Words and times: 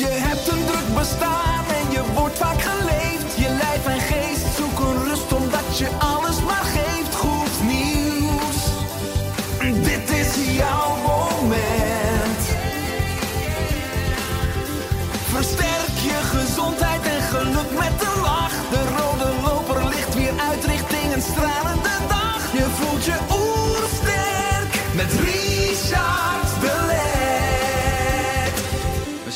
Je 0.00 0.06
hebt 0.08 0.48
een 0.48 0.64
druk 0.64 0.94
bestaan 0.94 1.64
en 1.78 1.90
je 1.90 2.02
wordt 2.14 2.38
vaak 2.38 2.60
geleefd. 2.62 3.36
Je 3.36 3.48
lijf 3.48 3.86
en 3.86 4.00
geest 4.00 4.46
zoeken 4.56 5.04
rust 5.04 5.32
omdat 5.32 5.78
je 5.78 5.88
alles 5.98 6.42
maar 6.42 6.64
geeft. 6.64 7.14
Goed 7.14 7.62
nieuws, 7.62 8.60
dit 9.84 10.10
is 10.10 10.56
jouw 10.56 10.99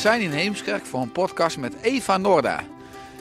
zijn 0.05 0.21
in 0.21 0.31
Heemskerk 0.31 0.85
voor 0.85 1.01
een 1.01 1.11
podcast 1.11 1.57
met 1.57 1.73
Eva 1.81 2.17
Norda. 2.17 2.63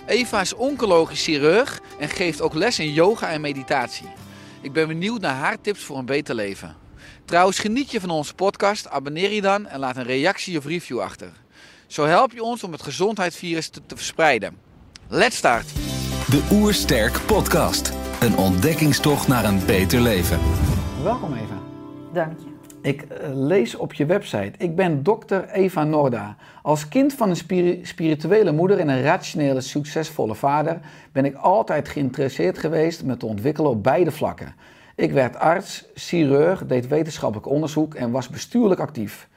Eva 0.06 0.40
is 0.40 0.54
oncologisch 0.54 1.24
chirurg 1.24 1.80
en 1.98 2.08
geeft 2.08 2.40
ook 2.40 2.54
les 2.54 2.78
in 2.78 2.92
yoga 2.92 3.28
en 3.28 3.40
meditatie. 3.40 4.06
Ik 4.60 4.72
ben 4.72 4.88
benieuwd 4.88 5.20
naar 5.20 5.34
haar 5.34 5.60
tips 5.60 5.84
voor 5.84 5.98
een 5.98 6.04
beter 6.04 6.34
leven. 6.34 6.76
Trouwens, 7.24 7.58
geniet 7.58 7.90
je 7.90 8.00
van 8.00 8.10
onze 8.10 8.34
podcast, 8.34 8.88
abonneer 8.88 9.32
je 9.32 9.40
dan 9.40 9.66
en 9.66 9.78
laat 9.78 9.96
een 9.96 10.04
reactie 10.04 10.58
of 10.58 10.64
review 10.64 11.00
achter. 11.00 11.32
Zo 11.86 12.04
help 12.04 12.32
je 12.32 12.42
ons 12.42 12.64
om 12.64 12.72
het 12.72 12.82
gezondheidsvirus 12.82 13.68
te, 13.68 13.80
te 13.86 13.96
verspreiden. 13.96 14.56
Let's 15.08 15.36
start! 15.36 15.66
De 16.30 16.48
Oersterk 16.52 17.20
Podcast. 17.26 17.92
Een 18.20 18.36
ontdekkingstocht 18.36 19.28
naar 19.28 19.44
een 19.44 19.66
beter 19.66 20.00
leven. 20.00 20.40
Welkom 21.02 21.32
Eva. 21.32 21.62
Dank 22.12 22.38
je. 22.38 22.53
Ik 22.84 23.02
eh, 23.02 23.28
lees 23.34 23.76
op 23.76 23.92
je 23.92 24.06
website. 24.06 24.52
Ik 24.58 24.76
ben 24.76 25.02
dokter 25.02 25.48
Eva 25.48 25.84
Norda. 25.84 26.36
Als 26.62 26.88
kind 26.88 27.12
van 27.12 27.28
een 27.28 27.36
spiri- 27.36 27.84
spirituele 27.84 28.52
moeder 28.52 28.78
en 28.78 28.88
een 28.88 29.02
rationele, 29.02 29.60
succesvolle 29.60 30.34
vader 30.34 30.80
ben 31.12 31.24
ik 31.24 31.34
altijd 31.34 31.88
geïnteresseerd 31.88 32.58
geweest 32.58 33.04
met 33.04 33.18
te 33.18 33.26
ontwikkelen 33.26 33.70
op 33.70 33.82
beide 33.82 34.10
vlakken. 34.10 34.54
Ik 34.94 35.12
werd 35.12 35.36
arts, 35.36 35.84
chirurg, 35.94 36.66
deed 36.66 36.88
wetenschappelijk 36.88 37.48
onderzoek 37.48 37.94
en 37.94 38.10
was 38.10 38.28
bestuurlijk 38.28 38.80
actief. 38.80 39.28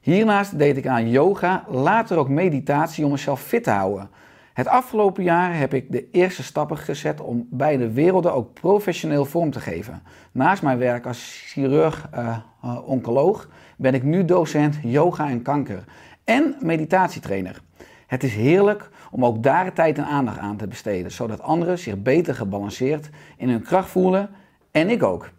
Hiernaast 0.00 0.58
deed 0.58 0.76
ik 0.76 0.86
aan 0.86 1.10
yoga, 1.10 1.64
later 1.68 2.16
ook 2.18 2.28
meditatie 2.28 3.04
om 3.04 3.10
mezelf 3.10 3.42
fit 3.42 3.64
te 3.64 3.70
houden. 3.70 4.08
Het 4.52 4.66
afgelopen 4.66 5.22
jaar 5.22 5.58
heb 5.58 5.74
ik 5.74 5.92
de 5.92 6.10
eerste 6.10 6.42
stappen 6.42 6.78
gezet 6.78 7.20
om 7.20 7.46
beide 7.50 7.92
werelden 7.92 8.34
ook 8.34 8.52
professioneel 8.52 9.24
vorm 9.24 9.50
te 9.50 9.60
geven. 9.60 10.02
Naast 10.32 10.62
mijn 10.62 10.78
werk 10.78 11.06
als 11.06 11.42
chirurg-oncoloog 11.46 13.48
ben 13.76 13.94
ik 13.94 14.02
nu 14.02 14.24
docent 14.24 14.78
yoga 14.82 15.28
en 15.28 15.42
kanker 15.42 15.84
en 16.24 16.56
meditatietrainer. 16.60 17.62
Het 18.06 18.22
is 18.22 18.34
heerlijk 18.34 18.90
om 19.10 19.24
ook 19.24 19.42
daar 19.42 19.72
tijd 19.72 19.98
en 19.98 20.04
aandacht 20.04 20.38
aan 20.38 20.56
te 20.56 20.66
besteden, 20.66 21.10
zodat 21.10 21.40
anderen 21.40 21.78
zich 21.78 22.02
beter 22.02 22.34
gebalanceerd 22.34 23.10
in 23.36 23.48
hun 23.48 23.62
kracht 23.62 23.88
voelen 23.88 24.30
en 24.70 24.90
ik 24.90 25.02
ook. 25.02 25.30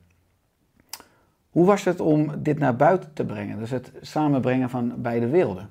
Hoe 1.49 1.65
was 1.65 1.83
het 1.83 1.99
om 1.99 2.31
dit 2.37 2.59
naar 2.59 2.75
buiten 2.75 3.13
te 3.13 3.25
brengen? 3.25 3.59
Dus 3.59 3.69
het 3.69 3.91
samenbrengen 4.01 4.69
van 4.69 4.93
beide 4.97 5.27
werelden. 5.27 5.69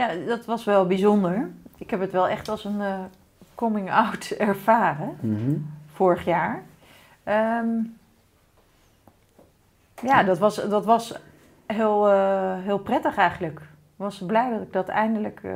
Ja, 0.00 0.08
dat 0.26 0.44
was 0.44 0.64
wel 0.64 0.86
bijzonder. 0.86 1.50
Ik 1.76 1.90
heb 1.90 2.00
het 2.00 2.12
wel 2.12 2.28
echt 2.28 2.48
als 2.48 2.64
een 2.64 2.80
eh, 2.80 2.98
coming 3.54 3.90
out 3.92 4.30
ervaren, 4.48 5.16
vorig 5.92 6.24
jaar. 6.24 6.62
Ehm, 7.24 7.66
ja, 10.02 10.22
dat 10.22 10.38
was, 10.38 10.54
dat 10.68 10.84
was 10.84 11.14
heel, 11.66 12.08
eh, 12.08 12.52
heel 12.58 12.78
prettig 12.78 13.16
eigenlijk. 13.16 13.58
Ik 13.60 14.06
was 14.06 14.22
blij 14.26 14.50
dat 14.50 14.60
ik 14.60 14.72
dat 14.72 14.88
eindelijk 14.88 15.40
eh, 15.42 15.52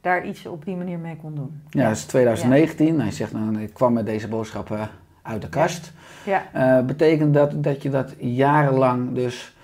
daar 0.00 0.26
iets 0.26 0.46
op 0.46 0.64
die 0.64 0.76
manier 0.76 0.98
mee 0.98 1.16
kon 1.16 1.34
doen. 1.34 1.62
Ja, 1.70 1.88
het 1.88 1.96
is 1.96 2.04
2019. 2.04 3.00
Hij 3.00 3.10
zegt, 3.10 3.32
nou, 3.32 3.60
ik 3.60 3.74
kwam 3.74 3.92
met 3.92 4.06
deze 4.06 4.28
boodschap 4.28 4.70
eh, 4.70 4.82
uit 5.22 5.42
de 5.42 5.48
kast. 5.48 5.92
Ja, 6.24 6.42
Eh, 6.52 6.84
betekent 6.84 7.34
dat 7.34 7.64
dat 7.64 7.82
je 7.82 7.90
dat 7.90 8.14
jarenlang 8.18 9.14
dus 9.14 9.56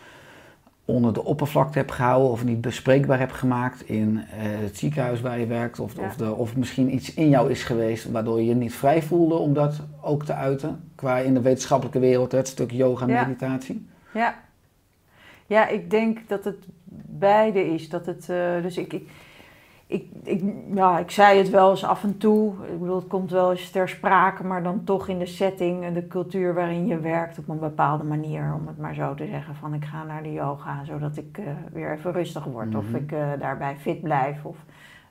onder 0.89 1.13
de 1.13 1.25
oppervlakte 1.25 1.79
hebt 1.79 1.93
gehouden 1.93 2.31
of 2.31 2.45
niet 2.45 2.61
bespreekbaar 2.61 3.19
hebt 3.19 3.33
gemaakt 3.33 3.89
in 3.89 4.19
eh, 4.19 4.39
het 4.41 4.79
ziekenhuis 4.79 5.21
waar 5.21 5.39
je 5.39 5.47
werkt? 5.47 5.79
Of, 5.81 5.97
Ja. 5.97 6.07
of, 6.07 6.17
de, 6.17 6.35
of 6.35 6.57
misschien 6.57 6.95
iets 6.95 7.15
in 7.15 7.29
jou 7.29 7.51
is 7.51 7.63
geweest 7.63 8.11
waardoor 8.11 8.41
je 8.41 8.47
je 8.47 8.55
niet 8.55 8.75
vrij 8.75 9.03
voelde 9.03 9.35
om 9.35 9.55
dat 9.55 9.81
ook 10.01 10.25
te 10.25 10.35
uiten? 10.35 10.91
Qua 10.95 11.19
in 11.19 11.35
de 11.35 11.41
wetenschappelijke 11.41 11.99
wereld, 11.99 12.33
het 12.33 12.49
stuk 12.49 12.71
yoga 12.71 13.07
en 13.07 13.13
Ja. 13.13 13.27
meditatie. 13.27 13.87
ja. 14.15 14.35
ja, 15.47 15.69
ik 15.69 15.91
denk 15.91 16.19
dat 16.29 16.45
het 16.45 16.57
beide 17.19 17.75
is. 17.75 17.89
Dat 17.89 18.07
het, 18.07 18.29
eh, 18.29 18.63
dus 18.63 18.77
ik, 18.77 18.93
ik, 18.93 19.09
ik, 19.89 20.07
ik, 20.23 20.43
ja, 20.75 20.99
ik 20.99 21.11
zei 21.11 21.39
het 21.39 21.51
wel 21.51 21.71
eens 21.71 21.85
af 21.85 22.03
en 22.05 22.19
toe. 22.19 22.53
Ik 22.73 22.79
bedoel, 22.81 22.97
het 22.97 23.07
komt 23.07 23.31
wel 23.31 23.51
eens 23.51 23.71
ter 23.71 23.89
sprake, 23.89 24.45
maar 24.45 24.63
dan 24.63 24.85
toch 24.85 25.09
in 25.09 25.19
de 25.19 25.27
setting 25.27 25.85
en 25.85 25.95
de 25.95 26.07
cultuur 26.07 26.55
waarin 26.55 26.87
je 26.87 26.99
werkt 26.99 27.39
op 27.39 27.49
een 27.49 27.59
bepaalde 27.59 28.05
manier. 28.05 28.55
Om 28.55 28.67
het 28.67 28.79
maar 28.79 28.95
zo 28.95 29.15
te 29.15 29.27
zeggen 29.27 29.55
van 29.55 29.75
ik 29.75 29.85
ga 29.85 30.05
naar 30.05 30.23
de 30.23 30.33
yoga, 30.33 30.85
zodat 30.85 31.17
ik 31.17 31.39
eh, 31.39 31.45
weer 31.73 31.93
even 31.93 32.13
rustig 32.13 32.45
word. 32.45 32.75
Of 32.75 32.85
Mhm. 32.85 32.95
ik 32.97 33.13
eh, 33.13 33.29
daarbij 33.39 33.77
fit 33.77 34.03
blijf. 34.03 34.45
Of 34.45 34.57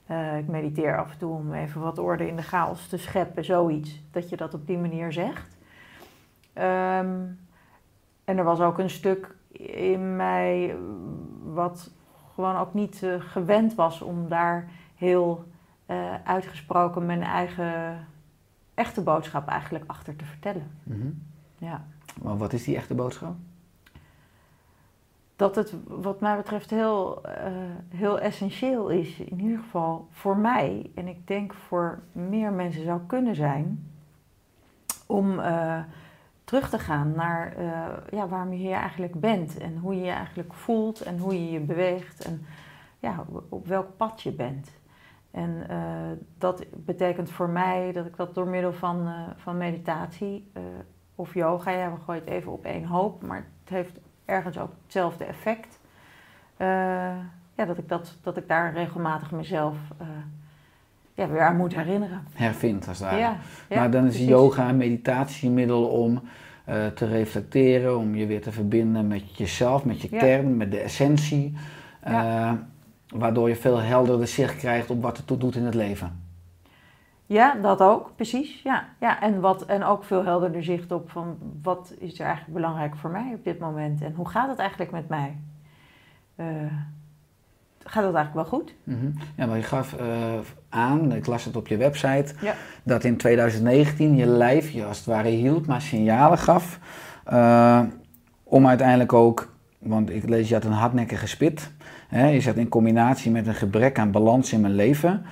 eh, 0.06 0.38
ik 0.38 0.48
mediteer 0.48 0.98
af 0.98 1.12
en 1.12 1.18
toe 1.18 1.34
om 1.36 1.54
even 1.54 1.82
wat 1.82 1.98
orde 2.00 2.28
in 2.28 2.36
de 2.36 2.42
chaos 2.42 2.88
te 2.88 2.98
scheppen. 2.98 3.46
Zoiets, 3.46 4.02
dat 4.12 4.30
je 4.30 4.38
dat 4.38 4.54
op 4.54 4.68
die 4.68 4.78
manier 4.78 5.12
zegt. 5.14 5.58
Ehm, 6.54 7.16
en 8.26 8.38
er 8.38 8.44
was 8.44 8.60
ook 8.60 8.78
een 8.80 8.90
stuk 8.90 9.36
in 9.92 10.16
mij 10.16 10.76
wat 11.44 11.92
gewoon 12.38 12.56
ook 12.56 12.74
niet 12.74 13.04
eh, 13.04 13.14
gewend 13.20 13.76
was 13.76 14.02
om 14.02 14.30
daar 14.30 14.70
heel 14.96 15.46
eh, 15.86 16.14
uitgesproken 16.24 17.06
mijn 17.06 17.24
eigen 17.24 18.08
echte 18.74 19.02
boodschap 19.02 19.48
eigenlijk 19.48 19.84
achter 19.88 20.16
te 20.16 20.26
vertellen. 20.26 20.72
Mhm. 20.84 21.08
Ja. 21.58 21.86
Maar 22.22 22.38
wat 22.38 22.54
is 22.54 22.64
die 22.64 22.76
echte 22.76 22.94
boodschap? 22.94 23.36
Dat 25.36 25.56
het 25.56 25.74
wat 25.88 26.20
mij 26.20 26.38
betreft 26.38 26.70
heel, 26.70 27.24
eh, 27.24 27.52
heel 27.90 28.20
essentieel 28.20 28.90
is, 28.90 29.20
in 29.20 29.42
ieder 29.42 29.58
geval 29.58 30.08
voor 30.12 30.38
mij 30.38 30.92
en 30.96 31.08
ik 31.08 31.28
denk 31.28 31.54
voor 31.54 32.00
meer 32.12 32.54
mensen 32.54 32.84
zou 32.84 33.00
kunnen 33.08 33.36
zijn, 33.36 33.92
om 35.06 35.40
terug 36.48 36.70
te 36.70 36.80
gaan 36.80 37.12
naar 37.16 37.54
eh, 37.58 38.20
ja, 38.20 38.28
waarom 38.28 38.52
je 38.52 38.58
hier 38.58 38.76
eigenlijk 38.76 39.20
bent 39.20 39.58
en 39.58 39.78
hoe 39.78 39.96
je 39.96 40.02
je 40.02 40.12
eigenlijk 40.12 40.54
voelt 40.54 41.02
en 41.02 41.18
hoe 41.18 41.34
je 41.34 41.52
je 41.52 41.60
beweegt 41.60 42.26
en 42.26 42.46
ja, 43.00 43.26
op 43.50 43.68
welk 43.68 43.98
pad 43.98 44.22
je 44.22 44.32
bent. 44.32 44.72
En 45.32 45.70
eh, 45.70 45.78
dat 46.38 46.66
betekent 46.72 47.32
voor 47.32 47.50
mij 47.50 47.92
dat 47.92 48.06
ik 48.06 48.16
dat 48.16 48.36
door 48.36 48.48
middel 48.48 48.74
van, 48.74 49.08
eh, 49.08 49.22
van 49.36 49.58
meditatie 49.58 50.52
of 51.16 51.34
yoga, 51.34 51.72
ja, 51.72 51.94
we 51.94 52.00
gooien 52.00 52.24
het 52.24 52.34
even 52.34 52.52
op 52.52 52.66
één 52.66 52.86
hoop, 52.86 53.24
maar 53.24 53.48
het 53.60 53.70
heeft 53.70 54.00
ergens 54.26 54.58
ook 54.58 54.72
hetzelfde 54.84 55.26
effect. 55.26 55.80
Ja, 57.56 57.66
dat 57.66 57.78
ik, 57.78 57.90
dat, 57.90 58.18
dat 58.22 58.38
ik 58.38 58.48
daar 58.48 58.74
regelmatig 58.74 59.32
mezelf 59.32 59.78
ja, 61.18 61.28
weer 61.28 61.42
aan 61.42 61.56
moet 61.56 61.76
herinneren. 61.76 62.24
Hervindt 62.34 62.88
als 62.88 63.00
het 63.00 63.08
ware. 63.10 63.22
Ja, 63.22 63.38
ja, 63.70 63.80
maar 63.80 63.92
dan 63.92 64.06
is 64.06 64.10
precies. 64.10 64.28
yoga 64.28 64.70
een 64.70 65.54
middel 65.54 65.86
om 65.88 66.22
eh, 66.66 66.86
te 66.86 67.06
reflecteren, 67.06 67.98
om 67.98 68.16
je 68.16 68.26
weer 68.26 68.42
te 68.42 68.52
verbinden 68.52 69.08
met 69.08 69.38
jezelf, 69.38 69.86
met 69.86 70.02
je 70.02 70.10
kern, 70.10 70.58
met 70.58 70.72
de 70.72 70.80
essentie. 70.80 71.58
eh, 72.00 72.52
waardoor 73.08 73.50
je 73.50 73.56
veel 73.56 73.78
helderder 73.80 74.28
zicht 74.28 74.56
krijgt 74.58 74.90
op 74.90 75.02
wat 75.02 75.18
het 75.18 75.28
toe 75.28 75.38
doet 75.38 75.56
in 75.56 75.66
het 75.66 75.76
leven. 75.76 76.22
Ja, 77.26 77.56
dat 77.62 77.82
ook, 77.82 78.12
precies. 78.16 78.62
Ja, 78.62 78.86
ja. 79.00 79.22
En, 79.22 79.40
wat, 79.40 79.66
en 79.66 79.84
ook 79.84 80.04
veel 80.04 80.24
helderder 80.24 80.64
zicht 80.64 80.92
op 80.92 81.10
van 81.10 81.38
wat 81.62 81.94
is 82.00 82.20
er 82.20 82.26
eigenlijk 82.26 82.54
belangrijk 82.54 82.96
voor 82.96 83.10
mij 83.10 83.32
op 83.34 83.44
dit 83.44 83.60
moment 83.60 84.02
en 84.02 84.14
hoe 84.16 84.30
gaat 84.30 84.50
het 84.50 84.60
eigenlijk 84.60 84.92
met 84.92 85.08
mij? 85.08 85.38
Eh, 86.36 86.46
gaat 87.90 88.04
het 88.06 88.16
eigenlijk 88.16 88.34
wel 88.50 88.60
goed? 88.60 88.74
Mhm. 88.84 89.06
Ja, 89.36 89.46
maar 89.46 89.58
je 89.58 89.64
gaf 89.64 89.94
eh, 89.94 90.06
aan, 90.70 91.14
ik 91.14 91.26
las 91.26 91.46
het 91.46 91.56
op 91.56 91.68
je 91.68 91.78
website, 91.78 92.34
Ja. 92.42 92.54
dat 92.84 93.04
in 93.04 93.18
2019 93.18 94.16
je 94.16 94.26
lijf 94.26 94.70
je 94.70 94.86
als 94.86 94.98
het 94.98 95.06
ware 95.06 95.30
hield, 95.30 95.68
maar 95.68 95.82
signalen 95.82 96.38
gaf. 96.38 96.80
eh, 97.26 97.80
om 98.44 98.68
uiteindelijk 98.68 99.14
ook 99.14 99.56
want 99.80 100.10
ik 100.10 100.30
lees, 100.30 100.48
je 100.48 100.54
had 100.54 100.64
een 100.64 100.72
hardnekkige 100.72 101.28
spit. 101.28 101.72
Hè, 102.08 102.28
je 102.28 102.42
zat 102.42 102.56
in 102.56 102.70
combinatie 102.70 103.32
met 103.32 103.48
een 103.48 103.56
gebrek 103.56 104.00
aan 104.00 104.12
balans 104.12 104.54
in 104.54 104.62
mijn 104.62 104.74
leven. 104.76 105.26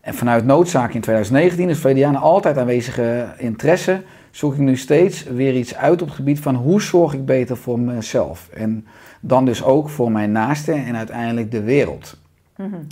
En 0.00 0.14
vanuit 0.14 0.44
noodzaak 0.44 0.92
in 0.94 1.00
2019, 1.00 1.66
dus 1.66 1.78
verleden 1.78 2.02
jaar, 2.12 2.20
altijd 2.20 2.58
aanwezige 2.58 3.26
interesse, 3.38 4.02
zoek 4.36 4.52
ik 4.52 4.58
nu 4.58 4.76
steeds 4.76 5.22
weer 5.22 5.56
iets 5.56 5.74
uit 5.74 6.02
op 6.02 6.08
het 6.08 6.16
gebied 6.16 6.40
van 6.40 6.54
hoe 6.54 6.82
zorg 6.82 7.14
ik 7.14 7.24
beter 7.24 7.56
voor 7.56 7.78
mezelf. 7.78 8.48
En 8.48 8.86
dan 9.20 9.44
dus 9.44 9.62
ook 9.62 9.88
voor 9.88 10.12
mijn 10.12 10.32
naasten 10.32 10.84
en 10.84 10.96
uiteindelijk 10.96 11.50
de 11.50 11.62
wereld. 11.62 12.18
Mhm. 12.56 12.82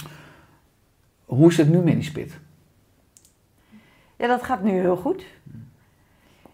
Hoe 1.24 1.48
is 1.48 1.56
het 1.56 1.68
nu 1.68 1.78
met 1.78 1.94
die 1.94 2.02
spit? 2.02 2.38
Ja, 4.16 4.26
dat 4.26 4.42
gaat 4.42 4.62
nu 4.62 4.70
heel 4.70 4.96
goed. 4.96 5.24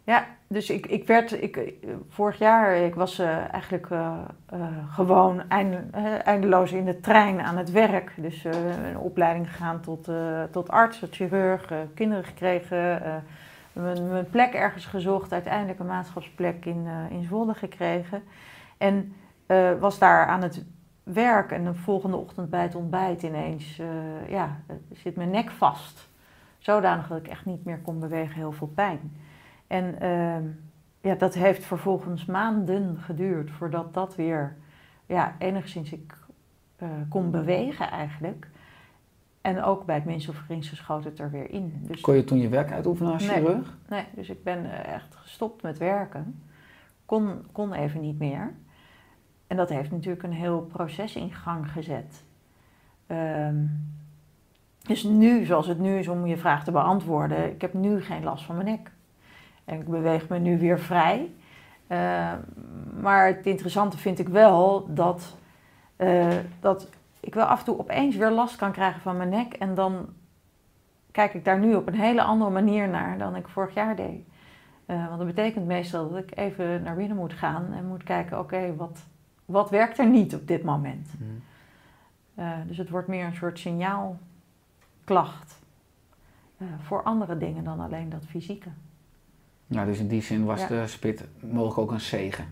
Ja, 0.05 0.27
dus 0.47 0.71
ik, 0.71 0.87
ik 0.87 1.07
werd, 1.07 1.43
ik, 1.43 1.73
vorig 2.09 2.39
jaar, 2.39 2.77
ik 2.77 2.95
was 2.95 3.19
eh, 3.19 3.53
eigenlijk 3.53 3.91
eh, 3.91 4.19
eh, 4.47 4.61
gewoon 4.91 5.43
einde, 5.49 5.83
eh, 5.93 6.27
eindeloos 6.27 6.73
in 6.73 6.85
de 6.85 7.01
trein 7.01 7.41
aan 7.41 7.57
het 7.57 7.71
werk. 7.71 8.13
Dus 8.17 8.45
een 8.45 8.99
opleiding 8.99 9.51
gegaan 9.51 9.81
tot, 9.81 10.09
tot 10.51 10.69
arts, 10.69 10.99
tot 10.99 11.15
chirurg, 11.15 11.73
kinderen 11.95 12.25
gekregen, 12.25 13.03
mijn, 13.73 14.09
mijn 14.09 14.31
plek 14.31 14.53
ergens 14.53 14.87
gezocht, 14.87 15.33
uiteindelijk 15.33 15.79
een 15.79 15.87
maatschapsplek 15.87 16.65
in, 16.65 16.87
eh, 16.87 17.17
in 17.17 17.23
Zwolle 17.23 17.55
gekregen. 17.55 18.23
En 18.79 19.15
eh, 19.47 19.73
was 19.79 19.99
daar 19.99 20.27
aan 20.27 20.43
het 20.43 20.65
werk 21.03 21.53
en 21.53 21.65
de 21.65 21.75
volgende 21.75 22.17
ochtend 22.17 22.51
bij 22.51 22.63
het 22.63 22.75
ontbijt 22.75 23.23
ineens, 23.23 23.79
eh, 23.79 24.31
ja, 24.31 24.61
zit 24.93 25.17
mijn 25.17 25.31
nek 25.31 25.51
vast. 25.51 26.09
Zodanig 26.59 27.09
dat 27.09 27.19
ik 27.19 27.29
echt 27.29 27.45
niet 27.45 27.65
meer 27.65 27.79
kon 27.79 28.01
bewegen, 28.01 28.35
heel 28.35 28.53
veel 28.53 28.73
pijn. 28.75 29.17
En 29.67 30.01
ehm, 30.01 30.45
ja, 31.01 31.15
dat 31.15 31.35
heeft 31.35 31.65
vervolgens 31.65 32.25
maanden 32.25 32.99
geduurd 32.99 33.51
voordat 33.51 33.95
dat 33.95 34.17
weer, 34.17 34.57
ja, 35.07 35.35
enigszins 35.39 35.93
ik 35.93 36.19
kon 37.09 37.31
bewegen 37.31 37.91
eigenlijk. 37.91 38.50
En 39.41 39.63
ook 39.63 39.85
bij 39.85 40.03
het 40.07 40.25
vergringste 40.25 40.77
schoot 40.77 41.05
het 41.05 41.19
er 41.19 41.31
weer 41.31 41.51
in. 41.51 41.81
Dus, 41.83 42.01
Kon 42.01 42.15
je 42.15 42.25
toen 42.25 42.39
je 42.39 42.49
werk 42.49 42.73
uitoefenen 42.73 43.13
als 43.13 43.27
Nee. 43.27 43.37
chirurg? 43.37 43.77
nee, 43.89 44.05
dus 44.15 44.29
ik 44.29 44.45
ben 44.45 44.65
eh, 44.73 44.95
echt 44.95 45.15
gestopt 45.15 45.63
met 45.63 45.79
werken. 45.79 46.43
Kon, 47.07 47.47
kon 47.53 47.73
even 47.73 48.01
niet 48.01 48.19
meer. 48.19 48.55
En 49.47 49.57
dat 49.57 49.69
heeft 49.69 49.91
natuurlijk 49.91 50.23
een 50.23 50.33
heel 50.33 50.61
proces 50.61 51.17
in 51.17 51.33
gang 51.33 51.71
gezet. 51.73 52.25
Ehm, 53.07 53.65
dus 54.83 55.03
nu, 55.03 55.45
zoals 55.45 55.67
het 55.67 55.79
nu 55.79 55.99
is 55.99 56.09
om 56.09 56.27
je 56.27 56.37
vraag 56.37 56.65
te 56.65 56.71
beantwoorden, 56.71 57.51
ik 57.51 57.61
heb 57.61 57.75
nu 57.75 58.03
geen 58.03 58.25
last 58.25 58.45
van 58.45 58.55
mijn 58.57 58.67
nek. 58.69 58.91
En 59.65 59.81
ik 59.81 59.89
beweeg 59.89 60.29
me 60.29 60.39
nu 60.39 60.59
weer 60.59 60.79
vrij. 60.81 61.31
Eh, 61.87 62.33
maar 63.01 63.27
het 63.27 63.47
interessante 63.47 63.99
vind 63.99 64.19
ik 64.19 64.29
wel 64.29 64.95
dat, 64.95 65.37
eh, 65.97 66.37
dat 66.61 66.89
ik 67.21 67.35
wel 67.35 67.45
af 67.47 67.59
en 67.59 67.65
toe 67.65 67.79
opeens 67.79 68.17
weer 68.17 68.31
last 68.31 68.57
kan 68.57 68.73
krijgen 68.73 69.01
van 69.01 69.17
mijn 69.17 69.29
nek. 69.29 69.53
En 69.53 69.75
dan 69.75 70.09
kijk 71.11 71.35
ik 71.35 71.45
daar 71.45 71.59
nu 71.59 71.75
op 71.75 71.87
een 71.87 71.95
hele 71.95 72.23
andere 72.23 72.51
manier 72.51 72.89
naar 72.89 73.19
dan 73.19 73.37
ik 73.37 73.49
vorig 73.49 73.75
jaar 73.75 73.97
deed. 73.97 74.27
Eh, 74.87 75.07
want 75.07 75.19
dat 75.19 75.27
betekent 75.27 75.67
meestal 75.67 76.11
dat 76.11 76.19
ik 76.19 76.39
even 76.39 76.83
naar 76.83 76.97
binnen 76.97 77.17
moet 77.17 77.33
gaan 77.33 77.73
en 77.73 77.87
moet 77.87 78.03
kijken, 78.03 78.39
oké, 78.39 78.75
wat, 78.77 78.99
wat 79.45 79.71
werkt 79.71 79.99
er 79.99 80.07
niet 80.07 80.35
op 80.35 80.47
dit 80.47 80.63
moment? 80.63 81.09
Eh, 82.35 82.53
dus 82.67 82.79
het 82.79 82.91
wordt 82.91 83.09
meer 83.09 83.25
een 83.25 83.35
soort 83.35 83.59
signaalklacht 83.59 84.19
eh, 86.59 86.67
voor 86.83 87.03
andere 87.03 87.39
dingen 87.39 87.65
dan 87.65 87.81
alleen 87.81 88.11
dat 88.11 88.25
fysieke. 88.27 88.69
Ja, 89.67 89.85
dus 89.85 89.99
in 89.99 90.09
die 90.09 90.23
zin 90.23 90.45
was 90.45 90.61
Ja. 90.61 90.67
de 90.67 90.87
spit 90.87 91.29
mogelijk 91.41 91.79
ook 91.79 91.91
een 91.91 92.01
zegen. 92.01 92.45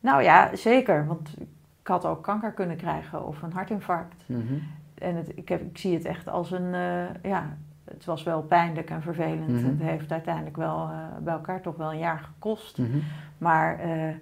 Nou 0.00 0.22
ja, 0.22 0.56
zeker, 0.56 1.06
want 1.06 1.34
ik 1.84 1.90
had 1.90 2.04
ook 2.04 2.22
kanker 2.22 2.52
kunnen 2.52 2.76
krijgen 2.76 3.26
of 3.26 3.42
een 3.42 3.52
hartinfarct. 3.52 4.24
Mhm. 4.26 4.54
En 4.94 5.16
het, 5.16 5.36
ik, 5.36 5.48
heb, 5.48 5.60
ik 5.60 5.78
zie 5.78 5.94
het 5.94 6.04
echt 6.04 6.28
als 6.28 6.50
een, 6.50 6.74
eh, 6.74 7.22
ja, 7.22 7.56
het 7.84 8.04
was 8.04 8.22
wel 8.22 8.42
pijnlijk 8.42 8.90
en 8.90 9.02
vervelend. 9.02 9.48
Mhm. 9.48 9.64
Het 9.64 9.80
heeft 9.80 10.12
uiteindelijk 10.12 10.56
wel 10.56 10.88
eh, 10.88 10.98
bij 11.22 11.32
elkaar 11.32 11.60
toch 11.60 11.76
wel 11.76 11.92
een 11.92 11.98
jaar 11.98 12.18
gekost. 12.18 12.78
Mhm. 12.78 12.98
Maar 13.38 13.78
eh, 13.78 14.14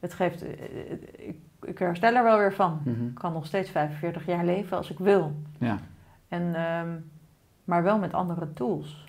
het 0.00 0.14
geeft, 0.14 0.44
ik, 1.16 1.36
ik 1.62 1.78
herstel 1.78 2.14
er 2.14 2.22
wel 2.22 2.38
weer 2.38 2.54
van. 2.54 2.80
Ik 2.84 3.14
kan 3.14 3.32
nog 3.32 3.46
steeds 3.46 3.70
45 3.70 4.26
jaar 4.26 4.44
leven 4.44 4.76
als 4.76 4.90
ik 4.90 4.98
wil. 4.98 5.42
Ja. 5.58 5.78
En, 6.28 6.54
ehm, 6.54 6.88
maar 7.64 7.82
wel 7.82 7.98
met 7.98 8.12
andere 8.12 8.52
tools. 8.52 9.08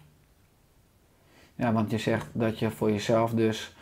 ja, 1.56 1.72
want 1.72 1.92
je 1.92 1.98
zegt 1.98 2.30
dat 2.34 2.60
je 2.60 2.72
voor 2.72 2.92
jezelf 2.92 3.32
dus 3.32 3.76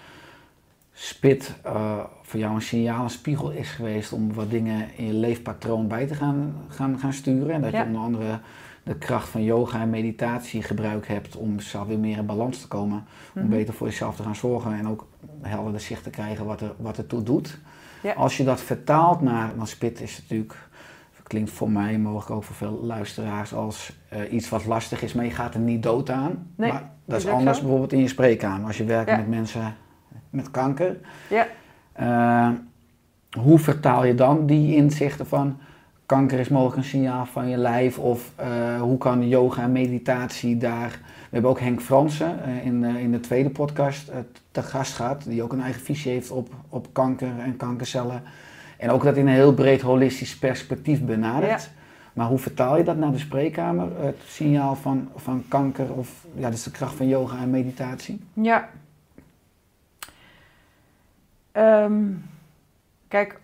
spit 1.01 1.53
eh, 1.63 1.97
voor 2.21 2.39
jou 2.39 2.55
een 2.55 2.61
signaal, 2.61 3.03
een 3.03 3.09
spiegel 3.09 3.49
is 3.51 3.69
geweest 3.69 4.13
om 4.13 4.33
wat 4.33 4.49
dingen 4.49 4.87
in 4.97 5.05
je 5.05 5.13
leefpatroon 5.13 5.87
bij 5.87 6.07
te 6.07 6.15
gaan, 6.15 6.55
gaan, 6.67 6.99
gaan 6.99 7.13
sturen. 7.13 7.51
En 7.55 7.61
dat 7.61 7.71
Ja. 7.71 7.79
je 7.79 7.85
onder 7.85 8.01
andere 8.01 8.39
de 8.83 8.95
kracht 8.95 9.29
van 9.29 9.43
yoga 9.43 9.81
en 9.81 9.89
meditatie 9.89 10.63
gebruikt 10.63 11.07
hebt 11.07 11.35
om 11.35 11.59
zelf 11.59 11.87
weer 11.87 11.99
meer 11.99 12.17
in 12.17 12.25
balans 12.25 12.61
te 12.61 12.67
komen. 12.67 13.05
Om 13.35 13.41
Mhm. 13.41 13.49
beter 13.49 13.73
voor 13.73 13.87
jezelf 13.87 14.15
te 14.15 14.23
gaan 14.23 14.35
zorgen 14.35 14.73
en 14.73 14.87
ook 14.87 15.07
helderder 15.41 15.81
zicht 15.81 16.03
te 16.03 16.09
krijgen 16.09 16.45
wat 16.45 16.61
er, 16.61 16.71
wat 16.77 16.97
er 16.97 17.07
toe 17.07 17.23
doet. 17.23 17.59
Ja. 18.03 18.13
Als 18.13 18.37
je 18.37 18.43
dat 18.43 18.61
vertaalt 18.61 19.21
naar, 19.21 19.51
want 19.55 19.69
spit 19.69 20.01
is 20.01 20.19
natuurlijk, 20.21 20.55
klinkt 21.23 21.51
voor 21.51 21.71
mij, 21.71 21.97
mogelijk 21.99 22.31
ook 22.31 22.43
voor 22.43 22.55
veel 22.55 22.79
luisteraars, 22.83 23.53
als 23.53 23.97
eh, 24.09 24.33
iets 24.33 24.49
wat 24.49 24.65
lastig 24.65 25.01
is, 25.01 25.13
maar 25.13 25.25
je 25.25 25.31
gaat 25.31 25.53
er 25.53 25.59
niet 25.59 25.83
dood 25.83 26.09
aan. 26.09 26.47
Nee, 26.55 26.71
maar 26.71 26.91
dat 27.05 27.17
is 27.19 27.27
anders 27.27 27.55
zo. 27.57 27.61
bijvoorbeeld 27.63 27.93
in 27.93 27.99
je 27.99 28.07
spreekkamer. 28.07 28.67
Als 28.67 28.77
je 28.77 28.83
werkt 28.83 29.09
Ja. 29.09 29.15
met 29.17 29.27
mensen 29.27 29.75
met 30.29 30.51
kanker. 30.51 30.97
Ja. 31.29 31.47
Eh, 31.91 32.49
hoe 33.39 33.59
vertaal 33.59 34.05
je 34.05 34.15
dan 34.15 34.45
die 34.45 34.75
inzichten 34.75 35.27
van 35.27 35.57
kanker 36.05 36.39
is 36.39 36.49
mogelijk 36.49 36.77
een 36.77 36.83
signaal 36.83 37.25
van 37.25 37.49
je 37.49 37.57
lijf? 37.57 37.99
Of 37.99 38.31
eh, 38.35 38.81
hoe 38.81 38.97
kan 38.97 39.27
yoga 39.27 39.61
en 39.61 39.71
meditatie 39.71 40.57
daar... 40.57 40.89
We 40.99 41.35
hebben 41.35 41.51
ook 41.51 41.59
Henk 41.59 41.81
Fransen 41.81 42.43
eh, 42.43 42.65
in, 42.65 42.83
in 42.83 43.11
de 43.11 43.19
tweede 43.19 43.49
podcast 43.49 44.11
te 44.51 44.63
gast 44.63 44.93
gehad. 44.93 45.23
Die 45.27 45.43
ook 45.43 45.53
een 45.53 45.61
eigen 45.61 45.81
visie 45.81 46.11
heeft 46.11 46.31
op, 46.31 46.49
op 46.69 46.87
kanker 46.91 47.39
en 47.39 47.57
kankercellen. 47.57 48.23
En 48.77 48.89
ook 48.89 49.03
dat 49.03 49.17
in 49.17 49.27
een 49.27 49.33
heel 49.33 49.53
breed 49.53 49.81
holistisch 49.81 50.37
perspectief 50.37 51.03
benadert. 51.05 51.69
Maar 52.13 52.27
hoe 52.27 52.37
vertaal 52.37 52.77
je 52.77 52.83
dat 52.83 52.97
naar 52.97 53.11
de 53.11 53.17
spreekkamer? 53.17 53.87
Het 54.03 54.17
signaal 54.25 54.75
van, 54.75 55.09
van 55.15 55.43
kanker 55.47 55.93
of 55.93 56.25
ja, 56.35 56.41
dat 56.41 56.53
is 56.53 56.63
de 56.63 56.71
kracht 56.71 56.95
van 56.95 57.07
yoga 57.07 57.37
en 57.37 57.49
meditatie? 57.49 58.19
Ja. 58.33 58.69
Ehm, 61.51 62.11
kijk, 63.07 63.39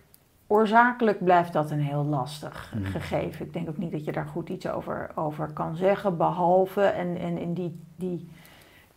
oorzakelijk 0.46 1.24
blijft 1.24 1.52
dat 1.52 1.70
een 1.70 1.80
heel 1.80 2.04
lastig 2.04 2.72
Mhm. 2.74 2.84
gegeven. 2.90 3.46
Ik 3.46 3.52
denk 3.52 3.68
ook 3.68 3.76
niet 3.78 3.92
dat 3.92 4.04
je 4.04 4.12
daar 4.12 4.26
goed 4.26 4.48
iets 4.48 4.68
over, 4.68 5.10
over 5.14 5.52
kan 5.52 5.76
zeggen. 5.76 6.16
Behalve, 6.16 6.82
en, 6.82 7.16
en 7.18 7.38
in 7.38 7.54
die, 7.54 7.80
die, 7.96 8.28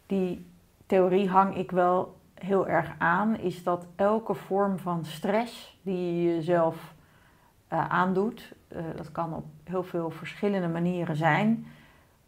die 0.06 0.46
theorie 0.86 1.30
hang 1.30 1.56
ik 1.56 1.72
wel 1.72 2.18
heel 2.34 2.68
erg 2.68 2.92
aan, 2.98 3.38
is 3.38 3.64
dat 3.64 3.86
elke 3.96 4.34
vorm 4.34 4.78
van 4.80 5.06
stress 5.06 5.80
die 5.82 6.16
je 6.24 6.36
jezelf 6.36 6.94
eh, 7.68 7.90
aandoet, 7.90 8.54
eh, 8.68 8.82
dat 8.96 9.12
kan 9.12 9.34
op 9.34 9.46
heel 9.64 9.84
veel 9.84 10.10
verschillende 10.10 10.68
manieren 10.68 11.16
zijn, 11.16 11.66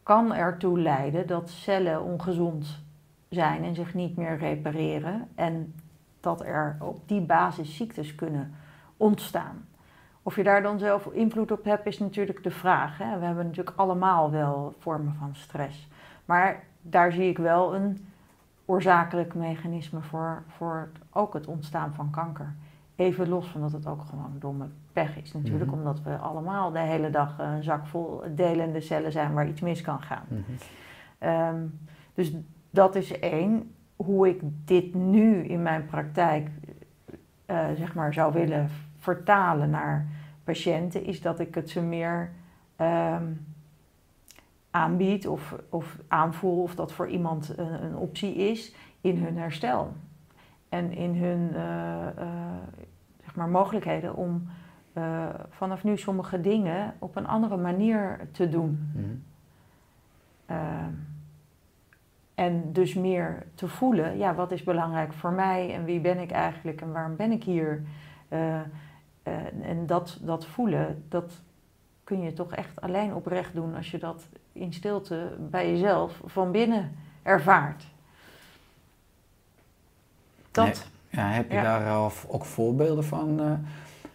kan 0.04 0.34
ertoe 0.34 0.80
leiden 0.80 1.28
dat 1.28 1.50
cellen 1.50 2.02
ongezond 2.04 2.84
zijn 3.30 3.64
en 3.64 3.76
zich 3.76 3.94
niet 3.94 4.18
meer 4.18 4.38
repareren. 4.38 5.28
En 5.36 5.74
dat 6.22 6.42
er 6.46 6.78
op 6.80 7.08
die 7.08 7.22
basis 7.22 7.76
ziektes 7.76 8.16
kunnen 8.16 8.54
ontstaan. 8.98 9.66
Of 10.24 10.36
je 10.36 10.44
daar 10.44 10.62
dan 10.62 10.80
zelf 10.80 11.06
invloed 11.06 11.52
op 11.52 11.64
hebt, 11.64 11.86
is 11.86 12.00
natuurlijk 12.00 12.44
de 12.44 12.52
vraag. 12.52 12.98
Hè? 12.98 13.20
We 13.20 13.26
hebben 13.26 13.46
natuurlijk 13.46 13.78
allemaal 13.78 14.32
wel 14.32 14.74
vormen 14.80 15.14
van 15.20 15.36
stress. 15.36 15.88
Maar 16.26 16.64
daar 16.82 17.12
zie 17.12 17.30
ik 17.30 17.38
wel 17.38 17.76
een 17.76 18.06
oorzakelijk 18.66 19.34
mechanisme 19.34 20.02
voor, 20.02 20.44
voor 20.48 20.90
het- 20.94 21.02
ook 21.12 21.34
het 21.34 21.48
ontstaan 21.48 21.94
van 21.94 22.10
kanker. 22.10 22.54
Even 22.96 23.30
los 23.30 23.48
van 23.48 23.62
dat 23.62 23.72
het 23.72 23.88
ook 23.88 24.02
gewoon 24.10 24.36
domme 24.40 24.66
pech 24.94 25.18
is 25.22 25.34
natuurlijk, 25.34 25.66
Mhm. 25.72 25.80
omdat 25.80 26.02
we 26.02 26.16
allemaal 26.18 26.72
de 26.72 26.80
hele 26.80 27.10
dag 27.10 27.36
een 27.40 27.64
zak 27.64 27.86
vol 27.88 28.24
delende 28.36 28.82
cellen 28.82 29.12
zijn 29.12 29.34
waar 29.34 29.48
iets 29.48 29.62
mis 29.62 29.82
kan 29.82 30.02
gaan. 30.02 30.24
Ehm, 31.18 31.62
dus 32.14 32.34
dat 32.70 32.96
is 32.96 33.20
één. 33.20 33.76
Hoe 34.06 34.30
ik 34.30 34.42
dit 34.66 34.94
nu 34.94 35.44
in 35.44 35.62
mijn 35.62 35.86
praktijk 35.86 36.50
eh, 37.46 37.68
zeg 37.78 37.94
maar 37.94 38.14
zou 38.14 38.34
willen 38.34 38.70
vertalen 38.98 39.70
naar 39.70 40.08
patiënten, 40.44 41.06
is 41.06 41.22
dat 41.22 41.40
ik 41.40 41.56
het 41.56 41.70
ze 41.70 41.82
meer 41.82 42.32
ehm, 42.76 43.26
aanbied 44.72 45.28
of, 45.28 45.56
of 45.70 45.98
aanvoel 46.08 46.62
of 46.62 46.76
dat 46.76 46.92
voor 46.92 47.08
iemand 47.08 47.58
een, 47.58 47.84
een 47.84 47.96
optie 47.96 48.36
is 48.36 48.76
in 49.02 49.18
hun 49.24 49.38
herstel. 49.38 49.94
En 50.70 50.92
in 50.92 51.16
hun 51.16 51.56
eh, 51.56 52.08
eh, 52.08 52.28
zeg 53.24 53.36
maar 53.36 53.50
mogelijkheden 53.50 54.16
om 54.16 54.48
vanaf 55.50 55.84
nu 55.84 55.98
sommige 55.98 56.42
dingen 56.42 56.94
op 57.00 57.16
een 57.16 57.28
andere 57.28 57.58
manier 57.58 58.28
te 58.32 58.50
doen. 58.50 58.94
Ehm, 60.46 60.94
en 62.36 62.74
dus 62.74 62.94
meer 62.94 63.46
te 63.56 63.68
voelen, 63.68 64.18
ja, 64.18 64.36
wat 64.36 64.52
is 64.52 64.64
belangrijk 64.64 65.14
voor 65.14 65.32
mij 65.32 65.74
en 65.74 65.86
wie 65.86 66.00
ben 66.00 66.20
ik 66.20 66.32
eigenlijk 66.32 66.82
en 66.82 66.92
waarom 66.92 67.16
ben 67.16 67.32
ik 67.32 67.44
hier? 67.44 67.84
Eh, 68.28 68.60
eh, 68.60 69.34
en 69.62 69.86
dat, 69.86 70.18
dat 70.22 70.46
voelen, 70.46 71.04
dat 71.10 71.42
kun 72.04 72.22
je 72.22 72.34
toch 72.34 72.54
echt 72.54 72.82
alleen 72.82 73.14
oprecht 73.16 73.54
doen 73.54 73.76
als 73.76 73.92
je 73.92 73.98
dat 73.98 74.28
in 74.54 74.74
stilte 74.74 75.36
bij 75.50 75.72
jezelf 75.72 76.22
van 76.26 76.52
binnen 76.52 76.92
ervaart. 77.24 77.86
Dat. 80.52 80.90
Ja, 81.10 81.28
heb 81.30 81.50
je 81.50 81.56
Ja. 81.56 81.64
daar 81.64 81.90
al 81.90 82.12
ook 82.28 82.46
voorbeelden 82.46 83.04
van, 83.04 83.40
eh, 83.40 83.52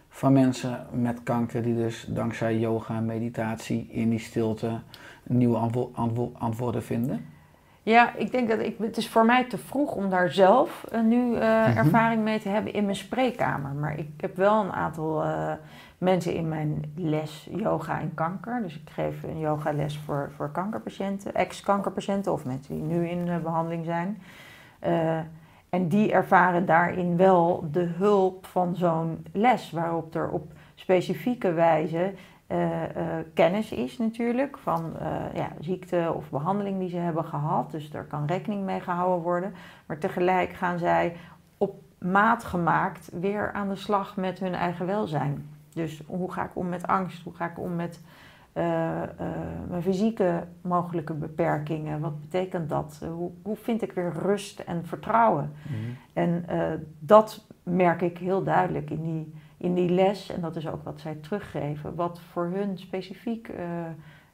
van 0.09 0.33
mensen 0.33 0.85
met 0.91 1.23
kanker 1.23 1.63
die 1.63 1.75
dus 1.75 2.05
dankzij 2.09 2.57
yoga 2.57 2.95
en 2.95 3.05
meditatie 3.05 3.87
in 3.89 4.09
die 4.09 4.19
stilte 4.19 4.79
nieuwe 5.23 5.57
antwo- 5.57 5.91
antwo- 5.93 6.31
antwoorden 6.37 6.83
vinden? 6.83 7.25
Ja, 7.87 8.15
ik 8.15 8.31
denk 8.31 8.49
dat 8.49 8.59
ik, 8.59 8.77
het 8.77 8.97
is 8.97 9.09
voor 9.09 9.25
mij 9.25 9.43
te 9.43 9.57
vroeg 9.57 9.91
om 9.91 10.09
daar 10.09 10.31
zelf 10.31 10.83
eh, 10.91 11.01
nu 11.01 11.35
eh, 11.35 11.77
ervaring 11.77 12.23
mee 12.23 12.39
te 12.39 12.49
hebben 12.49 12.73
in 12.73 12.83
mijn 12.83 12.95
spreekkamer. 12.95 13.71
Maar 13.71 13.99
ik 13.99 14.09
heb 14.17 14.35
wel 14.35 14.63
een 14.63 14.71
aantal 14.71 15.23
eh, 15.23 15.51
mensen 15.97 16.33
in 16.33 16.47
mijn 16.47 16.93
les 16.95 17.47
yoga 17.51 17.99
en 17.99 18.13
kanker. 18.13 18.61
Dus 18.61 18.75
ik 18.75 18.89
geef 18.89 19.23
een 19.23 19.39
yogales 19.39 19.97
voor, 19.97 20.31
voor 20.35 20.51
kankerpatiënten, 20.51 21.35
ex-kankerpatiënten 21.35 22.31
of 22.31 22.45
mensen 22.45 22.75
die 22.75 22.83
nu 22.83 23.07
in 23.07 23.27
eh, 23.27 23.37
behandeling 23.37 23.85
zijn. 23.85 24.21
En 25.69 25.87
die 25.87 26.11
ervaren 26.11 26.65
daarin 26.65 27.17
wel 27.17 27.67
de 27.71 27.89
hulp 27.97 28.45
van 28.45 28.75
zo'n 28.75 29.25
les, 29.31 29.71
waarop 29.71 30.15
er 30.15 30.29
op 30.29 30.51
specifieke 30.75 31.53
wijze 31.53 32.13
kennis 33.33 33.71
is 33.71 33.97
natuurlijk 33.97 34.57
van 34.57 34.97
eh, 34.99 35.07
ja, 35.33 35.49
ziekte 35.59 36.11
of 36.15 36.29
behandeling 36.29 36.79
die 36.79 36.89
ze 36.89 36.97
hebben 36.97 37.25
gehad. 37.25 37.71
Dus 37.71 37.89
daar 37.89 38.05
kan 38.05 38.25
rekening 38.25 38.63
mee 38.63 38.79
gehouden 38.79 39.23
worden. 39.23 39.53
Maar 39.85 39.97
tegelijk 39.97 40.53
gaan 40.53 40.79
zij 40.79 41.15
op 41.57 41.75
maat 41.97 42.43
gemaakt 42.43 43.09
weer 43.19 43.51
aan 43.51 43.69
de 43.69 43.75
slag 43.75 44.15
met 44.15 44.39
hun 44.39 44.53
eigen 44.53 44.85
welzijn. 44.85 45.49
Dus 45.73 46.01
hoe 46.05 46.31
ga 46.31 46.43
ik 46.43 46.51
om 46.53 46.69
met 46.69 46.87
angst? 46.87 47.23
Hoe 47.23 47.33
ga 47.35 47.45
ik 47.45 47.59
om 47.59 47.75
met 47.75 48.01
eh, 48.53 49.03
eh, 49.03 49.09
mijn 49.69 49.81
fysieke 49.81 50.43
mogelijke 50.61 51.13
beperkingen? 51.13 51.99
Wat 51.99 52.21
betekent 52.21 52.69
dat? 52.69 52.99
Eh, 53.03 53.09
hoe, 53.09 53.31
hoe 53.41 53.55
vind 53.55 53.81
ik 53.81 53.91
weer 53.91 54.13
rust 54.13 54.59
en 54.59 54.85
vertrouwen? 54.85 55.51
En 56.13 56.43
eh, 56.47 56.73
dat 56.99 57.45
merk 57.63 58.01
ik 58.01 58.17
heel 58.17 58.43
duidelijk 58.43 58.89
in 58.89 59.01
die, 59.01 59.33
in 59.57 59.73
die 59.75 59.89
les. 59.89 60.29
En 60.29 60.41
dat 60.41 60.55
is 60.55 60.67
ook 60.67 60.83
wat 60.83 60.99
zij 60.99 61.15
teruggeven. 61.21 61.95
Wat 61.95 62.19
voor 62.31 62.45
hun 62.53 62.77
specifiek 62.77 63.47
eh, 63.47 63.65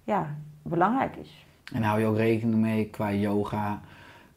ja, 0.03 0.35
belangrijk 0.61 1.15
is. 1.15 1.45
En 1.73 1.81
hou 1.83 1.99
je 1.99 2.05
ook 2.05 2.17
rekening 2.17 2.61
mee 2.61 2.85
qua 2.89 3.11
yoga, 3.13 3.81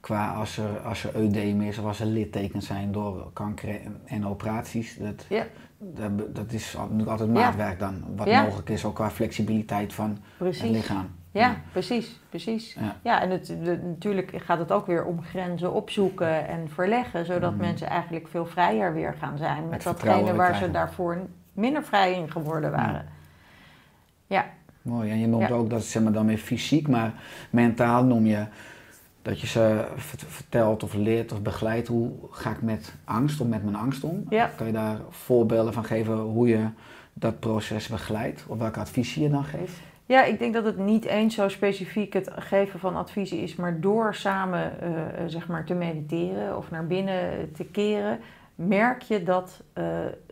qua 0.01 0.33
als 0.35 0.57
er, 0.59 0.81
als 0.81 1.05
er 1.05 1.15
eudeem 1.17 1.61
is 1.61 1.79
of 1.79 1.85
als 1.85 2.01
er 2.01 2.07
littekens 2.07 2.67
zijn 2.67 2.93
door 2.93 3.31
kanker 3.33 3.81
en, 4.05 4.27
operaties. 4.27 4.97
Dat, 4.99 5.27
Ja. 5.29 5.47
dat, 5.79 6.35
dat 6.35 6.53
is 6.53 6.75
natuurlijk 6.77 7.09
altijd 7.11 7.29
Ja. 7.29 7.35
maatwerk 7.35 7.79
dan, 7.79 8.05
wat 8.17 8.27
Ja. 8.27 8.43
mogelijk 8.43 8.69
is, 8.69 8.85
ook 8.85 8.95
qua 8.95 9.11
flexibiliteit 9.11 9.93
van 9.93 10.19
het 10.39 10.63
lichaam. 10.63 11.09
Ja, 11.37 11.57
precies, 11.73 12.21
precies. 12.29 12.75
Ja. 12.81 12.97
Ja, 13.03 13.23
en 13.23 13.31
het, 13.31 13.47
de- 13.47 13.81
natuurlijk 13.83 14.33
gaat 14.37 14.59
het 14.59 14.73
ook 14.73 14.87
weer 14.87 15.05
om 15.05 15.23
grenzen 15.23 15.73
opzoeken 15.73 16.49
en 16.49 16.69
verleggen, 16.69 17.27
zodat 17.27 17.51
Mhm. 17.53 17.61
mensen 17.61 17.87
eigenlijk 17.87 18.29
veel 18.29 18.47
vrijer 18.47 18.95
weer 18.95 19.15
gaan 19.19 19.39
zijn 19.39 19.69
met 19.69 19.85
Het 19.85 19.99
datgene 19.99 20.35
waar 20.35 20.55
ze 20.57 20.71
daarvoor 20.71 21.19
minder 21.53 21.85
vrij 21.85 22.13
in 22.15 22.31
geworden 22.31 22.71
waren. 22.71 23.07
Ja, 24.27 24.45
Mooi, 24.83 25.11
en 25.11 25.19
je 25.19 25.27
noemt 25.27 25.49
Ja. 25.49 25.55
ook 25.55 25.71
dat 25.71 25.83
zeg 25.85 26.03
maar 26.03 26.13
dan 26.13 26.27
weer 26.27 26.39
fysiek, 26.39 26.89
maar 26.89 27.13
mentaal 27.51 28.05
noem 28.05 28.27
je 28.27 28.45
dat 29.23 29.41
je 29.41 29.47
ze 29.47 29.85
vert- 29.97 30.25
vertelt 30.29 30.83
of 30.83 30.95
leert 30.95 31.33
of 31.33 31.43
begeleidt 31.43 31.89
hoe 31.89 32.13
ga 32.31 32.51
ik 32.51 32.63
met 32.63 32.95
angst 33.05 33.41
of 33.41 33.47
met 33.47 33.63
mijn 33.65 33.77
angst 33.77 34.05
om. 34.05 34.25
Ja. 34.29 34.51
Kan 34.57 34.67
je 34.67 34.73
daar 34.73 34.97
voorbeelden 35.11 35.73
van 35.73 35.85
geven 35.85 36.17
hoe 36.19 36.49
je 36.49 36.67
dat 37.13 37.41
proces 37.41 37.89
begeleidt 37.89 38.45
of 38.47 38.59
welke 38.59 38.81
adviezen 38.81 39.23
je 39.23 39.31
dan 39.31 39.45
geeft? 39.45 39.81
Ja, 40.07 40.25
ik 40.25 40.39
denk 40.39 40.55
dat 40.55 40.65
het 40.65 40.79
niet 40.79 41.05
eens 41.05 41.35
zo 41.35 41.49
specifiek 41.49 42.13
het 42.13 42.31
geven 42.35 42.81
van 42.81 42.97
adviezen 42.97 43.39
is, 43.39 43.57
maar 43.57 43.81
door 43.81 44.15
samen 44.15 44.81
eh, 44.81 45.03
eh, 45.03 45.29
zeg 45.29 45.49
maar 45.49 45.65
te 45.65 45.75
mediteren 45.75 46.57
of 46.57 46.71
naar 46.71 46.87
binnen 46.87 47.53
te 47.53 47.65
keren, 47.65 48.21
merk 48.55 49.03
je 49.03 49.23
dat 49.23 49.63
eh, 49.73 49.85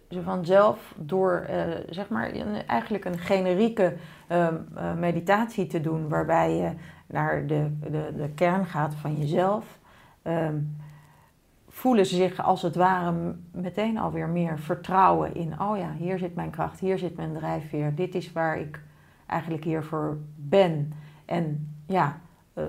ze 0.09 0.23
vanzelf 0.23 0.95
door 0.97 1.47
zeg 1.91 2.09
maar 2.09 2.35
een, 2.35 2.67
eigenlijk 2.67 3.05
een 3.05 3.19
generieke 3.19 3.95
ehm, 4.27 4.57
eh, 4.75 4.95
meditatie 4.95 5.67
te 5.67 5.81
doen, 5.81 6.09
waarbij 6.09 6.57
je 6.57 6.71
naar 7.07 7.47
de, 7.47 7.71
de, 7.81 8.13
de 8.17 8.29
kern 8.35 8.67
gaat 8.67 8.95
van 8.95 9.17
jezelf, 9.17 9.79
ehm, 10.23 10.59
voelen 11.69 12.07
ze 12.07 12.17
zich 12.17 12.43
als 12.43 12.63
het 12.63 12.75
ware 12.75 13.35
meteen 13.53 13.99
alweer 13.99 14.29
meer 14.29 14.59
vertrouwen 14.59 15.35
in, 15.35 15.61
oh 15.61 15.79
ja, 15.79 15.93
hier 15.93 16.19
zit 16.19 16.35
mijn 16.35 16.51
kracht, 16.51 16.81
hier 16.81 16.99
zit 16.99 17.17
mijn 17.17 17.35
drijfveer, 17.35 17.95
dit 17.95 18.15
is 18.15 18.33
waar 18.33 18.59
ik 18.59 18.81
eigenlijk 19.27 19.65
hiervoor 19.65 20.17
ben. 20.37 20.93
En 21.25 21.75
ja, 21.87 22.21
eh, 22.55 22.65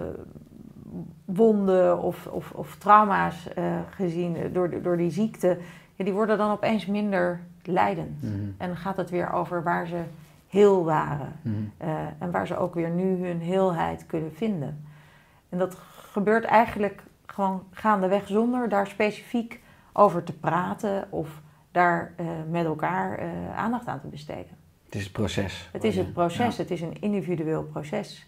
wonden 1.26 2.02
of, 2.02 2.28
of, 2.28 2.52
of 2.52 2.76
trauma's 2.76 3.54
eh, 3.54 3.80
gezien 3.90 4.54
door, 4.54 4.82
door 4.82 4.98
die 4.98 5.12
ziekte, 5.12 5.58
ja, 5.96 6.04
die 6.04 6.14
worden 6.14 6.38
dan 6.38 6.52
opeens 6.52 6.86
minder 6.86 7.40
leidend. 7.64 8.24
En 8.58 8.68
dan 8.68 8.78
gaat 8.78 8.98
het 8.98 9.10
weer 9.10 9.32
over 9.32 9.64
waar 9.64 9.88
ze 9.88 10.02
heel 10.48 10.84
waren. 10.84 11.32
eh, 11.78 12.06
en 12.20 12.32
waar 12.32 12.48
ze 12.48 12.58
ook 12.58 12.74
weer 12.74 12.90
nu 12.90 13.28
hun 13.28 13.40
heelheid 13.40 14.06
kunnen 14.06 14.34
vinden. 14.34 14.86
En 15.50 15.58
dat 15.58 15.76
gebeurt 16.12 16.44
eigenlijk 16.44 17.04
gewoon 17.26 17.64
gaandeweg 17.72 18.28
zonder 18.28 18.70
daar 18.70 18.88
specifiek 18.88 19.62
over 19.94 20.24
te 20.24 20.34
praten 20.34 21.08
of 21.10 21.42
daar 21.72 22.14
met 22.50 22.66
elkaar 22.66 23.20
aandacht 23.56 23.88
aan 23.88 24.00
te 24.00 24.08
besteden. 24.08 24.65
Het 24.96 25.04
is 25.04 25.10
het 25.10 25.20
proces. 25.20 25.70
Het 25.72 25.84
is 25.84 25.96
je- 25.96 26.04
proces, 26.04 26.56
ja. 26.56 26.62
het 26.62 26.72
is 26.72 26.82
een 26.82 27.02
individueel 27.02 27.64
proces. 27.64 28.26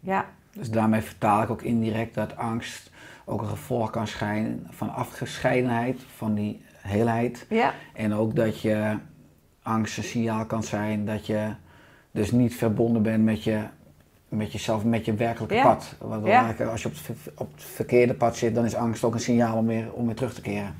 Ja, 0.00 0.26
Dus 0.52 0.70
daarmee 0.70 1.00
vertaal 1.00 1.42
ik 1.42 1.50
ook 1.50 1.62
indirect 1.62 2.14
dat 2.14 2.36
angst 2.36 2.90
ook 3.24 3.40
een 3.42 3.48
gevolg 3.48 3.90
kan 3.90 4.06
schijnen 4.06 4.66
van 4.70 4.94
afgescheidenheid, 4.94 6.00
van 6.16 6.34
die 6.34 6.62
heelheid. 6.76 7.46
ja, 7.48 7.74
En 7.94 8.14
ook 8.14 8.34
dat 8.36 8.60
je 8.60 8.96
angst 9.62 9.96
een 9.96 10.04
signaal 10.04 10.46
kan 10.46 10.62
zijn 10.62 11.04
dat 11.06 11.26
je 11.26 11.50
dus 12.10 12.30
niet 12.32 12.54
verbonden 12.54 13.02
bent 13.02 13.24
met, 13.24 13.44
je, 13.44 13.62
met 14.28 14.52
jezelf, 14.52 14.84
met 14.84 15.04
je 15.04 15.14
werkelijke 15.14 15.54
Ja. 15.54 15.62
pad. 15.62 15.94
Want 16.00 16.26
Ja. 16.26 16.52
als 16.70 16.82
je 16.82 16.88
op 16.88 16.94
het, 17.06 17.32
op 17.34 17.52
het 17.54 17.64
verkeerde 17.64 18.14
pad 18.14 18.36
zit, 18.36 18.54
dan 18.54 18.64
is 18.64 18.74
angst 18.74 19.04
ook 19.04 19.14
een 19.14 19.20
signaal 19.20 19.56
om 19.58 19.66
weer, 19.66 19.92
om 19.92 20.06
weer 20.06 20.14
terug 20.14 20.34
te 20.34 20.40
keren. 20.40 20.74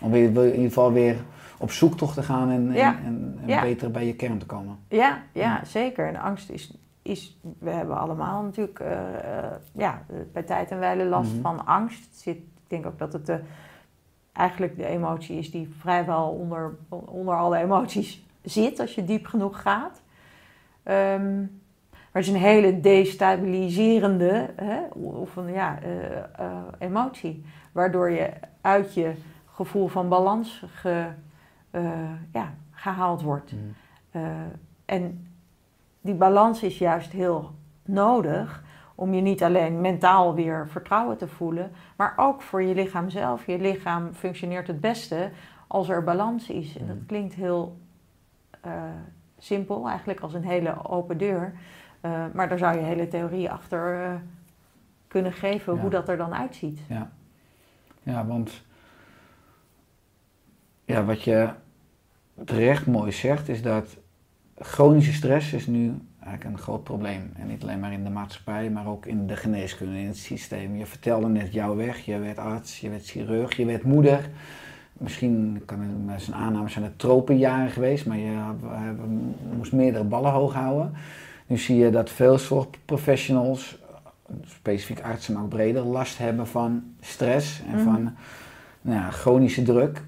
Om 0.00 0.10
weer, 0.10 0.24
in 0.24 0.50
ieder 0.50 0.62
geval 0.68 0.92
weer 0.92 1.16
op 1.60 1.70
zoektocht 1.70 2.14
te 2.14 2.22
gaan 2.22 2.50
en, 2.50 2.68
en- 2.68 2.74
Ja. 2.74 2.94
en, 3.04 3.38
en 3.42 3.48
Ja. 3.48 3.60
beter 3.60 3.90
bij 3.90 4.06
je 4.06 4.14
kern 4.14 4.38
te 4.38 4.46
komen. 4.46 4.78
ja, 4.88 5.18
ja 5.32 5.64
zeker. 5.64 6.06
En 6.08 6.16
angst 6.16 6.50
is, 6.50 6.74
is, 7.02 7.38
we 7.58 7.70
hebben 7.70 7.98
allemaal 7.98 8.42
natuurlijk 8.42 8.80
eh, 8.80 9.38
eh, 9.38 9.52
ja, 9.72 10.02
bij 10.32 10.42
tijd 10.42 10.70
en 10.70 10.78
wijle 10.78 11.04
last 11.04 11.32
Mhm. 11.32 11.40
van 11.40 11.66
angst. 11.66 12.04
Het 12.04 12.14
zit, 12.20 12.36
ik 12.36 12.44
denk 12.68 12.86
ook 12.86 12.98
dat 12.98 13.12
het 13.12 13.26
de, 13.26 13.40
eigenlijk 14.32 14.76
de 14.76 14.86
emotie 14.86 15.38
is 15.38 15.50
die 15.50 15.74
vrijwel 15.78 16.28
onder, 16.30 16.74
onder 16.88 17.34
alle 17.36 17.56
emoties 17.58 18.26
zit 18.42 18.80
als 18.80 18.94
je 18.94 19.04
diep 19.04 19.26
genoeg 19.26 19.62
gaat. 19.62 20.00
Ehm, 20.82 21.38
maar 21.90 22.22
het 22.22 22.26
is 22.26 22.28
een 22.28 22.40
hele 22.40 22.80
destabiliserende 22.80 24.50
hè, 24.56 24.80
of 24.92 25.36
een, 25.36 25.52
ja, 25.52 25.78
eh, 25.82 26.46
emotie, 26.78 27.44
waardoor 27.72 28.10
je 28.10 28.30
uit 28.60 28.94
je 28.94 29.12
gevoel 29.46 29.88
van 29.88 30.08
balans 30.08 30.64
ge, 30.74 31.04
ja, 32.32 32.54
gehaald 32.70 33.22
wordt. 33.22 33.54
Eh, 34.10 34.22
en 34.84 35.26
die 36.00 36.14
balans 36.14 36.62
is 36.62 36.78
juist 36.78 37.12
heel 37.12 37.54
nodig 37.84 38.62
om 38.94 39.14
je 39.14 39.20
niet 39.20 39.42
alleen 39.42 39.80
mentaal 39.80 40.34
weer 40.34 40.68
vertrouwen 40.68 41.16
te 41.16 41.28
voelen, 41.28 41.70
maar 41.96 42.12
ook 42.16 42.42
voor 42.42 42.62
je 42.62 42.74
lichaam 42.74 43.10
zelf. 43.10 43.46
Je 43.46 43.58
lichaam 43.58 44.12
functioneert 44.12 44.66
het 44.66 44.80
beste 44.80 45.30
als 45.66 45.88
er 45.88 46.04
balans 46.04 46.48
is. 46.48 46.76
En 46.76 46.86
dat 46.86 46.96
klinkt 47.06 47.34
heel 47.34 47.78
eh, 48.60 48.72
simpel, 49.38 49.88
eigenlijk 49.88 50.20
als 50.20 50.34
een 50.34 50.44
hele 50.44 50.88
open 50.88 51.18
deur. 51.18 51.52
Eh, 52.00 52.24
maar 52.32 52.48
daar 52.48 52.58
zou 52.58 52.76
je 52.76 52.84
hele 52.84 53.08
theorie 53.08 53.50
achter 53.50 54.04
eh, 54.04 54.14
kunnen 55.08 55.32
geven 55.32 55.74
Ja. 55.74 55.80
hoe 55.80 55.90
dat 55.90 56.08
er 56.08 56.16
dan 56.16 56.34
uitziet. 56.34 56.80
Ja, 56.86 57.10
ja 58.02 58.26
want 58.26 58.64
ja, 60.90 61.04
wat 61.04 61.22
je 61.22 61.48
terecht 62.44 62.86
mooi 62.86 63.12
zegt, 63.12 63.48
is 63.48 63.62
dat 63.62 63.96
chronische 64.58 65.12
stress 65.12 65.52
is 65.52 65.66
nu 65.66 65.94
eigenlijk 66.22 66.44
een 66.56 66.62
groot 66.62 66.84
probleem. 66.84 67.32
En 67.36 67.46
niet 67.46 67.62
alleen 67.62 67.80
maar 67.80 67.92
in 67.92 68.04
de 68.04 68.10
maatschappij, 68.10 68.70
maar 68.70 68.86
ook 68.86 69.06
in 69.06 69.26
de 69.26 69.36
geneeskunde, 69.36 69.98
in 69.98 70.06
het 70.06 70.16
systeem. 70.16 70.76
Je 70.76 70.86
vertelde 70.86 71.28
net 71.28 71.52
jouw 71.52 71.76
weg, 71.76 71.98
je 72.04 72.18
werd 72.18 72.38
arts, 72.38 72.80
je 72.80 72.90
werd 72.90 73.06
chirurg, 73.06 73.56
je 73.56 73.64
werd 73.64 73.82
moeder. 73.82 74.28
Misschien 74.92 75.62
kan 75.64 75.80
het 75.80 76.06
met 76.06 76.22
zijn 76.22 76.36
aanname 76.36 76.68
zijn 76.68 76.84
het 76.84 76.98
tropenjaren 76.98 77.70
geweest, 77.70 78.06
maar 78.06 78.18
je 78.18 78.52
moest 79.56 79.72
meerdere 79.72 80.04
ballen 80.04 80.30
hoog 80.32 80.54
houden. 80.54 80.92
Nu 81.46 81.58
zie 81.58 81.76
je 81.76 81.90
dat 81.90 82.10
veel 82.10 82.38
zorgprofessionals, 82.38 83.78
specifiek 84.46 85.00
artsen, 85.00 85.34
maar 85.34 85.42
ook 85.42 85.48
breder, 85.48 85.82
last 85.82 86.18
hebben 86.18 86.46
van 86.46 86.82
stress 87.00 87.62
en 87.70 87.74
Mhm. 87.74 87.84
van 87.84 88.14
nou 88.80 88.96
ja, 89.00 89.10
chronische 89.10 89.62
druk. 89.62 90.02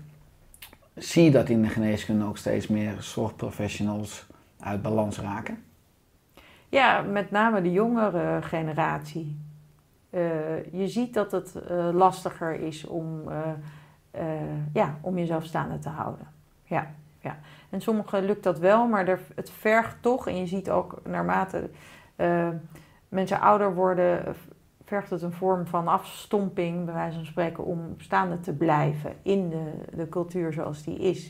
Zie 0.94 1.24
je 1.24 1.30
dat 1.30 1.48
in 1.48 1.62
de 1.62 1.68
geneeskunde 1.68 2.24
ook 2.24 2.36
steeds 2.36 2.66
meer 2.66 2.96
zorgprofessionals 2.98 4.26
uit 4.60 4.82
balans 4.82 5.18
raken? 5.18 5.64
Ja, 6.68 7.02
met 7.02 7.30
name 7.30 7.62
de 7.62 7.72
jongere 7.72 8.42
generatie. 8.42 9.38
Eh, 10.10 10.72
je 10.72 10.88
ziet 10.88 11.14
dat 11.14 11.32
het 11.32 11.54
eh, 11.54 11.88
lastiger 11.92 12.60
is 12.60 12.86
om, 12.86 13.22
eh, 14.10 14.22
ja, 14.72 14.98
om 15.00 15.18
jezelf 15.18 15.44
staande 15.44 15.78
te 15.78 15.88
houden. 15.88 16.26
Ja, 16.64 16.94
ja. 17.20 17.38
En 17.70 17.80
sommigen 17.80 18.24
lukt 18.24 18.42
dat 18.42 18.58
wel, 18.58 18.86
maar 18.86 19.08
er, 19.08 19.20
het 19.34 19.50
vergt 19.50 19.96
toch, 20.00 20.28
en 20.28 20.36
je 20.36 20.46
ziet 20.46 20.70
ook 20.70 21.00
naarmate 21.04 21.70
mensen 23.08 23.40
ouder 23.40 23.74
worden, 23.74 24.34
vergt 24.92 25.10
het 25.10 25.22
een 25.22 25.32
vorm 25.32 25.66
van 25.66 25.88
afstomping, 25.88 26.84
bij 26.84 26.94
wijze 26.94 27.16
van 27.16 27.26
spreken, 27.26 27.64
om 27.64 27.94
staande 27.96 28.40
te 28.40 28.52
blijven 28.52 29.12
in 29.22 29.48
de, 29.48 29.72
de 29.96 30.08
cultuur 30.08 30.52
zoals 30.52 30.84
die 30.84 30.98
is. 30.98 31.24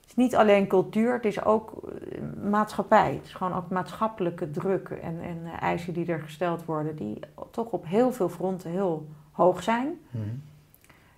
Het 0.00 0.06
is 0.06 0.14
niet 0.14 0.36
alleen 0.36 0.66
cultuur, 0.66 1.12
het 1.12 1.24
is 1.24 1.44
ook 1.44 1.72
eh, 1.72 2.50
maatschappij. 2.50 3.14
Het 3.14 3.24
is 3.24 3.34
gewoon 3.34 3.54
ook 3.54 3.70
maatschappelijke 3.70 4.50
druk 4.50 4.88
en, 4.88 5.20
en 5.20 5.46
eisen 5.60 5.92
die 5.92 6.12
er 6.12 6.20
gesteld 6.20 6.64
worden, 6.64 6.96
die 6.96 7.18
toch 7.50 7.66
op 7.66 7.86
heel 7.86 8.12
veel 8.12 8.28
fronten 8.28 8.70
heel 8.70 9.06
hoog 9.30 9.62
zijn. 9.62 10.00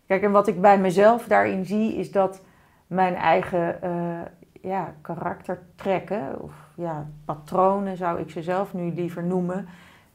Kijk, 0.06 0.22
en 0.22 0.30
wat 0.30 0.48
ik 0.48 0.60
bij 0.60 0.78
mezelf 0.78 1.26
daarin 1.26 1.64
zie, 1.64 1.94
is 1.94 2.12
dat 2.12 2.42
mijn 2.86 3.14
eigen 3.14 3.82
eh, 3.82 4.20
ja, 4.60 4.94
karaktertrekken, 5.00 6.40
of 6.40 6.52
ja, 6.74 7.06
patronen 7.24 7.96
zou 7.96 8.20
ik 8.20 8.30
ze 8.30 8.42
zelf 8.42 8.74
nu 8.74 8.92
liever 8.94 9.24
noemen, 9.24 9.68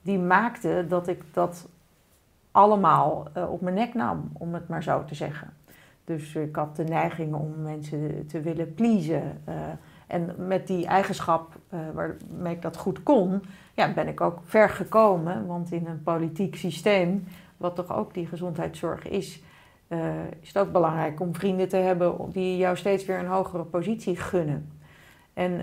die 0.07 0.19
maakten 0.19 0.89
dat 0.89 1.07
ik 1.07 1.23
dat 1.31 1.69
allemaal 2.51 3.27
eh, 3.33 3.51
op 3.51 3.61
mijn 3.61 3.75
nek 3.75 3.93
nam, 3.93 4.29
om 4.33 4.53
het 4.53 4.67
maar 4.67 4.83
zo 4.83 5.05
te 5.05 5.15
zeggen. 5.15 5.53
Dus 6.03 6.35
ik 6.35 6.55
had 6.55 6.75
de 6.75 6.83
neiging 6.83 7.33
om 7.33 7.61
mensen 7.61 8.25
te 8.27 8.41
willen 8.41 8.73
pleasen. 8.73 9.41
eh, 9.45 9.55
en 10.07 10.35
met 10.47 10.67
die 10.67 10.85
eigenschap 10.85 11.55
eh, 11.69 11.79
waarmee 11.93 12.53
ik 12.53 12.61
dat 12.61 12.77
goed 12.77 13.03
kon, 13.03 13.41
ja, 13.73 13.93
ben 13.93 14.07
ik 14.07 14.21
ook 14.21 14.39
ver 14.43 14.69
gekomen. 14.69 15.45
Want 15.45 15.71
in 15.71 15.87
een 15.87 16.03
politiek 16.03 16.55
systeem, 16.55 17.27
wat 17.57 17.75
toch 17.75 17.95
ook 17.95 18.13
die 18.13 18.27
gezondheidszorg 18.27 19.07
is, 19.07 19.41
is 20.41 20.47
het 20.47 20.57
ook 20.57 20.71
belangrijk 20.71 21.19
om 21.19 21.35
vrienden 21.35 21.69
te 21.69 21.77
hebben 21.77 22.31
die 22.31 22.57
jou 22.57 22.77
steeds 22.77 23.05
weer 23.05 23.19
een 23.19 23.27
hogere 23.27 23.63
positie 23.63 24.15
gunnen. 24.15 24.71
En, 25.33 25.61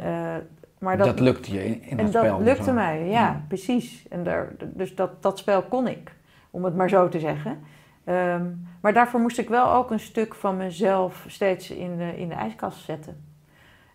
maar 0.85 0.97
dat, 0.97 1.07
dat, 1.07 1.21
lukt 1.21 1.47
je 1.47 1.65
in, 1.65 1.83
in 1.83 1.99
en 1.99 2.05
dat 2.05 2.13
dat 2.13 2.25
spel. 2.25 2.41
lukte 2.41 2.65
zo. 2.65 2.73
mij, 2.73 3.05
ja, 3.05 3.11
Ja. 3.11 3.45
precies. 3.49 4.09
En 4.09 4.23
daar, 4.25 4.53
dus 4.75 4.95
dat, 4.95 5.23
dat 5.23 5.39
spel 5.39 5.63
kon 5.63 5.87
ik, 5.89 6.13
om 6.51 6.65
het 6.65 6.75
maar 6.75 6.89
zo 6.89 7.09
te 7.09 7.19
zeggen. 7.19 7.59
Ehm, 8.05 8.45
maar 8.81 8.93
daarvoor 8.93 9.21
moest 9.21 9.39
ik 9.39 9.49
wel 9.49 9.73
ook 9.73 9.91
een 9.91 10.01
stuk 10.01 10.35
van 10.35 10.57
mezelf 10.57 11.25
steeds 11.29 11.71
in 11.71 11.97
de, 11.97 12.17
in 12.17 12.29
de 12.29 12.35
ijskast 12.35 12.85
zetten. 12.85 13.25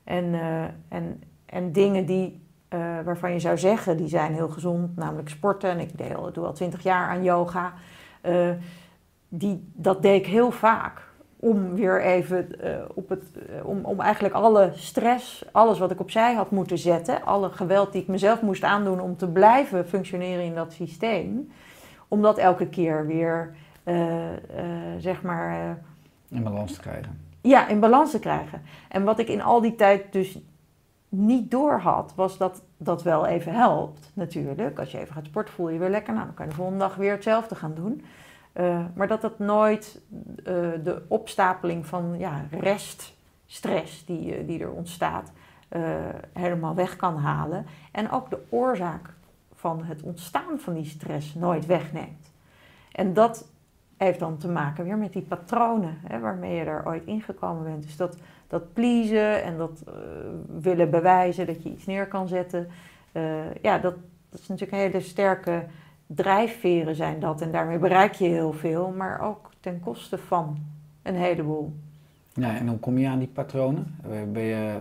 En, 0.04 0.34
eh, 0.34 0.64
en, 0.88 1.24
en 1.46 1.72
dingen 1.72 2.06
die, 2.06 2.42
eh, 2.68 2.80
waarvan 3.06 3.32
je 3.32 3.40
zou 3.40 3.58
zeggen, 3.58 3.98
die 3.98 4.08
zijn 4.08 4.34
heel 4.34 4.50
gezond, 4.50 4.96
namelijk 4.96 5.30
sporten. 5.30 5.70
En 5.70 5.80
ik 5.80 5.98
deel, 5.98 6.32
doe 6.34 6.46
al 6.46 6.54
twintig 6.54 6.84
jaar 6.84 7.10
aan 7.10 7.24
yoga. 7.24 7.74
Eh, 8.22 8.50
die, 9.28 9.72
dat 9.74 10.02
deed 10.02 10.20
ik 10.20 10.28
heel 10.28 10.52
vaak. 10.52 11.08
Om 11.42 11.76
weer 11.76 12.02
even 12.02 12.60
eh, 12.62 12.82
op 12.94 13.10
het. 13.10 13.24
eh, 13.50 13.66
om, 13.68 13.86
om 13.86 14.00
eigenlijk 14.00 14.34
alle 14.34 14.72
stress, 14.76 15.46
alles 15.52 15.80
wat 15.80 15.92
ik 15.92 16.00
opzij 16.00 16.34
had 16.34 16.52
moeten 16.52 16.78
zetten. 16.78 17.24
Alle 17.24 17.50
geweld 17.50 17.92
die 17.92 18.02
ik 18.02 18.08
mezelf 18.08 18.42
moest 18.42 18.64
aandoen 18.64 19.00
om 19.00 19.18
te 19.18 19.28
blijven 19.28 19.88
functioneren 19.88 20.44
in 20.44 20.56
dat 20.56 20.74
systeem. 20.74 21.52
Om 22.08 22.22
dat 22.22 22.38
elke 22.38 22.68
keer 22.68 23.06
weer, 23.08 23.56
eh, 23.84 23.96
zeg 24.98 25.22
maar. 25.22 25.78
In 26.30 26.44
balans 26.44 26.74
te 26.74 26.80
krijgen. 26.80 27.20
ja, 27.42 27.68
in 27.68 27.80
balans 27.80 28.12
te 28.12 28.20
krijgen. 28.20 28.62
En 28.90 29.04
wat 29.04 29.20
ik 29.20 29.28
in 29.28 29.42
al 29.42 29.62
die 29.62 29.76
tijd 29.76 30.14
dus 30.14 30.38
niet 31.10 31.52
door 31.52 31.80
had, 31.80 32.14
was 32.16 32.38
dat 32.38 32.62
dat 32.78 33.04
wel 33.04 33.26
even 33.26 33.54
helpt, 33.54 34.12
natuurlijk. 34.14 34.80
Als 34.80 34.92
je 34.92 35.00
even 35.00 35.14
gaat 35.14 35.26
sporten, 35.26 35.54
voel 35.54 35.68
je 35.68 35.74
je 35.74 35.80
weer 35.80 35.90
lekker. 35.90 36.14
Nou, 36.14 36.26
dan 36.26 36.36
kan 36.36 36.46
je 36.46 36.52
de 36.52 36.58
volgende 36.58 36.80
dag 36.80 36.96
weer 36.96 37.12
hetzelfde 37.12 37.56
gaan 37.56 37.74
doen. 37.76 38.04
Eh, 38.54 38.86
maar 38.94 39.08
dat 39.08 39.22
dat 39.22 39.40
nooit 39.40 40.02
eh, 40.38 40.54
de 40.84 41.02
opstapeling 41.08 41.86
van 41.86 42.16
ja, 42.18 42.46
reststress 42.52 44.06
die, 44.06 44.36
eh, 44.36 44.48
die 44.48 44.60
er 44.60 44.72
ontstaat, 44.72 45.32
helemaal 46.34 46.76
weg 46.76 46.96
kan 46.96 47.18
halen. 47.18 47.66
En 47.92 48.12
ook 48.12 48.30
de 48.30 48.40
oorzaak 48.50 49.14
van 49.54 49.84
het 49.84 50.02
ontstaan 50.02 50.60
van 50.60 50.74
die 50.74 50.86
stress 50.86 51.34
nooit 51.34 51.66
wegneemt. 51.66 52.32
En 52.92 53.14
dat 53.14 53.48
heeft 53.98 54.20
dan 54.20 54.38
te 54.38 54.48
maken 54.48 54.84
weer 54.84 54.98
met 54.98 55.14
die 55.14 55.22
patronen 55.22 55.98
hè, 56.08 56.20
waarmee 56.20 56.56
je 56.56 56.64
er 56.64 56.86
ooit 56.86 57.06
ingekomen 57.06 57.64
bent. 57.64 57.84
Dus 57.84 57.98
dat, 57.98 58.18
dat 58.48 58.74
pleasen 58.74 59.44
en 59.44 59.58
dat 59.58 59.84
willen 60.62 60.90
bewijzen 60.90 61.46
dat 61.46 61.64
je 61.64 61.70
iets 61.70 61.86
neer 61.86 62.08
kan 62.08 62.28
zetten. 62.28 62.68
ja, 63.62 63.78
dat, 63.78 63.96
is 64.32 64.48
natuurlijk 64.48 64.82
hele 64.82 65.02
sterke 65.02 65.66
drijfveren 66.16 66.96
zijn 66.96 67.20
dat. 67.20 67.42
En 67.42 67.52
daarmee 67.52 67.78
bereik 67.78 68.14
je 68.14 68.28
heel 68.28 68.54
veel, 68.54 68.94
maar 68.98 69.22
ook 69.22 69.50
ten 69.60 69.80
koste 69.80 70.18
van 70.18 70.58
een 71.04 71.16
heleboel. 71.16 71.74
Ja, 72.34 72.56
en 72.56 72.68
hoe 72.68 72.80
kom 72.80 72.98
je 72.98 73.08
aan 73.08 73.20
die 73.20 73.28
patronen? 73.28 73.96
Eh, 74.04 74.10
Ben 74.32 74.44
je, 74.44 74.78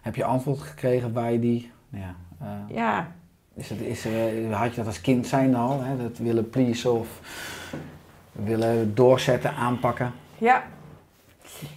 heb 0.00 0.14
je 0.14 0.24
antwoord 0.24 0.58
gekregen 0.58 1.12
waar 1.12 1.32
je 1.32 1.38
die... 1.38 1.70
nou 1.88 2.04
Ja, 2.04 2.14
eh, 2.40 2.76
Ja, 2.76 3.12
is 3.54 3.70
het, 3.70 3.80
is 3.80 4.04
er, 4.04 4.52
had 4.52 4.70
je 4.70 4.76
dat 4.76 4.86
als 4.86 5.00
kind 5.00 5.26
zijn 5.26 5.54
al? 5.54 5.82
Hè? 5.82 5.96
Dat 5.96 6.18
willen 6.18 6.50
pleasen 6.50 6.92
of 6.94 7.20
willen 8.32 8.94
doorzetten, 8.94 9.54
aanpakken? 9.54 10.12
Ja. 10.38 10.62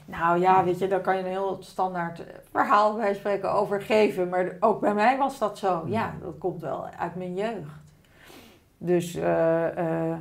Nou 0.05 0.39
ja, 0.39 0.63
weet 0.63 0.79
je, 0.79 0.87
daar 0.87 1.01
kan 1.01 1.17
je 1.17 1.23
een 1.23 1.29
heel 1.29 1.57
standaard 1.61 2.23
verhaal 2.51 2.95
bij 2.95 3.13
spreken 3.13 3.51
over 3.51 3.81
geven. 3.81 4.29
Maar 4.29 4.55
ook 4.59 4.81
bij 4.81 4.93
mij 4.93 5.17
was 5.17 5.39
dat 5.39 5.57
zo. 5.57 5.83
Ja, 5.87 6.13
dat 6.21 6.37
komt 6.37 6.61
wel 6.61 6.87
uit 6.99 7.15
mijn 7.15 7.35
jeugd. 7.35 7.79
Dus 8.83 9.15
eh, 9.15 9.77
eh, 10.11 10.17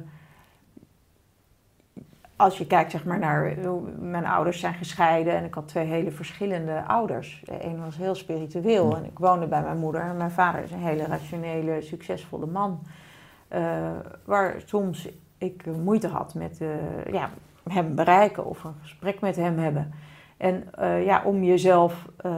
als 2.36 2.58
je 2.58 2.66
kijkt 2.66 2.90
zeg 2.90 3.04
maar, 3.04 3.18
naar... 3.18 3.54
hoe- 3.64 3.90
Mijn 3.98 4.26
ouders 4.26 4.60
zijn 4.60 4.74
gescheiden 4.74 5.34
en 5.34 5.44
ik 5.44 5.54
had 5.54 5.68
twee 5.68 5.86
hele 5.86 6.10
verschillende 6.10 6.84
ouders. 6.86 7.42
De 7.44 7.64
een 7.64 7.84
was 7.84 7.96
heel 7.96 8.14
spiritueel 8.14 8.96
en 8.96 9.04
ik 9.04 9.18
woonde 9.18 9.46
bij 9.46 9.62
mijn 9.62 9.78
moeder. 9.78 10.00
En 10.00 10.16
mijn 10.16 10.30
vader 10.30 10.62
is 10.62 10.70
een 10.70 10.78
hele 10.78 11.04
rationele, 11.06 11.80
succesvolle 11.82 12.46
man. 12.46 12.82
Eh, 13.48 13.90
waar 14.24 14.54
soms 14.64 15.08
ik 15.38 15.66
eh, 15.66 15.74
moeite 15.74 16.08
had 16.08 16.34
met 16.34 16.60
eh, 16.60 17.12
ja, 17.12 17.30
hem 17.68 17.94
bereiken 17.94 18.44
of 18.44 18.64
een 18.64 18.74
gesprek 18.80 19.20
met 19.20 19.36
hem 19.36 19.58
hebben. 19.58 19.92
En 20.36 20.74
eh, 20.74 21.04
ja, 21.04 21.22
om 21.24 21.42
jezelf 21.42 22.06
eh, 22.16 22.32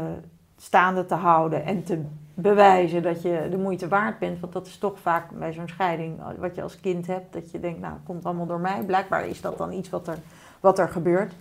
staande 0.57 1.05
te 1.07 1.15
houden 1.15 1.65
en 1.65 1.83
te 1.85 2.05
bewijzen 2.35 3.03
dat 3.03 3.23
je 3.23 3.47
de 3.51 3.59
moeite 3.59 3.89
waard 3.89 4.19
bent. 4.19 4.41
Want 4.41 4.53
dat 4.53 4.67
is 4.67 4.79
toch 4.79 4.99
vaak 4.99 5.31
bij 5.31 5.53
zo'n 5.53 5.69
scheiding 5.69 6.21
eh, 6.21 6.27
wat 6.39 6.55
je 6.55 6.63
als 6.63 6.81
kind 6.81 7.07
hebt. 7.07 7.33
Dat 7.33 7.51
je 7.51 7.61
denkt, 7.61 7.81
nou, 7.81 7.93
het 7.93 8.03
komt 8.05 8.25
allemaal 8.25 8.47
door 8.47 8.61
mij. 8.61 8.83
Blijkbaar 8.87 9.27
is 9.27 9.41
dat 9.41 9.59
dan 9.59 9.73
iets 9.73 9.91
wat 9.91 10.09
er, 10.09 10.19
wat 10.61 10.79
er 10.79 10.89
gebeurt. 10.89 11.35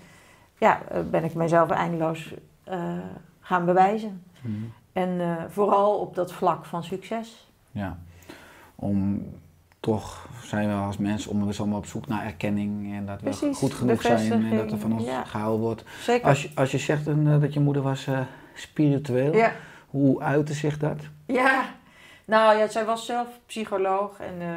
Ja, 0.62 0.82
eh, 0.90 1.02
ben 1.12 1.24
ik 1.24 1.34
mezelf 1.34 1.70
eindeloos 1.70 2.34
eh, 2.64 2.94
gaan 3.40 3.66
bewijzen. 3.66 4.24
En 4.94 5.22
eh, 5.22 5.36
vooral 5.50 6.00
op 6.00 6.16
dat 6.16 6.34
vlak 6.34 6.66
van 6.66 6.84
succes. 6.84 7.52
Ja. 7.72 7.98
Om 8.76 9.26
toch 9.80 10.30
zijn 10.44 10.68
we 10.68 10.74
als 10.74 10.98
mensen 10.98 11.32
om 11.32 11.46
dus 11.46 11.60
allemaal 11.60 11.78
op 11.78 11.86
zoek 11.86 12.08
naar 12.08 12.26
erkenning 12.26 12.94
en 12.94 13.06
dat 13.06 13.18
we 13.18 13.24
Precies, 13.24 13.58
goed 13.58 13.74
genoeg 13.74 14.02
zijn 14.02 14.32
en 14.32 14.58
dat 14.58 14.72
er 14.72 14.78
van 14.78 14.94
ons 14.94 15.06
ja. 15.06 15.24
gehouden 15.24 15.60
wordt. 15.60 15.84
Zeker. 16.00 16.28
Als 16.28 16.42
je, 16.42 16.50
als 16.56 16.72
je 16.72 16.78
zegt 16.78 17.06
dat 17.42 17.54
je 17.54 17.60
moeder 17.60 17.82
was 17.84 18.08
spiritueel, 18.54 19.36
Ja. 19.36 19.52
Hoe 19.92 20.22
uitte 20.22 20.54
zich 20.54 20.78
dat? 20.78 20.98
Ja, 21.26 21.66
nou 22.26 22.58
ja, 22.58 22.68
zij 22.68 22.86
was 22.86 23.06
zelf 23.06 23.28
psycholoog. 23.46 24.20
En, 24.20 24.42
eh, 24.42 24.48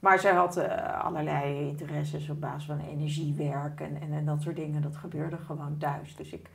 maar 0.00 0.18
zij 0.18 0.32
had 0.32 0.56
eh, 0.56 1.04
allerlei 1.04 1.68
interesses 1.68 2.28
op 2.30 2.40
basis 2.40 2.64
van 2.64 2.80
energiewerk 2.90 3.80
en, 3.80 4.00
en, 4.00 4.12
en 4.12 4.24
dat 4.24 4.42
soort 4.42 4.56
dingen. 4.56 4.82
Dat 4.82 4.96
gebeurde 4.96 5.36
gewoon 5.36 5.76
thuis. 5.78 6.16
Dus 6.16 6.30
ik, 6.32 6.48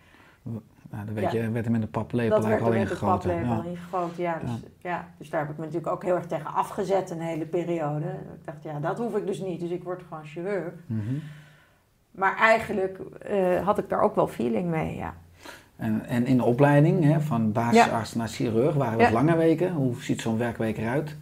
Nou, 0.91 1.05
dan 1.05 1.13
werd, 1.13 1.31
Ja. 1.31 1.41
je, 1.41 1.51
werd 1.51 1.65
er 1.65 1.71
met 1.71 1.81
een 1.81 1.89
paplepel 1.89 2.35
dat 2.39 2.45
werd 2.45 2.61
er 2.61 2.67
eigenlijk 2.73 3.01
al 3.01 3.09
met 3.09 3.21
de 3.21 3.29
ingegoten. 3.33 3.41
paplepel 3.41 3.71
ingegoten. 3.71 4.23
Ja, 4.23 4.39
dus, 4.39 4.69
ja. 4.77 5.07
dus 5.17 5.29
daar 5.29 5.41
heb 5.41 5.49
ik 5.49 5.57
me 5.57 5.63
natuurlijk 5.65 5.93
ook 5.93 6.03
heel 6.03 6.15
erg 6.15 6.25
tegen 6.27 6.53
afgezet 6.53 7.09
een 7.09 7.21
hele 7.21 7.45
periode. 7.45 8.05
Ik 8.05 8.45
dacht, 8.45 8.63
ja, 8.63 8.79
dat 8.79 8.97
hoef 8.97 9.15
ik 9.15 9.25
dus 9.25 9.39
niet. 9.39 9.59
Dus 9.59 9.69
ik 9.69 9.83
word 9.83 10.03
gewoon 10.07 10.25
chirurg. 10.25 10.73
Mhm. 10.85 11.15
Maar 12.11 12.37
eigenlijk 12.37 12.99
eh, 13.21 13.65
had 13.65 13.77
ik 13.77 13.89
daar 13.89 14.01
ook 14.01 14.15
wel 14.15 14.27
feeling 14.27 14.69
mee, 14.69 14.95
ja. 14.95 15.13
En, 15.81 16.05
en 16.07 16.25
in 16.25 16.37
de 16.37 16.43
opleiding, 16.43 17.03
hè, 17.03 17.19
van 17.21 17.51
basisarts 17.51 18.15
naar 18.15 18.27
chirurg, 18.27 18.75
waren 18.75 18.99
Ja. 18.99 19.11
lange 19.11 19.35
weken. 19.37 19.71
Hoe 19.73 19.95
ziet 20.01 20.21
zo'n 20.21 20.37
werkweek 20.37 20.77
eruit? 20.77 21.15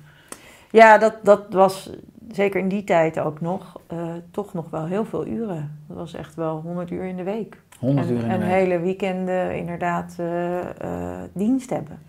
Ja, 0.71 0.97
dat, 0.97 1.13
dat 1.23 1.45
was 1.49 1.89
zeker 2.31 2.59
in 2.59 2.67
die 2.67 2.83
tijd 2.83 3.19
ook 3.19 3.41
nog, 3.41 3.81
eh, 3.87 3.97
toch 4.31 4.53
nog 4.53 4.69
wel 4.69 4.85
heel 4.85 5.05
veel 5.05 5.27
uren. 5.27 5.77
Dat 5.87 5.97
was 5.97 6.13
echt 6.13 6.35
wel 6.35 6.61
100 6.61 6.91
uur 6.91 7.03
in 7.03 7.15
de 7.15 7.23
week. 7.23 7.61
100 7.79 8.07
en, 8.07 8.13
uur 8.13 8.19
in 8.21 8.27
de 8.27 8.33
en 8.33 8.39
week. 8.39 8.49
hele 8.49 8.79
weekenden 8.79 9.57
inderdaad 9.57 10.15
eh, 10.17 10.59
eh, 10.59 11.21
dienst 11.33 11.69
hebben. 11.69 11.99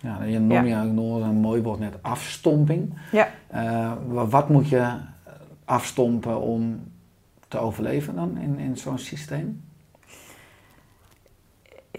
Ja, 0.00 0.22
je 0.22 0.38
noem 0.38 0.64
je 0.64 0.76
ook 0.76 0.92
nog 0.92 1.22
een 1.22 1.34
mooi 1.36 1.62
woord 1.62 1.78
net 1.78 2.02
afstomping. 2.02 2.94
Ja. 3.12 3.28
Wa- 4.06 4.26
wat 4.26 4.48
moet 4.48 4.68
je 4.68 4.92
afstompen 5.64 6.40
om 6.40 6.80
te 7.48 7.58
overleven 7.58 8.14
dan 8.14 8.38
in, 8.38 8.58
in 8.58 8.76
zo'n 8.76 8.98
systeem? 8.98 9.63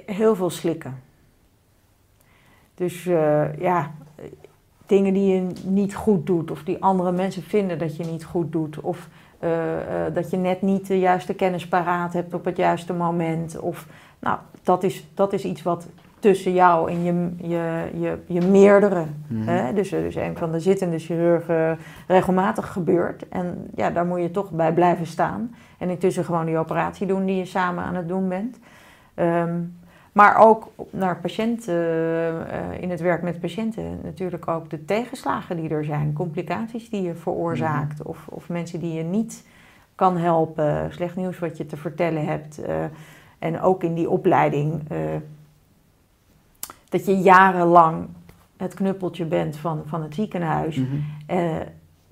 Heel 0.06 0.36
veel 0.36 0.50
slikken. 0.50 1.00
Dus 2.76 3.06
eh, 3.06 3.58
ja, 3.60 3.92
dingen 4.86 5.14
die 5.14 5.34
je 5.34 5.48
niet 5.64 5.96
goed 5.96 6.26
doet, 6.26 6.52
of 6.52 6.64
die 6.64 6.84
andere 6.84 7.12
mensen 7.12 7.44
vinden 7.44 7.80
dat 7.80 7.96
je 7.96 8.04
niet 8.04 8.26
goed 8.26 8.52
doet, 8.52 8.80
of 8.80 9.08
eh, 9.40 10.06
eh, 10.06 10.14
dat 10.14 10.30
je 10.32 10.38
net 10.38 10.62
niet 10.62 10.88
de 10.88 11.00
juiste 11.00 11.34
kennis 11.34 11.68
paraat 11.68 12.14
hebt 12.14 12.34
op 12.34 12.46
het 12.46 12.58
juiste 12.58 12.94
moment. 12.94 13.60
Of, 13.60 13.88
nou, 14.20 14.38
dat 14.64 14.84
is, 14.84 15.08
dat 15.14 15.34
is 15.34 15.44
iets 15.44 15.64
wat 15.64 15.88
tussen 16.20 16.54
jou 16.54 16.92
en 16.92 17.04
je, 17.04 17.30
je, 17.48 17.90
je, 18.00 18.18
je 18.28 18.42
meerdere, 18.42 19.06
Mhm. 19.28 19.48
hè? 19.48 19.74
Dus, 19.74 19.90
dus 19.90 20.16
een 20.16 20.38
van 20.38 20.52
de 20.52 20.60
zittende 20.60 21.00
chirurgen, 21.00 21.78
regelmatig 22.08 22.72
gebeurt. 22.72 23.30
En 23.30 23.68
ja, 23.76 23.90
daar 23.90 24.06
moet 24.06 24.22
je 24.22 24.32
toch 24.32 24.52
bij 24.52 24.74
blijven 24.74 25.06
staan. 25.06 25.56
En 25.78 25.90
intussen 25.90 26.26
gewoon 26.26 26.46
die 26.46 26.58
operatie 26.58 27.08
doen 27.08 27.26
die 27.26 27.36
je 27.36 27.46
samen 27.46 27.84
aan 27.84 27.96
het 27.96 28.08
doen 28.08 28.30
bent. 28.30 28.60
Ehm, 29.14 29.60
maar 30.15 30.38
ook 30.38 30.67
naar 30.89 31.17
patiënten, 31.19 31.75
eh, 32.49 32.82
in 32.82 32.89
het 32.89 33.01
werk 33.01 33.21
met 33.21 33.39
patiënten, 33.39 33.99
natuurlijk 34.04 34.47
ook 34.47 34.69
de 34.69 34.86
tegenslagen 34.86 35.56
die 35.58 35.69
er 35.69 35.86
zijn, 35.86 36.13
complicaties 36.13 36.89
die 36.89 37.01
je 37.01 37.15
veroorzaakt, 37.15 38.01
of, 38.04 38.28
of 38.30 38.49
mensen 38.49 38.80
die 38.80 38.93
je 38.93 39.04
niet 39.04 39.45
kan 39.95 40.17
helpen, 40.17 40.93
slecht 40.93 41.15
nieuws 41.15 41.39
wat 41.39 41.58
je 41.58 41.65
te 41.65 41.78
vertellen 41.78 42.25
hebt. 42.25 42.58
eh, 42.62 42.75
en 43.39 43.62
ook 43.62 43.84
in 43.84 43.93
die 43.93 44.10
opleiding, 44.10 44.82
eh, 44.89 44.97
dat 46.89 47.06
je 47.06 47.17
jarenlang 47.17 48.08
het 48.58 48.73
knuppeltje 48.73 49.25
bent 49.25 49.58
van, 49.58 49.82
van 49.86 50.01
het 50.04 50.15
ziekenhuis. 50.15 50.75
Mhm. 50.75 50.95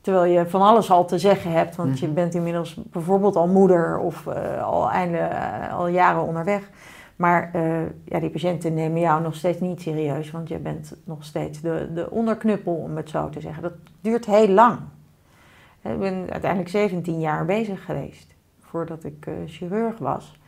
Terwijl 0.02 0.32
je 0.34 0.50
van 0.50 0.62
alles 0.62 0.92
al 0.92 1.06
te 1.06 1.20
zeggen 1.20 1.52
hebt, 1.52 1.76
want 1.76 2.00
je 2.00 2.06
Mhm. 2.06 2.16
bent 2.16 2.34
inmiddels 2.34 2.76
bijvoorbeeld 2.92 3.36
al 3.36 3.48
moeder 3.48 3.98
of 4.00 4.28
al, 4.62 4.92
einde, 4.92 5.30
al 5.72 5.88
jaren 5.88 6.22
onderweg. 6.24 6.70
Maar 7.16 7.50
eh, 7.54 7.82
ja, 8.06 8.20
die 8.20 8.30
patiënten 8.30 8.74
nemen 8.74 9.00
jou 9.00 9.22
nog 9.22 9.36
steeds 9.36 9.60
niet 9.60 9.82
serieus, 9.82 10.32
want 10.32 10.48
je 10.48 10.58
bent 10.58 10.96
nog 11.04 11.24
steeds 11.24 11.62
de, 11.62 11.90
de 11.94 12.10
onderknuppel, 12.10 12.74
om 12.74 12.98
het 12.98 13.10
zo 13.10 13.30
te 13.30 13.42
zeggen. 13.42 13.64
Dat 13.64 13.74
duurt 14.02 14.26
heel 14.26 14.48
lang. 14.48 14.80
Ik 15.82 16.00
ben 16.00 16.30
uiteindelijk 16.30 16.70
17 16.70 17.20
jaar 17.20 17.46
bezig 17.46 17.86
geweest 17.86 18.36
voordat 18.60 19.04
ik 19.04 19.26
eh, 19.26 19.34
chirurg 19.46 19.98
was. 19.98 20.40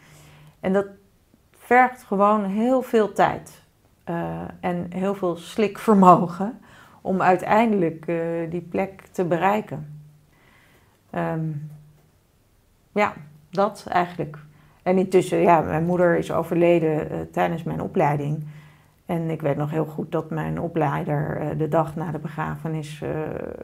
En 0.60 0.74
dat 0.74 0.88
vergt 1.52 2.04
gewoon 2.04 2.44
heel 2.44 2.82
veel 2.82 3.14
tijd 3.14 3.62
eh, 4.04 4.42
en 4.60 4.86
heel 4.90 5.16
veel 5.16 5.36
slikvermogen 5.36 6.60
om 7.02 7.22
uiteindelijk 7.22 8.06
die 8.50 8.62
plek 8.62 9.02
te 9.12 9.26
bereiken. 9.26 10.00
Ehm, 11.10 11.52
ja, 12.92 13.14
dat 13.50 13.86
eigenlijk. 13.90 14.45
En 14.86 14.98
intussen, 14.98 15.38
ja, 15.38 15.62
mijn 15.62 15.86
moeder 15.86 16.18
is 16.18 16.32
overleden 16.32 17.10
eh, 17.10 17.18
tijdens 17.32 17.64
mijn 17.64 17.82
opleiding. 17.82 18.44
En 19.06 19.30
ik 19.30 19.42
weet 19.42 19.58
nog 19.58 19.72
heel 19.72 19.86
goed 19.86 20.12
dat 20.12 20.30
mijn 20.30 20.60
opleider 20.60 21.38
eh, 21.38 21.48
de 21.58 21.68
dag 21.68 21.96
na 21.96 22.12
de 22.12 22.18
begrafenis 22.18 23.02
eh, 23.02 23.10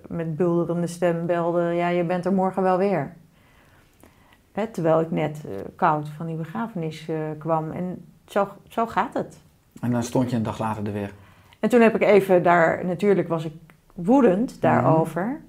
met 0.08 0.36
bulderende 0.36 0.88
stem 0.88 1.26
belde: 1.26 1.62
Ja, 1.62 1.88
je 1.88 2.04
bent 2.04 2.26
er 2.26 2.34
morgen 2.34 2.64
wel 2.64 2.78
weer. 2.78 3.14
Hè, 4.52 4.68
terwijl 4.68 5.00
ik 5.02 5.12
net 5.12 5.46
koud 5.76 6.10
van 6.10 6.26
die 6.26 6.36
begrafenis 6.36 7.10
kwam. 7.38 7.72
En 7.72 8.06
zo, 8.26 8.48
zo 8.68 8.88
gaat 8.88 9.14
het. 9.14 9.42
En 9.82 9.92
dan 9.92 10.04
stond 10.04 10.30
je 10.30 10.36
een 10.36 10.44
dag 10.44 10.60
later 10.60 10.86
er 10.86 10.94
weer. 10.94 11.14
En 11.60 11.70
toen 11.70 11.82
heb 11.82 11.96
ik 11.96 12.02
even 12.02 12.44
daar, 12.44 12.86
natuurlijk 12.86 13.28
was 13.28 13.46
ik 13.46 13.54
woedend 13.94 14.62
daarover. 14.62 15.42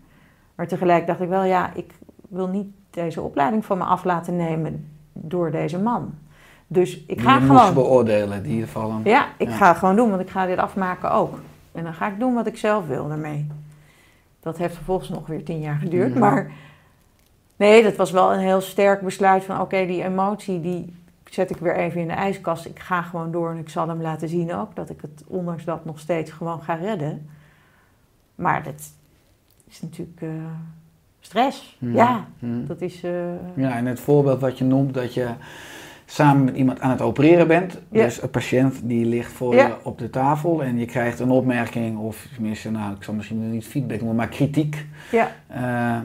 Maar 0.54 0.66
tegelijk 0.66 1.06
dacht 1.06 1.20
ik 1.20 1.28
wel, 1.28 1.44
ja, 1.44 1.74
ik 1.74 1.92
wil 2.28 2.48
niet 2.48 2.68
deze 2.90 3.20
opleiding 3.20 3.64
van 3.64 3.78
me 3.78 3.84
af 3.84 4.04
laten 4.04 4.36
nemen 4.36 4.86
door 5.12 5.50
deze 5.50 5.78
man. 5.78 6.14
Dus 6.66 6.98
ik 7.00 7.06
Die 7.06 7.20
ga 7.20 7.38
moest 7.38 7.46
gewoon. 7.60 7.74
beoordelen, 7.74 8.42
die 8.42 8.66
vallen. 8.66 9.00
Ja, 9.04 9.26
ik 9.36 9.48
Ja. 9.48 9.56
ga 9.56 9.68
het 9.68 9.76
gewoon 9.78 9.96
doen, 9.96 10.08
want 10.10 10.20
ik 10.22 10.30
ga 10.30 10.46
dit 10.46 10.58
afmaken 10.58 11.10
ook. 11.12 11.38
En 11.72 11.84
dan 11.84 11.94
ga 11.94 12.08
ik 12.08 12.18
doen 12.18 12.34
wat 12.34 12.46
ik 12.46 12.56
zelf 12.56 12.86
wil 12.86 13.08
daarmee. 13.08 13.46
Dat 14.40 14.58
heeft 14.58 14.74
vervolgens 14.74 15.08
nog 15.08 15.26
weer 15.26 15.44
tien 15.44 15.60
jaar 15.60 15.78
geduurd. 15.78 16.14
Maar 16.14 16.50
nee, 17.56 17.82
dat 17.82 17.96
was 17.96 18.10
wel 18.10 18.32
een 18.32 18.38
heel 18.40 18.60
sterk 18.60 19.00
besluit 19.00 19.44
van... 19.44 19.60
oké, 19.60 19.86
die 19.86 20.02
emotie 20.04 20.60
die 20.60 20.94
zet 21.24 21.50
ik 21.50 21.56
weer 21.56 21.76
even 21.76 22.00
in 22.00 22.06
de 22.06 22.12
ijskast. 22.12 22.66
Ik 22.66 22.78
ga 22.78 23.02
gewoon 23.02 23.30
door 23.32 23.50
en 23.50 23.56
ik 23.58 23.68
zal 23.68 23.88
hem 23.88 24.02
laten 24.02 24.28
zien 24.28 24.54
ook... 24.54 24.76
dat 24.76 24.90
ik 24.90 25.00
het 25.00 25.22
ondanks 25.26 25.64
dat 25.64 25.84
nog 25.84 25.98
steeds 25.98 26.30
gewoon 26.30 26.62
ga 26.62 26.74
redden. 26.74 27.28
Maar 28.34 28.62
dat 28.62 28.90
is 29.68 29.82
natuurlijk 29.82 30.20
eh, 30.22 30.28
stress. 31.26 31.76
Mhm. 31.78 31.96
Ja, 31.96 32.24
Mhm. 32.38 32.66
dat 32.66 32.80
is... 32.80 33.02
eh, 33.02 33.10
Ja, 33.54 33.76
en 33.76 33.86
het 33.86 34.00
voorbeeld 34.00 34.40
wat 34.40 34.58
je 34.58 34.64
noemt, 34.64 34.94
dat 34.94 35.14
je 35.14 35.26
samen 36.06 36.44
met 36.44 36.56
iemand 36.56 36.80
aan 36.80 36.90
het 36.90 37.00
opereren 37.00 37.46
bent. 37.46 37.78
Ja. 37.90 38.04
Dus 38.04 38.22
een 38.22 38.30
patiënt 38.30 38.80
die 38.84 39.04
ligt 39.06 39.32
voor 39.32 39.54
Ja. 39.54 39.66
je 39.66 39.74
op 39.82 39.98
de 39.98 40.10
tafel 40.10 40.62
en 40.62 40.78
je 40.78 40.84
krijgt 40.86 41.20
een 41.20 41.30
opmerking 41.30 41.98
of 41.98 42.26
tenminste, 42.34 42.70
nou, 42.70 42.94
ik 42.94 43.02
zal 43.02 43.14
misschien 43.14 43.50
niet 43.50 43.66
feedback 43.66 43.98
noemen, 43.98 44.16
maar 44.16 44.28
kritiek. 44.28 44.86
ja, 45.10 45.30
Eh, 45.46 45.98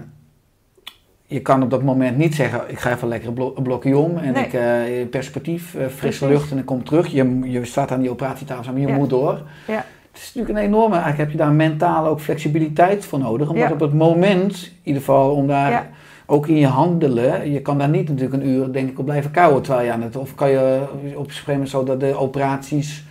je 1.30 1.42
kan 1.42 1.64
op 1.64 1.70
dat 1.70 1.84
moment 1.84 2.18
niet 2.18 2.36
zeggen, 2.36 2.62
ik 2.68 2.80
ga 2.80 2.92
even 2.92 3.08
lekker 3.08 3.30
een, 3.56 3.64
blokje 3.64 3.98
om 3.98 4.18
en 4.18 4.34
Nee. 4.34 4.46
ik 4.46 4.54
eh, 4.54 5.10
perspectief, 5.10 5.76
frisse 5.90 6.28
lucht 6.28 6.52
en 6.52 6.58
ik 6.58 6.66
kom 6.66 6.84
terug. 6.84 7.08
Je, 7.08 7.40
je 7.44 7.66
staat 7.66 7.92
aan 7.92 8.02
die 8.02 8.10
operatietafel 8.10 8.64
samen, 8.64 8.82
je 8.82 8.88
Ja. 8.88 8.96
moet 8.96 9.10
door. 9.10 9.42
Ja. 9.68 9.86
Het 10.18 10.26
is 10.28 10.34
natuurlijk 10.34 10.66
een 10.66 10.74
enorme, 10.74 10.94
eigenlijk 10.96 11.18
heb 11.24 11.32
je 11.32 11.38
daar 11.38 11.52
mentaal 11.56 12.06
ook 12.08 12.20
flexibiliteit 12.20 13.06
voor 13.06 13.20
nodig. 13.20 13.50
Omdat 13.50 13.68
Ja. 13.68 13.74
op 13.74 13.80
het 13.80 13.94
moment, 13.94 14.64
in 14.64 14.72
ieder 14.84 15.02
geval 15.02 15.32
om 15.36 15.48
daar 15.48 15.72
Ja. 15.72 15.88
ook 16.26 16.48
in 16.48 16.56
je 16.56 16.68
handelen, 16.68 17.52
je 17.52 17.62
kan 17.62 17.78
daar 17.78 17.90
niet 17.90 18.10
natuurlijk 18.10 18.44
een 18.44 18.50
uur 18.50 18.72
denk 18.74 18.90
ik 18.90 19.00
op 19.00 19.06
blijven 19.06 19.32
kouwen 19.32 19.62
terwijl 19.62 19.86
je 19.86 19.92
aan 19.92 20.02
het, 20.02 20.16
of 20.16 20.36
kan 20.36 20.50
je 20.50 20.82
op 21.16 21.24
een 21.26 21.30
gegeven 21.30 21.52
moment 21.52 21.70
zo 21.70 21.84
dat 21.84 22.00
de 22.00 22.16
operaties, 22.16 23.06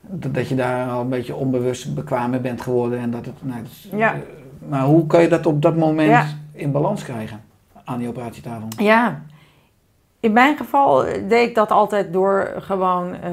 dat, 0.00 0.34
dat 0.34 0.48
je 0.48 0.54
daar 0.54 0.90
al 0.90 1.00
een 1.00 1.08
beetje 1.08 1.34
onbewust 1.34 1.94
bekwaam 1.94 2.30
mee 2.30 2.40
bent 2.40 2.60
geworden 2.60 2.98
en 2.98 3.10
dat 3.10 3.24
het, 3.26 3.34
nou, 3.42 3.62
dat 3.62 3.70
is- 3.70 3.88
Ja. 3.96 4.14
maar 4.68 4.82
hoe 4.84 5.06
kan 5.06 5.22
je 5.22 5.28
dat 5.28 5.46
op 5.46 5.62
dat 5.62 5.76
moment 5.76 6.36
in 6.52 6.72
balans 6.72 7.02
krijgen 7.02 7.40
aan 7.84 7.98
die 7.98 8.08
operatietafel? 8.08 8.68
Ja, 8.76 9.22
in 10.20 10.32
mijn 10.32 10.56
geval 10.56 11.04
deed 11.28 11.48
ik 11.48 11.54
dat 11.54 11.70
altijd 11.70 12.12
door 12.12 12.52
gewoon 12.58 13.14
eh, 13.14 13.32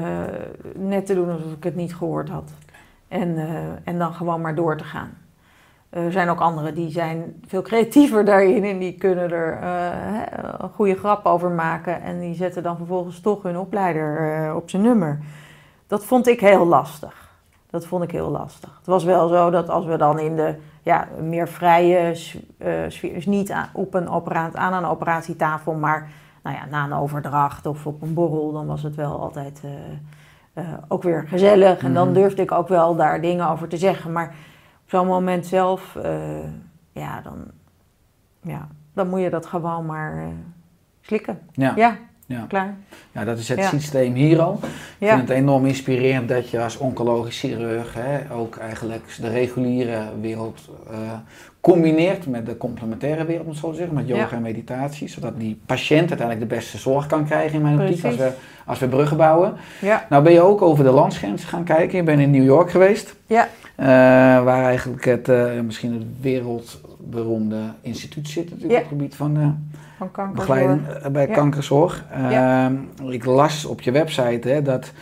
net 0.76 1.06
te 1.06 1.14
doen 1.14 1.30
alsof 1.30 1.52
ik 1.52 1.64
het 1.64 1.76
niet 1.76 1.94
gehoord 1.94 2.28
had. 2.28 2.50
En, 3.12 3.38
eh, 3.38 3.54
en 3.84 3.98
dan 3.98 4.14
gewoon 4.14 4.40
maar 4.40 4.54
door 4.54 4.76
te 4.76 4.84
gaan. 4.84 5.10
Er 5.90 6.12
zijn 6.12 6.28
ook 6.28 6.40
anderen 6.40 6.74
die 6.74 6.90
zijn 6.90 7.42
veel 7.46 7.62
creatiever 7.62 8.24
daarin 8.24 8.64
en 8.64 8.78
die 8.78 8.92
kunnen 8.92 9.30
er 9.30 9.52
eh, 9.52 9.60
hè, 9.92 10.24
een 10.62 10.70
goede 10.70 10.94
grap 10.94 11.26
over 11.26 11.50
maken. 11.50 12.02
En 12.02 12.20
die 12.20 12.34
zetten 12.34 12.62
dan 12.62 12.76
vervolgens 12.76 13.20
toch 13.20 13.42
hun 13.42 13.58
opleider 13.58 14.34
eh, 14.46 14.56
op 14.56 14.70
zijn 14.70 14.82
nummer. 14.82 15.18
Dat 15.86 16.04
vond 16.04 16.26
ik 16.26 16.40
heel 16.40 16.66
lastig. 16.66 17.30
Dat 17.70 17.86
vond 17.86 18.02
ik 18.02 18.10
heel 18.10 18.30
lastig. 18.30 18.76
Het 18.76 18.86
was 18.86 19.04
wel 19.04 19.28
zo 19.28 19.50
dat 19.50 19.68
als 19.68 19.84
we 19.84 19.96
dan 19.96 20.18
in 20.18 20.36
de 20.36 20.54
ja, 20.82 21.08
meer 21.20 21.48
vrije 21.48 22.16
eh, 22.58 22.72
sfeer, 22.88 23.14
dus 23.14 23.26
niet 23.26 23.54
op 23.72 23.94
een 23.94 24.08
operaat, 24.08 24.56
aan 24.56 24.72
een 24.72 24.90
operatietafel, 24.90 25.74
maar 25.74 26.10
nou 26.42 26.56
ja, 26.56 26.66
na 26.66 26.84
een 26.84 26.92
overdracht 26.92 27.66
of 27.66 27.86
op 27.86 28.02
een 28.02 28.14
borrel, 28.14 28.52
dan 28.52 28.66
was 28.66 28.82
het 28.82 28.94
wel 28.94 29.20
altijd 29.20 29.60
eh, 29.64 29.70
eh, 30.52 30.64
ook 30.88 31.02
weer 31.02 31.24
gezellig. 31.28 31.78
En 31.82 31.94
dan 31.94 32.04
Mhm. 32.10 32.14
durfde 32.14 32.42
ik 32.42 32.52
ook 32.52 32.68
wel 32.68 32.96
daar 32.96 33.20
dingen 33.20 33.48
over 33.48 33.68
te 33.68 33.76
zeggen. 33.76 34.12
Maar 34.12 34.26
op 34.84 34.90
zo'n 34.90 35.06
moment 35.06 35.46
zelf, 35.46 35.96
eh, 35.96 36.12
ja, 36.92 37.20
dan, 37.20 37.36
ja, 38.42 38.68
dan 38.94 39.08
moet 39.08 39.20
je 39.20 39.30
dat 39.30 39.46
gewoon 39.46 39.86
maar 39.86 40.18
eh, 40.18 40.26
slikken. 41.00 41.38
Ja, 41.52 41.72
Ja, 41.76 41.96
ja. 42.26 42.44
klaar. 42.48 42.74
ja, 43.12 43.24
dat 43.24 43.38
is 43.38 43.48
het 43.48 43.58
Ja. 43.58 43.68
systeem 43.68 44.14
hier 44.14 44.40
al. 44.40 44.58
Ik 44.98 45.08
vind 45.08 45.20
het 45.20 45.30
enorm 45.30 45.66
inspirerend 45.66 46.28
dat 46.28 46.50
je 46.50 46.62
als 46.62 46.76
oncologisch 46.78 47.38
chirurg 47.40 47.94
hè, 47.94 48.32
ook 48.34 48.56
eigenlijk 48.56 49.16
de 49.20 49.28
reguliere 49.28 50.02
wereld 50.20 50.70
combineert 51.62 52.26
met 52.26 52.46
de 52.46 52.56
complementaire 52.56 53.24
wereld, 53.24 53.44
om 53.44 53.50
het 53.50 53.60
zo 53.60 53.70
te 53.70 53.76
zeggen, 53.76 53.94
met 53.94 54.08
yoga 54.08 54.20
Ja. 54.20 54.30
en 54.30 54.42
meditatie, 54.42 55.08
zodat 55.08 55.38
die 55.40 55.60
patiënt 55.66 56.08
uiteindelijk 56.08 56.40
de 56.50 56.54
beste 56.56 56.78
zorg 56.78 57.06
kan 57.06 57.24
krijgen 57.24 57.54
in 57.56 57.62
mijn 57.62 57.80
optiek 57.80 58.04
als 58.04 58.16
we, 58.16 58.30
als 58.66 58.78
we 58.78 58.88
bruggen 58.88 59.16
bouwen. 59.16 59.52
Ja, 59.80 60.06
Nou 60.10 60.22
ben 60.22 60.32
je 60.32 60.40
ook 60.40 60.62
over 60.62 60.84
de 60.84 60.90
landsgrenzen 60.90 61.48
gaan 61.48 61.64
kijken. 61.64 61.96
Je 61.98 62.02
bent 62.04 62.20
in 62.20 62.30
New 62.30 62.44
York 62.44 62.70
geweest, 62.70 63.14
ja, 63.26 63.48
eh, 63.76 63.86
waar 64.44 64.64
eigenlijk 64.64 65.04
het, 65.04 65.28
eh, 65.28 65.60
misschien 65.64 65.92
het 65.92 66.02
wereldberoemde 66.20 67.56
instituut 67.80 68.28
zit 68.28 68.44
natuurlijk 68.50 68.70
Ja. 68.72 68.76
op 68.78 68.82
het 68.82 68.92
gebied 68.98 69.14
van 69.14 69.36
eh, 69.36 69.46
van 69.98 70.10
kanker. 70.10 70.34
begeleiding 70.34 70.80
bij 71.12 71.26
kankerzorg. 71.26 72.04
Ehm, 72.12 72.74
ik 73.08 73.24
las 73.24 73.64
op 73.64 73.80
je 73.80 73.90
website 73.90 74.48
hè, 74.48 74.62
dat 74.62 74.92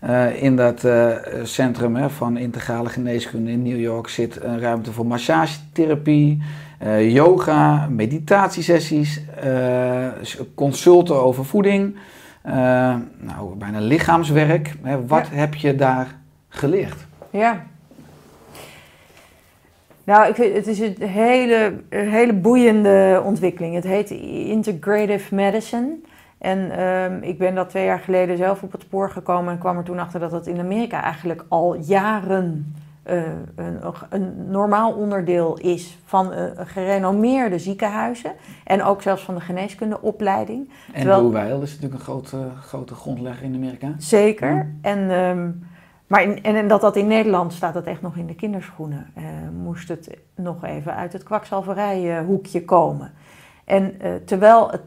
eh, 0.00 0.42
in 0.42 0.56
dat 0.56 0.84
eh, 0.84 1.10
centrum 1.42 1.96
hè, 1.96 2.10
van 2.10 2.36
integrale 2.36 2.88
geneeskunde 2.88 3.50
in 3.50 3.62
New 3.62 3.80
York 3.80 4.08
zit 4.08 4.42
een 4.42 4.60
ruimte 4.60 4.92
voor 4.92 5.06
massagetherapie, 5.06 6.42
eh, 6.78 7.12
yoga, 7.12 7.86
meditatiesessies, 7.90 9.20
consulten 10.54 11.22
over 11.22 11.44
voeding, 11.44 11.96
nou, 13.18 13.54
bijna 13.58 13.78
lichaamswerk. 13.78 14.74
Hè. 14.82 15.06
Wat 15.06 15.28
heb 15.30 15.54
je 15.54 15.74
daar 15.74 16.14
geleerd? 16.48 17.06
Ja. 17.30 17.66
Nou, 20.04 20.28
ik 20.28 20.34
vind, 20.34 20.54
het 20.54 20.66
is 20.66 20.78
een 20.78 20.96
hele, 20.98 21.74
een 21.88 22.08
hele 22.08 22.32
boeiende 22.32 23.22
ontwikkeling. 23.24 23.74
Het 23.74 23.84
heet 23.84 24.10
Integrative 24.10 25.34
Medicine. 25.34 25.88
En 26.38 26.70
ehm, 26.70 27.22
ik 27.22 27.38
ben 27.38 27.54
dat 27.54 27.68
twee 27.68 27.84
jaar 27.84 28.00
geleden 28.00 28.36
zelf 28.36 28.62
op 28.62 28.72
het 28.72 28.82
spoor 28.82 29.10
gekomen 29.10 29.52
en 29.52 29.58
kwam 29.58 29.76
er 29.76 29.84
toen 29.84 29.98
achter 29.98 30.20
dat 30.20 30.30
dat 30.30 30.46
in 30.46 30.60
Amerika 30.60 31.02
eigenlijk 31.02 31.44
al 31.48 31.74
jaren 31.74 32.74
eh, 33.06 33.22
een, 33.54 33.78
een, 34.10 34.50
normaal 34.50 34.92
onderdeel 34.92 35.58
is 35.58 35.98
van 36.04 36.32
uh, 36.32 36.44
gerenommeerde 36.56 37.58
ziekenhuizen 37.58 38.32
en 38.64 38.82
ook 38.82 39.02
zelfs 39.02 39.22
van 39.22 39.34
de 39.34 39.40
geneeskundeopleiding. 39.40 40.70
En 40.92 41.00
Terwijl, 41.00 41.32
Weil 41.32 41.62
is 41.62 41.70
natuurlijk 41.70 41.94
een 41.94 42.06
grote, 42.06 42.50
grote 42.60 42.94
grondlegger 42.94 43.44
in 43.44 43.54
Amerika. 43.54 43.94
Zeker. 43.98 44.74
En, 44.82 45.10
ehm, 45.10 45.50
maar 46.06 46.22
in, 46.22 46.42
en, 46.42 46.68
dat 46.68 46.80
dat 46.80 46.96
in 46.96 47.06
Nederland 47.06 47.52
staat 47.52 47.74
dat 47.74 47.84
echt 47.84 48.02
nog 48.02 48.16
in 48.16 48.26
de 48.26 48.34
kinderschoenen. 48.34 49.12
Uh, 49.18 49.24
moest 49.62 49.88
het 49.88 50.18
nog 50.34 50.64
even 50.64 50.94
uit 50.94 51.12
het 51.12 51.22
kwakzalverijhoekje 51.22 52.64
komen. 52.64 53.12
En 53.64 53.96
terwijl 54.24 54.70
het 54.70 54.82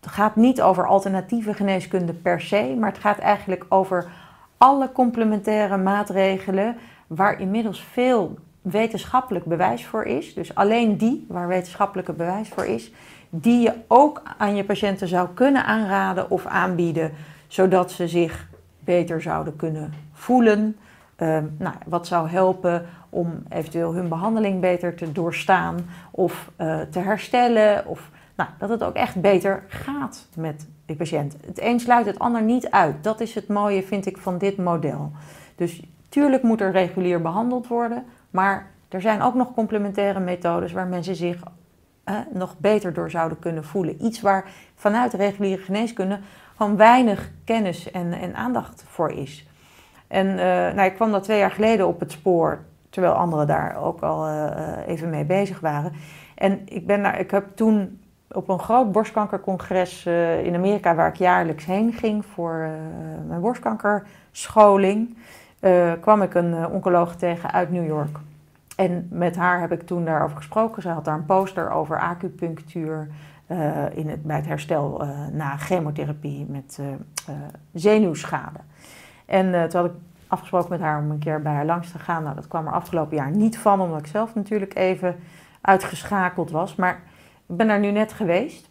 gaat 0.00 0.36
niet 0.36 0.62
over 0.62 0.86
alternatieve 0.86 1.54
geneeskunde 1.54 2.12
per 2.12 2.40
se, 2.40 2.76
maar 2.78 2.90
het 2.90 3.00
gaat 3.00 3.18
eigenlijk 3.18 3.64
over 3.68 4.10
alle 4.56 4.92
complementaire 4.92 5.76
maatregelen 5.76 6.76
waar 7.06 7.40
inmiddels 7.40 7.82
veel 7.82 8.38
wetenschappelijk 8.62 9.44
bewijs 9.44 9.86
voor 9.86 10.04
is. 10.04 10.34
Dus 10.34 10.54
alleen 10.54 10.96
die, 10.96 11.26
waar 11.28 11.48
wetenschappelijke 11.48 12.12
bewijs 12.12 12.48
voor 12.48 12.64
is, 12.64 12.92
die 13.30 13.60
je 13.60 13.72
ook 13.86 14.22
aan 14.38 14.56
je 14.56 14.64
patiënten 14.64 15.08
zou 15.08 15.28
kunnen 15.34 15.64
aanraden 15.64 16.30
of 16.30 16.46
aanbieden, 16.46 17.12
zodat 17.46 17.90
ze 17.90 18.08
zich 18.08 18.48
beter 18.80 19.22
zouden 19.22 19.56
kunnen 19.56 19.92
voelen. 20.12 20.76
Uh, 21.18 21.38
nou, 21.58 21.74
wat 21.86 22.06
zou 22.06 22.28
helpen 22.28 22.86
om 23.10 23.42
eventueel 23.48 23.94
hun 23.94 24.08
behandeling 24.08 24.60
beter 24.60 24.94
te 24.94 25.12
doorstaan 25.12 25.90
of 26.10 26.50
uh, 26.56 26.80
te 26.80 26.98
herstellen. 26.98 27.86
Of 27.86 28.10
nou, 28.38 28.50
dat 28.58 28.68
het 28.68 28.84
ook 28.84 28.94
echt 28.94 29.20
beter 29.20 29.64
gaat 29.68 30.26
met 30.34 30.66
de 30.86 30.96
patiënt. 30.96 31.36
Het 31.46 31.60
een 31.60 31.80
sluit 31.80 32.06
het 32.06 32.18
ander 32.18 32.42
niet 32.42 32.70
uit. 32.70 33.04
Dat 33.04 33.20
is 33.20 33.34
het 33.34 33.48
mooie, 33.48 33.82
vind 33.82 34.06
ik, 34.06 34.18
van 34.18 34.38
dit 34.38 34.56
model. 34.56 35.12
Dus 35.56 35.82
tuurlijk 36.08 36.42
moet 36.42 36.60
er 36.60 36.70
regulier 36.70 37.22
behandeld 37.22 37.66
worden, 37.66 38.04
maar 38.30 38.70
er 38.88 39.00
zijn 39.00 39.22
ook 39.22 39.34
nog 39.34 39.54
complementaire 39.54 40.20
methodes 40.20 40.72
waar 40.72 40.86
mensen 40.86 41.16
zich 41.16 41.42
eh, 42.04 42.14
nog 42.32 42.54
beter 42.58 42.92
door 42.92 43.10
zouden 43.10 43.38
kunnen 43.38 43.64
voelen. 43.64 44.04
Iets 44.04 44.20
waar 44.20 44.50
vanuit 44.74 45.10
de 45.10 45.16
reguliere 45.16 45.62
geneeskunde 45.62 46.18
gewoon 46.56 46.76
weinig 46.76 47.30
kennis 47.44 47.90
en, 47.90 48.12
en 48.12 48.34
aandacht 48.34 48.84
voor 48.86 49.10
is. 49.10 49.46
En 50.06 50.26
uh, 50.26 50.36
nou, 50.36 50.82
ik 50.82 50.94
kwam 50.94 51.10
dat 51.10 51.22
twee 51.22 51.38
jaar 51.38 51.50
geleden 51.50 51.86
op 51.86 52.00
het 52.00 52.12
spoor, 52.12 52.64
terwijl 52.90 53.12
anderen 53.12 53.46
daar 53.46 53.76
ook 53.76 54.00
al 54.00 54.28
uh, 54.28 54.76
even 54.86 55.10
mee 55.10 55.24
bezig 55.24 55.60
waren. 55.60 55.92
En 56.34 56.60
ik, 56.64 56.86
ben 56.86 57.02
daar, 57.02 57.20
ik 57.20 57.30
heb 57.30 57.46
toen 57.54 58.00
op 58.30 58.48
een 58.48 58.58
groot 58.58 58.92
borstkankercongres 58.92 60.06
uh, 60.06 60.44
in 60.44 60.54
Amerika, 60.54 60.94
waar 60.94 61.08
ik 61.08 61.16
jaarlijks 61.16 61.64
heen 61.64 61.92
ging 61.92 62.24
voor 62.24 62.54
uh, 62.54 62.70
mijn 63.28 63.40
borstkankerscholing, 63.40 65.16
uh, 65.60 65.92
kwam 66.00 66.22
ik 66.22 66.34
een 66.34 66.66
oncoloog 66.66 67.16
tegen 67.16 67.52
uit 67.52 67.70
New 67.70 67.86
York. 67.86 68.18
En 68.76 69.08
met 69.10 69.36
haar 69.36 69.60
heb 69.60 69.72
ik 69.72 69.82
toen 69.82 70.04
daarover 70.04 70.36
gesproken. 70.36 70.82
Ze 70.82 70.88
had 70.88 71.04
daar 71.04 71.14
een 71.14 71.24
poster 71.24 71.70
over 71.70 72.00
acupunctuur 72.00 73.08
in 73.94 74.08
het, 74.08 74.22
bij 74.22 74.36
het 74.36 74.46
herstel 74.46 75.02
na 75.32 75.56
chemotherapie 75.56 76.46
met 76.48 76.80
zenuwschade. 77.72 78.58
En 79.26 79.68
toen 79.68 79.80
had 79.80 79.90
ik 79.90 79.96
afgesproken 80.28 80.70
met 80.70 80.80
haar 80.80 80.98
om 80.98 81.10
een 81.10 81.18
keer 81.18 81.42
bij 81.42 81.52
haar 81.52 81.64
langs 81.64 81.92
te 81.92 81.98
gaan. 81.98 82.22
Nou, 82.22 82.34
dat 82.34 82.48
kwam 82.48 82.66
er 82.66 82.72
afgelopen 82.72 83.16
jaar 83.16 83.30
niet 83.30 83.58
van, 83.58 83.80
omdat 83.80 83.98
ik 83.98 84.06
zelf 84.06 84.34
natuurlijk 84.34 84.74
even 84.74 85.16
uitgeschakeld 85.60 86.50
was. 86.50 86.74
Maar 86.74 87.00
ben 87.56 87.66
daar 87.66 87.80
nu 87.80 87.90
net 87.90 88.12
geweest. 88.12 88.68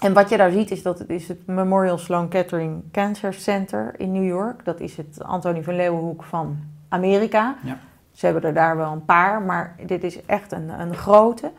En 0.00 0.12
wat 0.12 0.28
je 0.28 0.36
daar 0.36 0.50
ziet 0.50 0.70
is 0.70 0.82
dat 0.82 0.98
het 0.98 1.10
is 1.10 1.28
het 1.28 1.46
Memorial 1.46 1.98
Sloan 1.98 2.28
Kettering 2.28 2.82
Cancer 2.92 3.34
Center 3.34 3.94
in 3.96 4.12
New 4.12 4.26
York. 4.26 4.64
Dat 4.64 4.80
is 4.80 4.96
het 4.96 5.22
Antonie 5.22 5.62
van 5.62 5.76
Leeuwenhoek 5.76 6.22
van 6.22 6.58
Amerika. 6.88 7.56
Ja. 7.62 7.78
Ze 8.12 8.24
hebben 8.24 8.42
er 8.44 8.54
daar 8.54 8.76
wel 8.76 8.92
een 8.92 9.04
paar, 9.04 9.42
maar 9.42 9.76
dit 9.86 10.04
is 10.04 10.24
echt 10.26 10.52
een, 10.52 10.80
een 10.80 10.94
grote. 10.94 11.52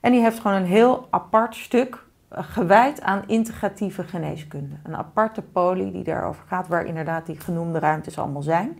En 0.00 0.12
die 0.12 0.20
heeft 0.20 0.40
gewoon 0.40 0.56
een 0.56 0.66
heel 0.66 1.06
apart 1.10 1.54
stuk 1.54 2.04
eh, 2.28 2.44
gewijd 2.44 3.02
aan 3.02 3.22
integratieve 3.26 4.02
geneeskunde. 4.02 4.74
Een 4.82 4.96
aparte 4.96 5.42
poli 5.42 5.92
die 5.92 6.04
daarover 6.04 6.44
gaat, 6.46 6.68
waar 6.68 6.84
inderdaad 6.86 7.26
die 7.26 7.40
genoemde 7.40 7.78
ruimtes 7.78 8.18
allemaal 8.18 8.42
zijn. 8.42 8.78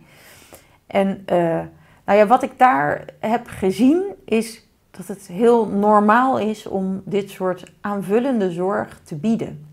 En 0.87 1.07
uh, 1.31 1.59
nou 2.05 2.17
ja, 2.19 2.25
wat 2.25 2.43
ik 2.43 2.57
daar 2.57 3.05
heb 3.19 3.47
gezien 3.47 4.03
is 4.25 4.66
dat 4.91 5.07
het 5.07 5.27
heel 5.27 5.67
normaal 5.67 6.39
is 6.39 6.67
om 6.67 7.01
dit 7.05 7.29
soort 7.29 7.71
aanvullende 7.81 8.51
zorg 8.51 8.99
te 9.03 9.15
bieden. 9.15 9.65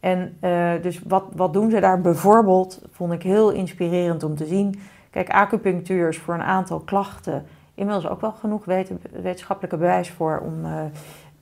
En 0.00 0.36
uh, 0.40 0.72
dus 0.82 1.00
wat, 1.06 1.24
wat 1.34 1.52
doen 1.52 1.70
ze 1.70 1.80
daar 1.80 2.00
bijvoorbeeld, 2.00 2.82
vond 2.90 3.12
ik 3.12 3.22
heel 3.22 3.50
inspirerend 3.50 4.22
om 4.22 4.36
te 4.36 4.46
zien. 4.46 4.80
Kijk, 5.10 5.30
acupunctuur 5.30 6.08
is 6.08 6.18
voor 6.18 6.34
een 6.34 6.42
aantal 6.42 6.80
klachten 6.80 7.44
inmiddels 7.74 8.08
ook 8.08 8.20
wel 8.20 8.32
genoeg 8.32 8.64
weten, 8.64 9.00
wetenschappelijke 9.22 9.76
bewijs 9.76 10.10
voor 10.10 10.42
om, 10.44 10.64
uh, 10.64 10.82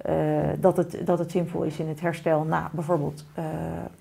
uh, 0.08 0.48
dat, 0.60 0.76
het, 0.76 1.00
dat 1.04 1.18
het 1.18 1.30
zinvol 1.30 1.62
is 1.62 1.78
in 1.78 1.88
het 1.88 2.00
herstel 2.00 2.44
na 2.44 2.70
bijvoorbeeld 2.72 3.24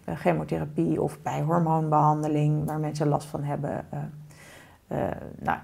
chemotherapie 0.06 1.02
of 1.02 1.22
bij 1.22 1.42
hormoonbehandeling, 1.42 2.66
waar 2.66 2.80
mensen 2.80 3.08
last 3.08 3.28
van 3.28 3.44
hebben. 3.44 3.86
nou, 5.40 5.58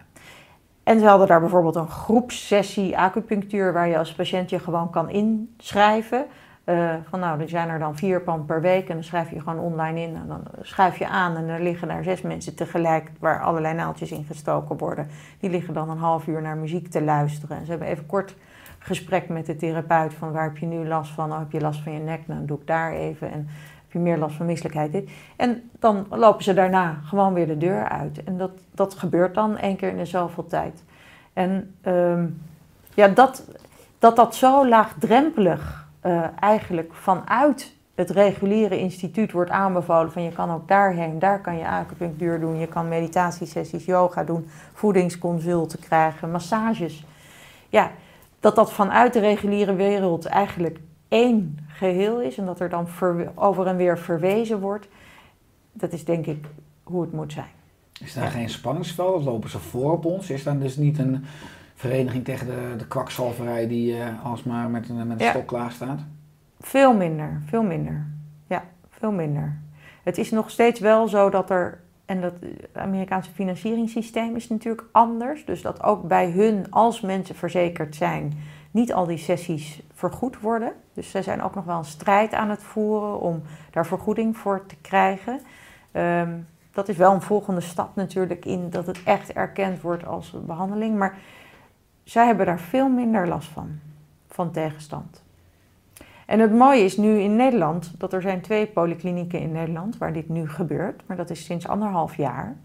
en 0.83 0.99
ze 0.99 1.05
hadden 1.05 1.27
daar 1.27 1.39
bijvoorbeeld 1.39 1.75
een 1.75 1.89
groepsessie 1.89 2.97
acupunctuur 2.97 3.73
waar 3.73 3.87
je 3.87 3.97
als 3.97 4.13
patiënt 4.13 4.49
je 4.49 4.59
gewoon 4.59 4.89
kan 4.89 5.09
inschrijven. 5.09 6.25
Uh, 6.65 6.93
van 7.09 7.19
nou, 7.19 7.41
er 7.41 7.49
zijn 7.49 7.69
er 7.69 7.79
dan 7.79 7.95
vier 7.95 8.21
pan 8.21 8.45
per 8.45 8.61
week 8.61 8.87
en 8.89 8.93
dan 8.93 9.03
schrijf 9.03 9.29
je 9.29 9.39
gewoon 9.39 9.59
online 9.59 10.01
in. 10.01 10.15
En 10.15 10.27
dan 10.27 10.43
schuif 10.61 10.97
je 10.97 11.07
aan 11.07 11.35
en 11.35 11.47
er 11.47 11.61
liggen 11.61 11.87
daar 11.87 12.03
zes 12.03 12.21
mensen 12.21 12.55
tegelijk 12.55 13.11
waar 13.19 13.41
allerlei 13.41 13.73
naaldjes 13.73 14.11
in 14.11 14.23
gestoken 14.23 14.77
worden. 14.77 15.07
Die 15.39 15.49
liggen 15.49 15.73
dan 15.73 15.89
een 15.89 15.97
half 15.97 16.27
uur 16.27 16.41
naar 16.41 16.57
muziek 16.57 16.87
te 16.87 17.03
luisteren. 17.03 17.57
En 17.57 17.65
ze 17.65 17.69
hebben 17.69 17.87
even 17.87 18.05
kort 18.05 18.35
gesprek 18.79 19.29
met 19.29 19.45
de 19.45 19.55
therapeut 19.55 20.13
van 20.13 20.31
waar 20.31 20.43
heb 20.43 20.57
je 20.57 20.65
nu 20.65 20.87
last 20.87 21.11
van? 21.11 21.31
Oh, 21.31 21.39
heb 21.39 21.51
je 21.51 21.61
last 21.61 21.81
van 21.81 21.93
je 21.93 21.99
nek? 21.99 22.27
Nou, 22.27 22.39
dan 22.39 22.45
doe 22.47 22.59
ik 22.59 22.67
daar 22.67 22.91
even. 22.91 23.31
En 23.31 23.47
je 23.93 23.99
meer 23.99 24.17
last 24.17 24.35
van 24.35 24.45
misselijkheid. 24.45 25.09
En 25.35 25.69
dan 25.79 26.05
lopen 26.09 26.43
ze 26.43 26.53
daarna 26.53 26.99
gewoon 27.03 27.33
weer 27.33 27.47
de 27.47 27.57
deur 27.57 27.89
uit. 27.89 28.23
En 28.23 28.37
dat, 28.37 28.51
dat 28.71 28.93
gebeurt 28.93 29.35
dan 29.35 29.57
één 29.57 29.75
keer 29.75 29.89
in 29.89 29.97
de 29.97 30.05
zoveel 30.05 30.47
tijd. 30.47 30.83
En 31.33 31.75
ehm, 31.81 32.25
ja, 32.93 33.07
dat, 33.07 33.43
dat 33.99 34.15
dat 34.15 34.35
zo 34.35 34.67
laagdrempelig 34.67 35.87
uh, 36.05 36.23
eigenlijk 36.39 36.93
vanuit 36.93 37.73
het 37.95 38.09
reguliere 38.09 38.79
instituut 38.79 39.31
wordt 39.31 39.51
aanbevolen 39.51 40.11
van 40.11 40.23
je 40.23 40.31
kan 40.31 40.51
ook 40.51 40.67
daarheen, 40.67 41.19
daar 41.19 41.41
kan 41.41 41.57
je 41.57 41.67
acupunctuur 41.67 42.39
doen, 42.39 42.59
je 42.59 42.67
kan 42.67 42.87
meditatiesessies, 42.87 43.85
yoga 43.85 44.23
doen, 44.23 44.47
voedingsconsulten 44.73 45.79
krijgen, 45.79 46.31
massages. 46.31 47.05
Ja, 47.69 47.91
dat 48.39 48.55
dat 48.55 48.73
vanuit 48.73 49.13
de 49.13 49.19
reguliere 49.19 49.75
wereld 49.75 50.25
eigenlijk 50.25 50.79
één 51.13 51.59
geheel 51.67 52.21
is 52.21 52.37
en 52.37 52.45
dat 52.45 52.59
er 52.59 52.69
dan 52.69 52.87
over 53.35 53.67
en 53.67 53.77
weer 53.77 53.97
verwezen 53.97 54.59
wordt, 54.59 54.87
dat 55.71 55.93
is 55.93 56.05
denk 56.05 56.25
ik 56.25 56.45
hoe 56.83 57.01
het 57.01 57.11
moet 57.11 57.31
zijn. 57.31 57.51
Is 57.99 58.13
daar 58.13 58.31
geen 58.31 58.49
spanningsveld? 58.49 59.23
Lopen 59.23 59.49
ze 59.49 59.59
voor 59.59 59.91
op 59.91 60.05
ons? 60.05 60.29
Is 60.29 60.43
dan 60.43 60.59
dus 60.59 60.77
niet 60.77 60.97
een 60.97 61.25
vereniging 61.75 62.23
tegen 62.25 62.45
de, 62.45 62.75
de 62.77 62.87
kwakzalverij 62.87 63.67
die 63.67 63.95
uh, 63.95 64.25
alsmaar 64.25 64.69
met 64.69 64.89
een, 64.89 65.07
met 65.07 65.21
een 65.21 65.27
stok 65.27 65.47
klaar 65.47 65.71
staat? 65.71 65.99
Veel 66.59 66.93
minder, 66.93 67.41
veel 67.45 67.63
minder. 67.63 68.05
Ja, 68.47 68.63
veel 68.89 69.11
minder. 69.11 69.57
Het 70.03 70.17
is 70.17 70.31
nog 70.31 70.49
steeds 70.49 70.79
wel 70.79 71.07
zo 71.07 71.29
dat 71.29 71.49
er, 71.49 71.79
en 72.05 72.21
dat 72.21 72.33
Amerikaanse 72.73 73.31
financieringssysteem 73.31 74.35
is 74.35 74.49
natuurlijk 74.49 74.87
anders, 74.91 75.45
dus 75.45 75.61
dat 75.61 75.83
ook 75.83 76.07
bij 76.07 76.31
hun, 76.31 76.71
als 76.71 77.01
mensen 77.01 77.35
verzekerd 77.35 77.95
zijn, 77.95 78.33
niet 78.71 78.93
al 78.93 79.05
die 79.05 79.17
sessies 79.17 79.81
vergoed 80.09 80.39
worden. 80.39 80.73
Dus 80.93 81.11
ze 81.11 81.21
zijn 81.21 81.41
ook 81.41 81.55
nog 81.55 81.65
wel 81.65 81.77
een 81.77 81.85
strijd 81.85 82.33
aan 82.33 82.49
het 82.49 82.63
voeren 82.63 83.19
om 83.19 83.41
daar 83.71 83.85
vergoeding 83.85 84.37
voor 84.37 84.65
te 84.65 84.75
krijgen. 84.81 85.39
Um, 85.91 86.47
dat 86.71 86.89
is 86.89 86.97
wel 86.97 87.13
een 87.13 87.21
volgende 87.21 87.61
stap 87.61 87.95
natuurlijk 87.95 88.45
in 88.45 88.69
dat 88.69 88.87
het 88.87 89.03
echt 89.03 89.33
erkend 89.33 89.81
wordt 89.81 90.05
als 90.05 90.35
behandeling. 90.45 90.97
Maar 90.97 91.17
zij 92.03 92.25
hebben 92.25 92.45
daar 92.45 92.59
veel 92.59 92.89
minder 92.89 93.27
last 93.27 93.47
van, 93.47 93.79
van 94.27 94.51
tegenstand. 94.51 95.23
En 96.25 96.39
het 96.39 96.53
mooie 96.53 96.83
is 96.83 96.97
nu 96.97 97.19
in 97.19 97.35
Nederland 97.35 97.93
dat 97.97 98.13
er 98.13 98.21
zijn 98.21 98.41
twee 98.41 98.67
polyklinieken 98.67 99.39
in 99.39 99.51
Nederland 99.51 99.97
waar 99.97 100.13
dit 100.13 100.29
nu 100.29 100.49
gebeurt. 100.49 101.03
Maar 101.05 101.17
dat 101.17 101.29
is 101.29 101.45
sinds 101.45 101.67
anderhalf 101.67 102.15
jaar. 102.15 102.55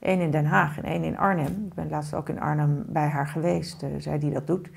Eén 0.00 0.20
in 0.20 0.30
Den 0.30 0.46
Haag 0.46 0.78
en 0.78 0.84
één 0.84 1.04
in 1.04 1.18
Arnhem. 1.18 1.64
Ik 1.66 1.74
ben 1.74 1.88
laatst 1.90 2.14
ook 2.14 2.28
in 2.28 2.40
Arnhem 2.40 2.84
bij 2.86 3.08
haar 3.08 3.26
geweest, 3.26 3.82
uh, 3.82 3.88
zij 3.98 4.18
die 4.18 4.32
dat 4.32 4.46
doet. 4.46 4.68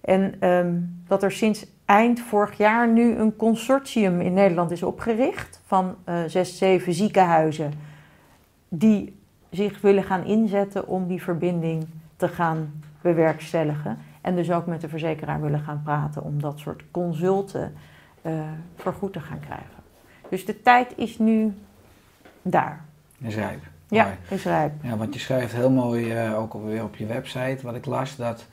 En 0.00 0.48
um, 0.48 1.02
dat 1.06 1.22
er 1.22 1.32
sinds 1.32 1.66
eind 1.84 2.20
vorig 2.20 2.56
jaar 2.56 2.88
nu 2.88 3.16
een 3.16 3.36
consortium 3.36 4.20
in 4.20 4.32
Nederland 4.32 4.70
is 4.70 4.82
opgericht 4.82 5.60
van 5.66 5.96
uh, 6.08 6.14
zes, 6.26 6.58
zeven 6.58 6.92
ziekenhuizen 6.92 7.72
die 8.68 9.18
zich 9.50 9.80
willen 9.80 10.04
gaan 10.04 10.24
inzetten 10.24 10.86
om 10.86 11.06
die 11.06 11.22
verbinding 11.22 11.86
te 12.16 12.28
gaan 12.28 12.82
bewerkstelligen. 13.00 13.98
En 14.20 14.36
dus 14.36 14.50
ook 14.50 14.66
met 14.66 14.80
de 14.80 14.88
verzekeraar 14.88 15.40
willen 15.40 15.60
gaan 15.60 15.82
praten 15.84 16.22
om 16.22 16.40
dat 16.40 16.58
soort 16.58 16.82
consulten 16.90 17.74
uh, 18.22 18.40
vergoed 18.76 19.12
te 19.12 19.20
gaan 19.20 19.40
krijgen. 19.40 19.80
Dus 20.28 20.44
de 20.44 20.62
tijd 20.62 20.92
is 20.96 21.18
nu 21.18 21.54
daar. 22.42 22.84
Is 23.18 23.34
rijp. 23.34 23.60
Ja, 23.88 24.16
is 24.28 24.44
rijp. 24.44 24.72
Ja, 24.82 24.96
want 24.96 25.14
je 25.14 25.20
schrijft 25.20 25.52
heel 25.52 25.70
mooi 25.70 26.12
eh, 26.12 26.38
ook 26.38 26.54
alweer 26.54 26.84
op 26.84 26.96
je 26.96 27.06
website, 27.06 27.58
wat 27.62 27.74
ik 27.74 27.86
las, 27.86 28.16
dat 28.16 28.46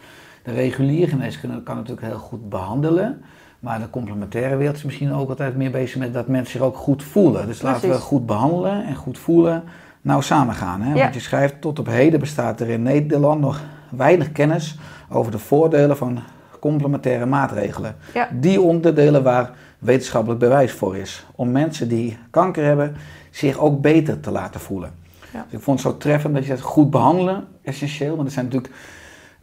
de 0.47 0.53
reguliere 0.53 1.09
geneeskunde 1.09 1.63
kan 1.63 1.75
natuurlijk 1.75 2.07
heel 2.07 2.17
goed 2.17 2.49
behandelen. 2.49 3.21
Maar 3.59 3.79
de 3.79 3.89
complementaire 3.89 4.55
wereld 4.55 4.75
is 4.75 4.83
misschien 4.83 5.13
ook 5.13 5.29
altijd 5.29 5.55
meer 5.55 5.71
bezig 5.71 5.97
met 5.97 6.13
dat 6.13 6.27
mensen 6.27 6.51
zich 6.51 6.61
ook 6.61 6.75
goed 6.75 7.03
voelen. 7.03 7.47
Dus 7.47 7.61
laten 7.61 7.89
we 7.89 7.95
goed 7.95 8.25
behandelen 8.25 8.85
en 8.85 8.95
goed 8.95 9.19
voelen 9.19 9.63
nou 10.01 10.23
samengaan. 10.23 10.81
Hè? 10.81 10.93
Ja. 10.93 11.01
Want 11.01 11.13
je 11.13 11.19
schrijft, 11.19 11.61
tot 11.61 11.79
op 11.79 11.87
heden 11.87 12.19
bestaat 12.19 12.59
er 12.59 12.69
in 12.69 12.83
Nederland 12.83 13.41
nog 13.41 13.61
weinig 13.89 14.31
kennis 14.31 14.77
over 15.09 15.31
de 15.31 15.39
voordelen 15.39 15.97
van 15.97 16.19
complementaire 16.59 17.25
maatregelen. 17.25 17.95
Ja. 18.13 18.29
Die 18.31 18.61
onderdelen 18.61 19.23
waar 19.23 19.51
wetenschappelijk 19.79 20.39
bewijs 20.39 20.71
voor 20.71 20.97
is. 20.97 21.25
Om 21.35 21.51
mensen 21.51 21.87
die 21.87 22.17
kanker 22.29 22.63
hebben 22.63 22.95
zich 23.31 23.57
ook 23.57 23.81
beter 23.81 24.19
te 24.19 24.31
laten 24.31 24.59
voelen. 24.59 24.91
Ja. 25.33 25.43
Dus 25.43 25.53
ik 25.53 25.63
vond 25.63 25.83
het 25.83 25.91
zo 25.91 25.97
treffend 25.97 26.33
dat 26.33 26.43
je 26.43 26.49
zegt 26.49 26.61
goed 26.61 26.89
behandelen, 26.89 27.47
essentieel. 27.61 28.15
Want 28.15 28.27
er 28.27 28.33
zijn 28.33 28.45
natuurlijk, 28.45 28.73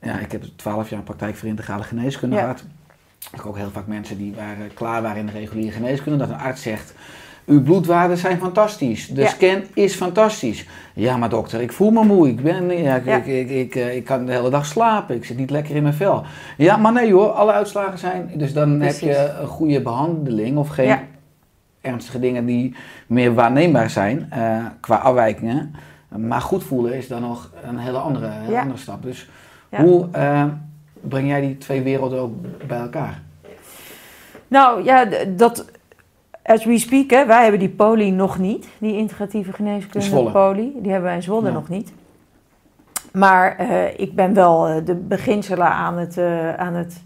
ja, 0.05 0.19
ik 0.19 0.33
heb 0.33 0.45
12 0.57 0.91
jaar 0.91 1.03
praktijk 1.03 1.37
voor 1.37 1.49
integrale 1.49 1.83
geneeskunde 1.83 2.37
Ja. 2.37 2.41
gehad. 2.43 2.65
Ik 3.33 3.47
ook 3.47 3.57
heel 3.57 3.71
vaak 3.71 3.87
mensen 3.87 4.19
die 4.19 4.35
waren, 4.35 4.75
klaar 4.75 5.03
waren 5.03 5.17
in 5.19 5.27
de 5.27 5.33
reguliere 5.33 5.73
geneeskunde, 5.73 6.19
dat 6.19 6.29
een 6.29 6.39
arts 6.39 6.63
zegt, 6.63 6.95
uw 7.47 7.63
bloedwaarden 7.63 8.17
zijn 8.17 8.39
fantastisch, 8.39 9.09
de 9.09 9.21
Ja. 9.21 9.29
scan 9.29 9.63
is 9.75 9.95
fantastisch. 9.95 10.67
Ja, 10.95 11.17
maar 11.17 11.29
dokter, 11.29 11.61
ik 11.61 11.73
voel 11.73 11.91
me 11.91 12.05
moe, 12.05 12.29
ik, 12.29 12.43
ben, 12.43 12.83
ja, 12.83 12.97
ik, 12.97 13.05
Ja. 13.05 13.17
ik, 13.17 13.27
ik, 13.27 13.51
ik, 13.51 13.75
eh, 13.75 13.97
ik 13.97 14.05
kan 14.05 14.27
de 14.27 14.33
hele 14.33 14.51
dag 14.51 14.67
slapen, 14.67 15.17
ik 15.17 15.25
zit 15.25 15.37
niet 15.37 15.51
lekker 15.51 15.77
in 15.77 15.83
mijn 15.83 15.95
vel. 15.95 16.23
Ja, 16.57 16.77
maar 16.77 16.93
nee 16.93 17.13
hoor, 17.13 17.29
alle 17.31 17.53
uitslagen 17.53 17.99
zijn, 17.99 18.31
dus 18.35 18.53
dan 18.53 18.79
Precies. 18.79 19.01
heb 19.01 19.11
je 19.11 19.35
een 19.41 19.47
goede 19.47 19.83
behandeling 19.83 20.57
of 20.59 20.69
geen 20.69 20.97
ernstige 21.81 22.19
dingen 22.19 22.47
die 22.47 22.75
meer 23.07 23.35
waarneembaar 23.35 23.91
zijn 23.91 24.27
eh, 24.31 24.65
qua 24.81 24.97
afwijkingen. 24.97 25.75
Maar 26.17 26.41
goed 26.41 26.65
voelen 26.65 26.95
is 26.97 27.09
dan 27.09 27.21
nog 27.21 27.51
een 27.63 27.79
hele 27.79 27.99
andere, 27.99 28.29
hele 28.31 28.61
andere 28.61 28.79
stap. 28.79 29.03
Dus 29.03 29.29
Ja. 29.75 29.85
hoe 29.85 30.09
eh, 30.13 30.45
breng 31.01 31.29
jij 31.29 31.41
die 31.41 31.59
twee 31.59 31.83
werelden 31.83 32.21
ook 32.21 32.33
bij 32.67 32.79
elkaar? 32.79 33.23
Nou 34.49 34.85
ja, 34.85 35.05
dat, 35.37 35.71
as 36.43 36.65
we 36.65 36.79
speak, 36.79 37.11
hè, 37.11 37.27
wij 37.27 37.43
hebben 37.43 37.61
die 37.61 37.69
poli 37.69 38.11
nog 38.11 38.39
niet, 38.39 38.69
die 38.79 38.97
integratieve 38.97 39.49
In 39.49 39.55
geneeskunde 39.55 40.31
poli. 40.31 40.73
Die 40.77 40.91
hebben 40.91 41.09
wij 41.09 41.17
in 41.17 41.23
Zwolle 41.23 41.47
Ja. 41.47 41.53
nog 41.53 41.69
niet. 41.69 41.93
Maar 43.13 43.57
eh, 43.57 43.99
ik 43.99 44.15
ben 44.15 44.35
wel 44.35 44.67
eh, 44.67 44.85
de 44.85 44.95
beginselen 44.95 45.69
aan 45.71 45.99
het, 45.99 46.19
aan 46.57 46.75
het 46.75 47.03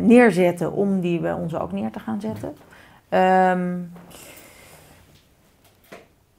neerzetten 0.00 0.72
om 0.72 1.00
die 1.00 1.20
bij 1.20 1.32
ons 1.32 1.54
ook 1.54 1.72
neer 1.72 1.90
te 1.90 1.98
gaan 2.00 2.20
zetten. 2.20 2.56
Ehm, 3.08 3.74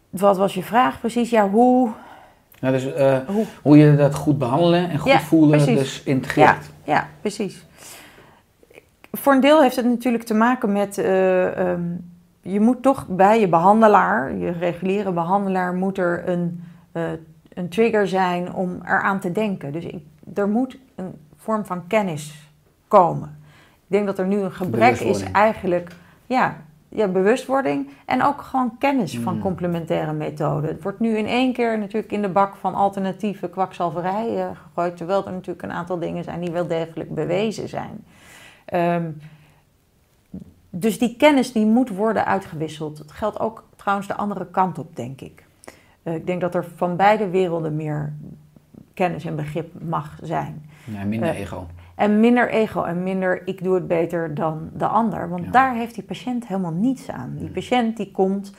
wat 0.10 0.38
was 0.38 0.54
je 0.54 0.63
vraag 0.63 1.00
precies? 1.00 1.30
Ja, 1.30 1.50
hoe... 1.50 1.89
Nou, 2.62 2.74
dus, 2.74 2.93
eh, 2.93 3.17
hoe 3.28 3.46
hoe 3.62 3.78
je 3.78 3.96
dat 3.96 4.15
goed 4.15 4.38
behandelen 4.38 4.89
en 4.89 4.98
goed 4.98 5.12
Ja, 5.12 5.20
voelen 5.20 5.50
precies. 5.63 5.78
dus 5.80 6.04
integreert. 6.04 6.70
Ja, 6.84 7.08
precies. 7.22 7.65
Voor 9.12 9.34
een 9.34 9.39
deel 9.41 9.62
heeft 9.62 9.76
het 9.76 9.86
natuurlijk 9.86 10.24
te 10.24 10.34
maken 10.34 10.72
met. 10.72 10.98
eh, 10.98 11.70
ehm, 11.72 11.82
je 12.41 12.60
moet 12.60 12.82
toch 12.82 13.06
bij 13.08 13.39
je 13.39 13.48
behandelaar, 13.48 14.36
je 14.36 14.52
reguliere 14.52 15.12
behandelaar, 15.12 15.74
moet 15.74 15.98
er 15.98 16.30
een, 16.30 16.63
eh, 16.91 17.04
een 17.54 17.70
trigger 17.70 18.08
zijn 18.08 18.54
om 18.54 18.80
eraan 18.86 19.20
te 19.20 19.32
denken. 19.32 19.72
Dus 19.72 19.84
ik, 19.86 20.04
er 20.34 20.48
moet 20.48 20.78
een 20.96 21.13
vorm 21.38 21.65
van 21.65 21.88
kennis 21.88 22.50
komen. 22.88 23.38
Ik 23.74 23.93
denk 23.93 24.06
dat 24.06 24.20
er 24.20 24.28
nu 24.28 24.38
een 24.39 24.52
gebrek 24.52 25.00
is 25.00 25.24
eigenlijk. 25.32 25.91
Ja, 26.26 26.56
ja, 26.98 27.08
bewustwording 27.08 27.90
en 28.06 28.24
ook 28.24 28.42
gewoon 28.42 28.78
kennis 28.78 29.20
van 29.20 29.36
Mm. 29.36 29.42
complementaire 29.42 30.14
methoden. 30.14 30.70
Het 30.70 30.84
wordt 30.84 31.00
nu 31.00 31.18
in 31.18 31.26
één 31.26 31.54
keer 31.54 31.80
natuurlijk 31.80 32.12
in 32.12 32.22
de 32.22 32.30
bak 32.30 32.56
van 32.56 32.76
alternatieve 32.76 33.50
kwakzalverij 33.50 34.38
eh, 34.38 34.48
gegooid, 34.64 34.98
terwijl 34.98 35.26
er 35.26 35.32
natuurlijk 35.32 35.62
een 35.62 35.72
aantal 35.72 36.00
dingen 36.00 36.24
zijn 36.24 36.40
die 36.40 36.52
wel 36.52 36.68
degelijk 36.68 37.16
bewezen 37.16 37.68
zijn. 37.70 38.04
Ehm, 38.66 39.10
dus 40.70 41.00
die 41.00 41.16
kennis 41.18 41.52
die 41.52 41.66
moet 41.66 41.90
worden 41.90 42.26
uitgewisseld. 42.26 42.98
Dat 42.98 43.12
geldt 43.12 43.40
ook 43.40 43.64
trouwens 43.76 44.08
de 44.08 44.16
andere 44.16 44.46
kant 44.52 44.80
op, 44.80 44.96
denk 44.96 45.22
ik. 45.22 45.46
Eh, 46.04 46.16
ik 46.16 46.26
denk 46.26 46.42
dat 46.42 46.56
er 46.56 46.66
van 46.76 46.96
beide 46.96 47.30
werelden 47.30 47.76
meer 47.76 48.14
kennis 48.94 49.26
en 49.26 49.36
begrip 49.36 49.74
mag 49.82 50.18
zijn. 50.22 50.70
Ja, 50.84 51.04
minder 51.04 51.30
Eh, 51.30 51.40
ego. 51.40 51.68
En 51.98 52.20
minder 52.20 52.50
ego 52.50 52.84
en 52.84 53.04
minder 53.04 53.42
ik 53.46 53.64
doe 53.64 53.76
het 53.76 53.88
beter 53.88 54.36
dan 54.36 54.70
de 54.74 54.88
ander. 54.88 55.30
Want 55.30 55.46
Ja. 55.46 55.52
daar 55.52 55.74
heeft 55.74 55.96
die 55.96 56.04
patiënt 56.04 56.48
helemaal 56.48 56.72
niets 56.72 57.10
aan. 57.10 57.36
Die 57.38 57.50
patiënt 57.50 57.98
die 57.98 58.12
komt 58.12 58.54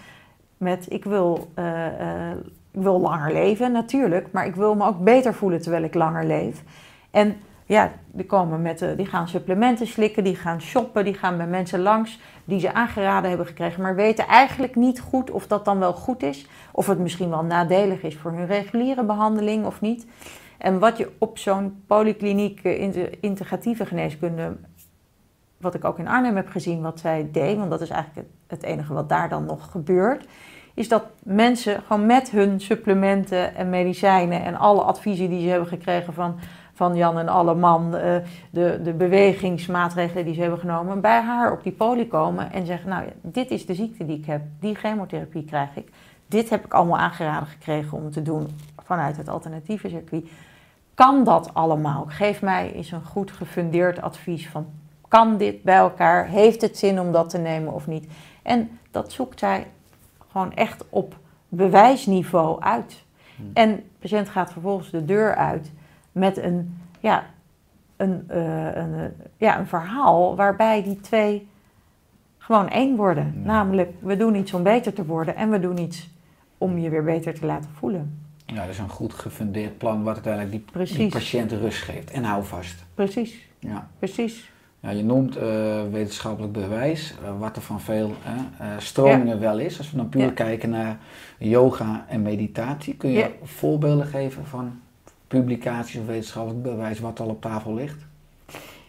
met 0.56 0.86
ik 0.88 1.04
wil, 1.04 1.50
eh, 1.54 1.86
eh, 1.86 2.36
ik 2.70 2.80
wil 2.82 3.00
langer 3.00 3.32
leven, 3.32 3.72
natuurlijk. 3.72 4.28
Maar 4.32 4.46
ik 4.46 4.54
wil 4.54 4.74
me 4.74 4.86
ook 4.86 4.98
beter 5.04 5.34
voelen 5.34 5.60
terwijl 5.60 5.82
ik 5.82 5.94
langer 5.94 6.26
leef. 6.26 6.62
En 7.10 7.36
ja, 7.66 7.92
die, 8.10 8.26
komen 8.26 8.62
met, 8.62 8.82
eh, 8.82 8.96
die 8.96 9.06
gaan 9.06 9.28
supplementen 9.28 9.86
slikken, 9.86 10.24
die 10.24 10.36
gaan 10.36 10.60
shoppen, 10.60 11.04
die 11.04 11.14
gaan 11.14 11.36
bij 11.36 11.46
mensen 11.46 11.80
langs 11.80 12.20
die 12.44 12.60
ze 12.60 12.74
aangeraden 12.74 13.28
hebben 13.28 13.46
gekregen, 13.46 13.82
maar 13.82 13.94
weten 13.94 14.26
eigenlijk 14.26 14.76
niet 14.76 15.00
goed 15.00 15.30
of 15.30 15.46
dat 15.46 15.64
dan 15.64 15.78
wel 15.78 15.92
goed 15.92 16.22
is. 16.22 16.46
Of 16.72 16.86
het 16.86 16.98
misschien 16.98 17.30
wel 17.30 17.44
nadelig 17.44 18.02
is 18.02 18.16
voor 18.16 18.32
hun 18.32 18.46
reguliere 18.46 19.04
behandeling 19.04 19.66
of 19.66 19.80
niet. 19.80 20.06
En 20.58 20.78
wat 20.78 20.98
je 20.98 21.10
op 21.18 21.38
zo'n 21.38 21.82
polykliniek 21.86 22.60
eh, 22.62 23.12
integratieve 23.20 23.86
geneeskunde, 23.86 24.56
wat 25.56 25.74
ik 25.74 25.84
ook 25.84 25.98
in 25.98 26.08
Arnhem 26.08 26.36
heb 26.36 26.48
gezien, 26.48 26.82
wat 26.82 27.00
zij 27.00 27.28
deed, 27.32 27.56
want 27.56 27.70
dat 27.70 27.80
is 27.80 27.90
eigenlijk 27.90 28.28
het, 28.46 28.62
enige 28.62 28.92
wat 28.92 29.08
daar 29.08 29.28
dan 29.28 29.44
nog 29.44 29.70
gebeurt, 29.70 30.26
is 30.74 30.88
dat 30.88 31.04
mensen 31.22 31.82
gewoon 31.82 32.06
met 32.06 32.30
hun 32.30 32.60
supplementen 32.60 33.54
en 33.54 33.70
medicijnen 33.70 34.44
en 34.44 34.56
alle 34.56 34.82
adviezen 34.82 35.28
die 35.28 35.40
ze 35.40 35.48
hebben 35.48 35.68
gekregen 35.68 36.14
van, 36.14 36.38
van 36.72 36.96
Jan 36.96 37.18
en 37.18 37.28
Alleman, 37.28 37.96
eh, 37.96 38.16
de, 38.50 38.80
de 38.82 38.92
bewegingsmaatregelen 38.92 40.24
die 40.24 40.34
ze 40.34 40.40
hebben 40.40 40.58
genomen, 40.58 41.00
bij 41.00 41.20
haar 41.20 41.52
op 41.52 41.62
die 41.62 41.72
poli 41.72 42.08
komen 42.08 42.52
en 42.52 42.66
zeggen, 42.66 42.88
nou 42.88 43.04
ja, 43.04 43.10
dit 43.22 43.50
is 43.50 43.66
de 43.66 43.74
ziekte 43.74 44.06
die 44.06 44.18
ik 44.18 44.26
heb, 44.26 44.42
die 44.60 44.74
chemotherapie 44.74 45.44
krijg 45.44 45.76
ik, 45.76 45.88
dit 46.26 46.50
heb 46.50 46.64
ik 46.64 46.74
allemaal 46.74 46.98
aangeraden 46.98 47.48
gekregen 47.48 47.98
om 47.98 48.10
te 48.10 48.22
doen 48.22 48.46
vanuit 48.84 49.16
het 49.16 49.28
alternatieve 49.28 49.88
circuit. 49.88 50.28
Kan 50.98 51.24
dat 51.24 51.54
allemaal? 51.54 52.04
Geef 52.08 52.42
mij 52.42 52.72
eens 52.72 52.90
een 52.90 53.04
goed 53.04 53.30
gefundeerd 53.30 54.00
advies 54.00 54.48
van 54.48 54.66
kan 55.08 55.36
dit 55.36 55.62
bij 55.62 55.76
elkaar? 55.76 56.26
Heeft 56.26 56.60
het 56.60 56.78
zin 56.78 57.00
om 57.00 57.12
dat 57.12 57.30
te 57.30 57.38
nemen 57.38 57.72
of 57.72 57.86
niet? 57.86 58.06
En 58.42 58.78
dat 58.90 59.12
zoekt 59.12 59.38
zij 59.38 59.66
gewoon 60.30 60.54
echt 60.54 60.84
op 60.88 61.18
bewijsniveau 61.48 62.60
uit. 62.60 63.04
En 63.52 63.76
de 63.76 63.82
patiënt 63.98 64.28
gaat 64.28 64.52
vervolgens 64.52 64.90
de 64.90 65.04
deur 65.04 65.34
uit 65.34 65.72
met 66.12 66.36
een, 66.36 66.78
ja, 67.00 67.24
een, 67.96 68.24
eh, 68.28 68.76
een, 68.76 68.94
eh, 68.94 69.26
ja, 69.36 69.58
een 69.58 69.66
verhaal 69.66 70.36
waarbij 70.36 70.82
die 70.82 71.00
twee 71.00 71.48
gewoon 72.38 72.68
één 72.68 72.96
worden. 72.96 73.42
Namelijk, 73.42 73.92
we 74.00 74.16
doen 74.16 74.34
iets 74.34 74.54
om 74.54 74.62
beter 74.62 74.92
te 74.92 75.06
worden 75.06 75.36
en 75.36 75.50
we 75.50 75.60
doen 75.60 75.78
iets 75.78 76.10
om 76.58 76.78
je 76.78 76.90
weer 76.90 77.04
beter 77.04 77.34
te 77.34 77.46
laten 77.46 77.70
voelen. 77.70 78.27
Ja, 78.54 78.60
dat 78.60 78.68
is 78.68 78.78
een 78.78 78.88
goed 78.88 79.14
gefundeerd 79.14 79.78
plan 79.78 80.02
wat 80.02 80.14
uiteindelijk 80.14 80.50
die, 80.96 81.08
patiënt 81.08 81.52
rust 81.52 81.82
geeft. 81.82 82.10
En 82.10 82.24
hou 82.24 82.44
vast. 82.44 82.84
Precies, 82.94 83.34
Ja. 83.58 83.88
precies. 83.98 84.50
Ja, 84.80 84.90
je 84.90 85.04
noemt 85.04 85.36
eh, 85.36 85.46
wetenschappelijk 85.90 86.52
bewijs, 86.52 87.14
eh, 87.24 87.38
wat 87.38 87.56
er 87.56 87.62
van 87.62 87.80
veel 87.80 88.12
eh, 88.24 88.66
stromingen 88.78 89.40
wel 89.40 89.58
is. 89.58 89.78
Als 89.78 89.90
we 89.90 89.96
dan 89.96 90.08
puur 90.08 90.22
Ja. 90.22 90.30
kijken 90.30 90.70
naar 90.70 90.98
yoga 91.38 92.04
en 92.08 92.22
meditatie, 92.22 92.94
kun 92.94 93.10
je 93.10 93.18
Ja. 93.18 93.28
voorbeelden 93.42 94.06
geven 94.06 94.46
van 94.46 94.80
publicaties 95.28 96.00
of 96.00 96.06
wetenschappelijk 96.06 96.62
bewijs 96.62 97.00
wat 97.00 97.20
al 97.20 97.28
op 97.28 97.40
tafel 97.40 97.74
ligt? 97.74 98.06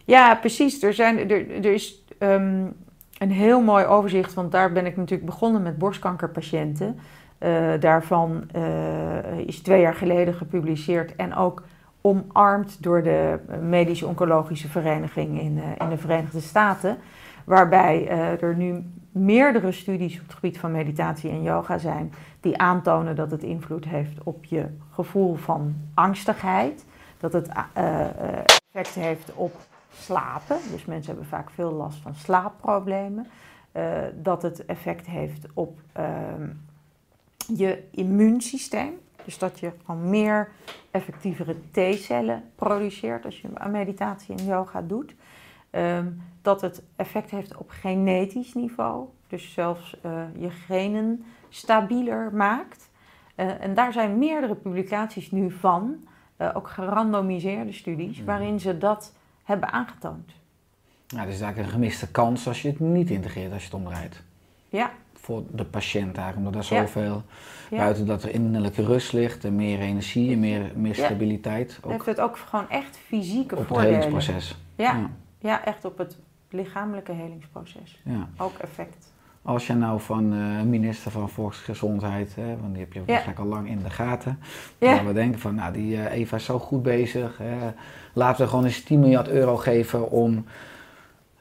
Ja, 0.04 0.34
precies. 0.34 0.82
Er, 0.82 0.94
zijn, 0.94 1.30
er, 1.30 1.50
er 1.64 1.72
is 1.72 2.02
ehm, 2.18 2.64
een 3.18 3.30
heel 3.32 3.60
mooi 3.60 3.84
overzicht, 3.84 4.34
want 4.34 4.52
daar 4.52 4.72
ben 4.72 4.86
ik 4.86 4.96
natuurlijk 4.96 5.30
begonnen 5.30 5.62
met 5.62 5.78
borstkankerpatiënten. 5.78 6.98
Eh, 7.40 7.72
daarvan 7.80 8.44
eh, 8.52 9.38
is 9.46 9.60
twee 9.60 9.80
jaar 9.80 9.94
geleden 9.94 10.34
gepubliceerd 10.34 11.16
en 11.16 11.34
ook 11.34 11.62
omarmd 12.00 12.82
door 12.82 13.02
de 13.02 13.38
Medische 13.62 14.06
Oncologische 14.06 14.68
Vereniging 14.68 15.40
in, 15.40 15.58
eh, 15.58 15.64
in 15.78 15.88
de 15.88 15.96
Verenigde 15.96 16.40
Staten. 16.40 16.96
Waarbij 17.44 18.08
er 18.40 18.56
nu 18.56 18.84
meerdere 19.12 19.72
studies 19.72 20.14
op 20.14 20.22
het 20.22 20.34
gebied 20.34 20.58
van 20.58 20.72
meditatie 20.72 21.30
en 21.30 21.42
yoga 21.42 21.78
zijn 21.78 22.12
die 22.40 22.58
aantonen 22.58 23.16
dat 23.16 23.30
het 23.30 23.42
invloed 23.42 23.84
heeft 23.84 24.22
op 24.22 24.44
je 24.44 24.66
gevoel 24.90 25.34
van 25.34 25.74
angstigheid. 25.94 26.84
Dat 27.18 27.32
het 27.32 27.48
effect 28.72 28.94
heeft 28.94 29.34
op 29.34 29.56
slapen. 29.92 30.56
Dus 30.72 30.84
mensen 30.84 31.10
hebben 31.12 31.28
vaak 31.28 31.50
veel 31.50 31.72
last 31.72 31.98
van 31.98 32.14
slaapproblemen. 32.14 33.26
Dat 34.14 34.42
het 34.42 34.64
effect 34.64 35.06
heeft 35.06 35.46
op 35.54 35.78
ehm, 35.92 36.48
je 37.56 37.82
immuunsysteem. 37.90 38.92
Dus 39.24 39.38
dat 39.38 39.60
je 39.60 39.72
gewoon 39.84 40.10
meer 40.10 40.48
effectievere 40.90 41.56
T-cellen 41.70 42.42
produceert 42.54 43.24
als 43.24 43.40
je 43.40 43.48
aan 43.54 43.70
meditatie 43.70 44.36
en 44.36 44.44
yoga 44.44 44.82
doet. 44.82 45.14
Ehm, 45.70 46.06
dat 46.42 46.60
het 46.60 46.82
effect 46.96 47.30
heeft 47.30 47.56
op 47.56 47.70
genetisch 47.70 48.54
niveau. 48.54 49.06
Dus 49.28 49.52
zelfs 49.52 50.00
eh, 50.00 50.22
je 50.38 50.50
genen 50.50 51.24
stabieler 51.48 52.34
maakt. 52.34 52.88
Eh, 53.34 53.62
en 53.64 53.74
daar 53.74 53.92
zijn 53.92 54.18
meerdere 54.18 54.54
publicaties 54.54 55.30
nu 55.30 55.50
van, 55.50 56.04
eh, 56.36 56.50
ook 56.54 56.68
gerandomiseerde 56.68 57.72
studies, 57.72 58.16
Mhm. 58.16 58.26
waarin 58.26 58.60
ze 58.60 58.78
dat 58.78 59.12
hebben 59.44 59.72
aangetoond. 59.72 60.32
Nou, 61.08 61.24
dat 61.24 61.34
is 61.34 61.40
eigenlijk 61.40 61.58
een 61.58 61.80
gemiste 61.80 62.10
kans 62.10 62.46
als 62.46 62.62
je 62.62 62.68
het 62.68 62.80
niet 62.80 63.10
integreert, 63.10 63.52
als 63.52 63.60
je 63.60 63.68
het 63.68 63.78
omdraait. 63.78 64.22
Ja, 64.68 64.90
Voor 65.30 65.42
de 65.52 65.64
patiënt 65.64 66.16
eigenlijk, 66.16 66.36
omdat 66.36 66.54
er 66.54 66.76
zoveel, 66.78 67.22
Ja. 67.70 67.76
buiten 67.76 68.06
dat 68.06 68.22
er 68.22 68.30
innerlijke 68.34 68.84
rust 68.84 69.12
ligt 69.12 69.44
en 69.44 69.56
meer 69.56 69.78
energie 69.80 70.32
en 70.32 70.40
meer, 70.40 70.72
meer 70.74 70.94
stabiliteit, 70.94 71.78
heeft 71.82 71.84
ook 72.00 72.06
het 72.06 72.20
ook 72.20 72.36
gewoon 72.36 72.70
echt 72.70 72.96
fysieke 72.96 73.56
op 73.56 73.68
het 73.68 73.78
helingsproces. 73.78 74.56
Ja, 74.74 75.10
Ja. 75.38 75.64
echt 75.64 75.84
op 75.84 75.98
het 75.98 76.18
lichamelijke 76.50 77.12
helingsproces. 77.12 78.00
Ja. 78.04 78.28
Ook 78.36 78.58
effect. 78.58 79.12
Als 79.42 79.66
je 79.66 79.74
nou 79.74 80.00
van 80.00 80.32
eh, 80.32 80.62
minister 80.62 81.10
van 81.10 81.28
Volksgezondheid, 81.28 82.34
hè, 82.34 82.56
want 82.60 82.72
die 82.74 82.82
heb 82.82 82.92
je 82.92 82.98
Ja. 83.00 83.04
waarschijnlijk 83.06 83.38
al 83.46 83.54
lang 83.54 83.68
in 83.68 83.78
de 83.82 83.90
gaten, 83.90 84.38
Ja. 84.78 85.04
we 85.04 85.12
denken 85.12 85.40
van, 85.40 85.54
nou 85.54 85.72
die 85.72 85.96
eh, 85.96 86.18
Eva 86.18 86.36
is 86.36 86.44
zo 86.44 86.58
goed 86.58 86.82
bezig, 86.82 87.38
hè, 87.38 87.56
laten 88.12 88.44
we 88.44 88.50
gewoon 88.50 88.64
eens 88.64 88.82
10 88.82 89.00
miljard 89.00 89.28
euro 89.28 89.56
geven 89.56 90.10
om 90.10 90.44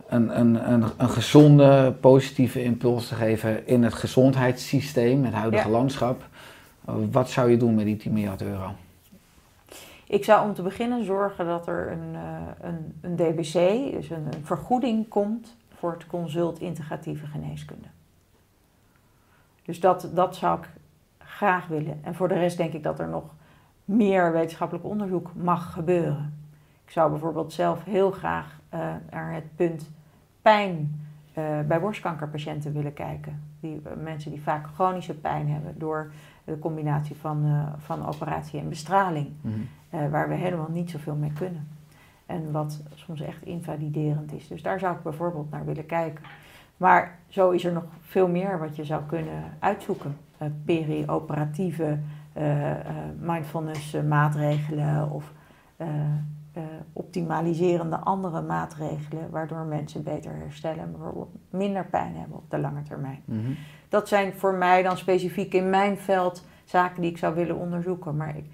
een, 0.10 0.40
een, 0.40 0.72
een, 0.72 0.84
een 0.98 1.10
gezonde, 1.10 1.94
positieve 2.00 2.64
impuls 2.64 3.08
te 3.08 3.16
geven 3.16 3.68
in 3.68 3.84
het 3.84 3.94
gezondheidssysteem, 3.94 5.24
het 5.26 5.34
huidige 5.34 5.68
Ja. 5.68 5.74
landschap. 5.74 6.28
Wat 7.12 7.30
zou 7.30 7.50
je 7.50 7.58
doen 7.58 7.76
met 7.76 7.86
die 7.86 7.98
10 7.98 8.14
miljard 8.14 8.42
euro? 8.42 8.72
Ik 10.08 10.24
zou 10.24 10.48
om 10.48 10.54
te 10.54 10.62
beginnen 10.62 11.06
zorgen 11.06 11.46
dat 11.46 11.68
er 11.68 11.92
een, 11.92 12.16
eh, 12.16 12.70
een, 12.70 12.94
een 13.02 13.16
DBC, 13.16 13.54
dus 13.94 14.10
een, 14.10 14.26
een 14.34 14.46
vergoeding 14.46 15.08
komt 15.08 15.56
voor 15.78 15.92
het 15.92 16.08
consult 16.08 16.60
integratieve 16.60 17.26
geneeskunde. 17.26 17.88
Dus 19.66 19.80
dat, 19.80 20.10
dat 20.14 20.36
zou 20.36 20.60
ik 20.60 20.68
graag 21.18 21.68
willen. 21.68 22.00
En 22.04 22.16
voor 22.16 22.28
de 22.28 22.34
rest 22.34 22.58
denk 22.58 22.74
ik 22.74 22.84
dat 22.84 23.00
er 23.00 23.08
nog 23.08 23.24
meer 23.86 24.32
wetenschappelijk 24.32 24.86
onderzoek 24.86 25.32
mag 25.36 25.74
gebeuren. 25.74 26.38
Ik 26.86 26.92
zou 26.92 27.10
bijvoorbeeld 27.10 27.54
zelf 27.54 27.84
heel 27.84 28.12
graag 28.12 28.60
eh, 28.70 28.80
naar 29.12 29.34
het 29.34 29.56
punt 29.56 29.90
pijn 30.42 31.02
eh, 31.34 31.60
bij 31.68 31.80
borstkankerpatiënten 31.80 32.74
willen 32.74 32.94
kijken. 32.94 33.48
Die, 33.60 33.82
eh, 33.84 33.92
mensen 34.04 34.32
die 34.32 34.42
vaak 34.42 34.68
chronische 34.74 35.14
pijn 35.14 35.50
hebben 35.50 35.80
door 35.80 36.12
de 36.44 36.60
combinatie 36.60 37.16
van, 37.16 37.46
eh, 37.46 37.74
van 37.78 38.06
operatie 38.06 38.60
en 38.60 38.70
bestraling. 38.70 39.28
Eh, 39.90 40.08
waar 40.10 40.30
we 40.30 40.36
helemaal 40.36 40.70
niet 40.72 40.90
zoveel 40.90 41.16
mee 41.16 41.34
kunnen. 41.34 41.68
En 42.26 42.52
wat 42.52 42.84
soms 42.94 43.22
echt 43.22 43.46
invaliderend 43.46 44.34
is. 44.34 44.48
Dus 44.48 44.62
daar 44.62 44.80
zou 44.80 44.96
ik 44.96 45.04
bijvoorbeeld 45.04 45.52
naar 45.52 45.66
willen 45.66 45.86
kijken. 45.86 46.24
Maar 46.78 47.18
zo 47.28 47.50
is 47.50 47.66
er 47.66 47.74
nog 47.74 47.84
veel 48.02 48.28
meer 48.28 48.60
wat 48.60 48.76
je 48.76 48.86
zou 48.86 49.04
kunnen 49.04 49.44
uitzoeken. 49.60 50.18
Peri-operatieve 50.66 52.00
mindfulness 53.20 53.98
maatregelen 54.08 55.12
of 55.12 55.34
eh, 56.54 56.64
optimaliserende 56.94 57.98
andere 57.98 58.42
maatregelen 58.42 59.30
waardoor 59.30 59.66
mensen 59.66 60.04
beter 60.04 60.36
herstellen 60.36 60.80
en 60.80 60.92
bijvoorbeeld 60.92 61.30
minder 61.50 61.86
pijn 61.86 62.16
hebben 62.16 62.38
op 62.38 62.50
de 62.50 62.60
lange 62.60 62.82
termijn. 62.82 63.22
Mhm. 63.26 63.52
Dat 63.90 64.08
zijn 64.08 64.34
voor 64.34 64.54
mij 64.54 64.84
dan 64.84 64.98
specifiek 64.98 65.54
in 65.54 65.70
mijn 65.70 65.98
veld 65.98 66.46
zaken 66.66 67.02
die 67.02 67.12
ik 67.12 67.18
zou 67.18 67.36
willen 67.36 67.58
onderzoeken. 67.58 68.18
Maar 68.18 68.38
ik, 68.38 68.46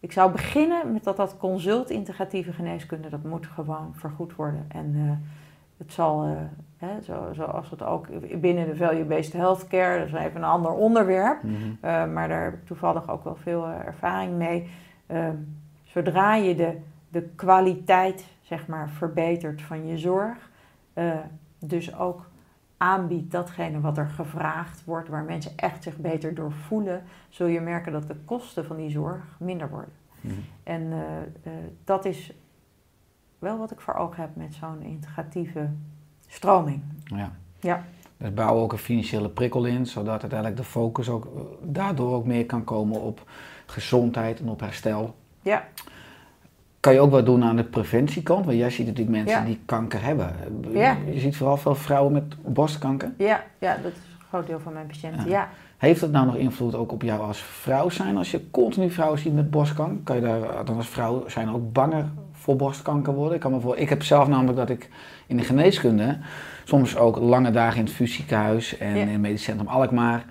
ik 0.00 0.12
zou 0.12 0.32
beginnen 0.32 0.92
met 0.92 1.04
dat 1.04 1.16
dat 1.16 1.36
consult 1.36 1.90
integratieve 1.90 2.52
geneeskunde, 2.52 3.08
dat 3.08 3.22
moet 3.22 3.46
gewoon 3.46 3.94
vergoed 3.94 4.34
worden. 4.34 4.64
En 4.68 4.94
eh, 4.94 5.28
het 5.76 5.92
zal, 5.92 6.24
eh, 6.24 6.30
hè, 6.76 7.02
zo, 7.02 7.28
zoals 7.32 7.70
het 7.70 7.82
ook 7.82 8.06
binnen 8.40 8.66
de 8.66 8.76
value-based 8.76 9.32
healthcare, 9.32 9.98
dat 9.98 10.08
is 10.08 10.14
even 10.14 10.36
een 10.36 10.48
ander 10.48 10.72
onderwerp. 10.72 11.42
Mhm. 11.42 12.12
Maar 12.12 12.28
daar 12.28 12.44
heb 12.44 12.54
ik 12.54 12.66
toevallig 12.66 13.10
ook 13.10 13.24
wel 13.24 13.36
veel 13.36 13.68
ervaring 13.68 14.36
mee. 14.36 14.70
Ehm, 15.06 15.36
zodra 15.84 16.34
je 16.34 16.54
de, 16.54 16.76
de 17.08 17.22
kwaliteit 17.22 18.26
zeg 18.48 18.66
maar, 18.66 18.90
verbetert 18.90 19.62
van 19.62 19.86
je 19.86 19.98
zorg, 19.98 20.50
eh, 20.92 21.18
dus 21.58 21.96
ook 21.96 22.30
aanbiedt 22.76 23.30
datgene 23.30 23.80
wat 23.80 23.98
er 23.98 24.08
gevraagd 24.08 24.84
wordt, 24.84 25.08
waar 25.08 25.24
mensen 25.24 25.52
echt 25.56 25.82
zich 25.82 25.96
beter 25.96 26.34
door 26.34 26.52
voelen, 26.52 27.02
zul 27.28 27.46
je 27.46 27.60
merken 27.60 27.92
dat 27.92 28.06
de 28.06 28.16
kosten 28.24 28.64
van 28.64 28.76
die 28.76 28.90
zorg 28.90 29.36
minder 29.38 29.70
worden. 29.70 29.92
Mhm. 30.20 30.34
En 30.62 30.92
eh, 30.92 31.22
eh, 31.22 31.52
dat 31.84 32.04
is 32.04 32.32
wel 33.38 33.58
wat 33.58 33.70
ik 33.70 33.80
voor 33.80 33.94
ogen 33.94 34.20
heb 34.20 34.36
met 34.36 34.54
zo'n 34.54 34.82
integratieve 34.82 35.70
stroming. 36.26 36.82
Ja. 37.04 37.32
Ja. 37.60 37.84
Dus 38.16 38.34
bouwen 38.34 38.62
ook 38.62 38.72
een 38.72 38.78
financiële 38.78 39.28
prikkel 39.28 39.64
in, 39.64 39.86
zodat 39.86 40.20
uiteindelijk 40.20 40.56
de 40.56 40.64
focus 40.64 41.08
ook 41.08 41.28
daardoor 41.62 42.14
ook 42.14 42.26
meer 42.26 42.46
kan 42.46 42.64
komen 42.64 43.00
op 43.00 43.30
gezondheid 43.66 44.40
en 44.40 44.48
op 44.48 44.60
herstel. 44.60 45.14
Ja, 45.42 45.68
Kan 46.80 46.92
je 46.92 47.00
ook 47.00 47.10
wat 47.10 47.26
doen 47.26 47.44
aan 47.44 47.56
de 47.56 47.64
preventiekant? 47.64 48.44
Want 48.44 48.56
jij 48.58 48.70
ziet 48.70 48.86
natuurlijk 48.86 49.16
mensen 49.16 49.38
Ja. 49.38 49.44
die 49.44 49.60
kanker 49.64 50.02
hebben. 50.02 50.32
Ja. 50.72 50.96
Je 51.12 51.20
ziet 51.20 51.36
vooral 51.36 51.56
veel 51.56 51.74
vrouwen 51.74 52.12
met 52.12 52.24
borstkanker. 52.44 53.12
ja, 53.16 53.44
ja, 53.58 53.76
dat 53.82 53.92
is 53.92 53.98
een 53.98 54.24
groot 54.28 54.46
deel 54.46 54.60
van 54.60 54.72
mijn 54.72 54.86
patiënten. 54.86 55.28
Ja. 55.28 55.48
Heeft 55.76 56.00
dat 56.00 56.10
nou 56.10 56.26
nog 56.26 56.36
invloed 56.36 56.74
ook 56.74 56.92
op 56.92 57.02
jou 57.02 57.20
als 57.20 57.38
vrouw 57.38 57.88
zijn? 57.88 58.16
Als 58.16 58.30
je 58.30 58.50
continu 58.50 58.90
vrouwen 58.90 59.18
ziet 59.18 59.34
met 59.34 59.50
borstkanker, 59.50 60.00
kan 60.04 60.16
je 60.16 60.22
daar 60.22 60.64
dan 60.64 60.76
als 60.76 60.88
vrouw 60.88 61.24
zijn 61.28 61.50
ook 61.50 61.72
banger 61.72 62.04
voor 62.32 62.56
borstkanker 62.56 63.14
worden? 63.14 63.34
Ik, 63.34 63.40
kan 63.40 63.52
me 63.52 63.60
voor, 63.60 63.76
ik 63.76 63.88
heb 63.88 64.02
zelf 64.02 64.28
namelijk 64.28 64.56
dat 64.58 64.70
ik 64.70 64.88
in 65.26 65.36
de 65.36 65.42
geneeskunde 65.42 66.18
soms 66.64 66.96
ook 66.96 67.16
lange 67.18 67.50
dagen 67.50 67.78
in 67.78 67.84
het 67.84 67.94
VU 67.94 68.06
ziekenhuis 68.06 68.78
en 68.78 68.94
in 68.96 69.08
het 69.08 69.20
medisch 69.20 69.42
centrum 69.42 69.68
Alkmaar. 69.68 70.24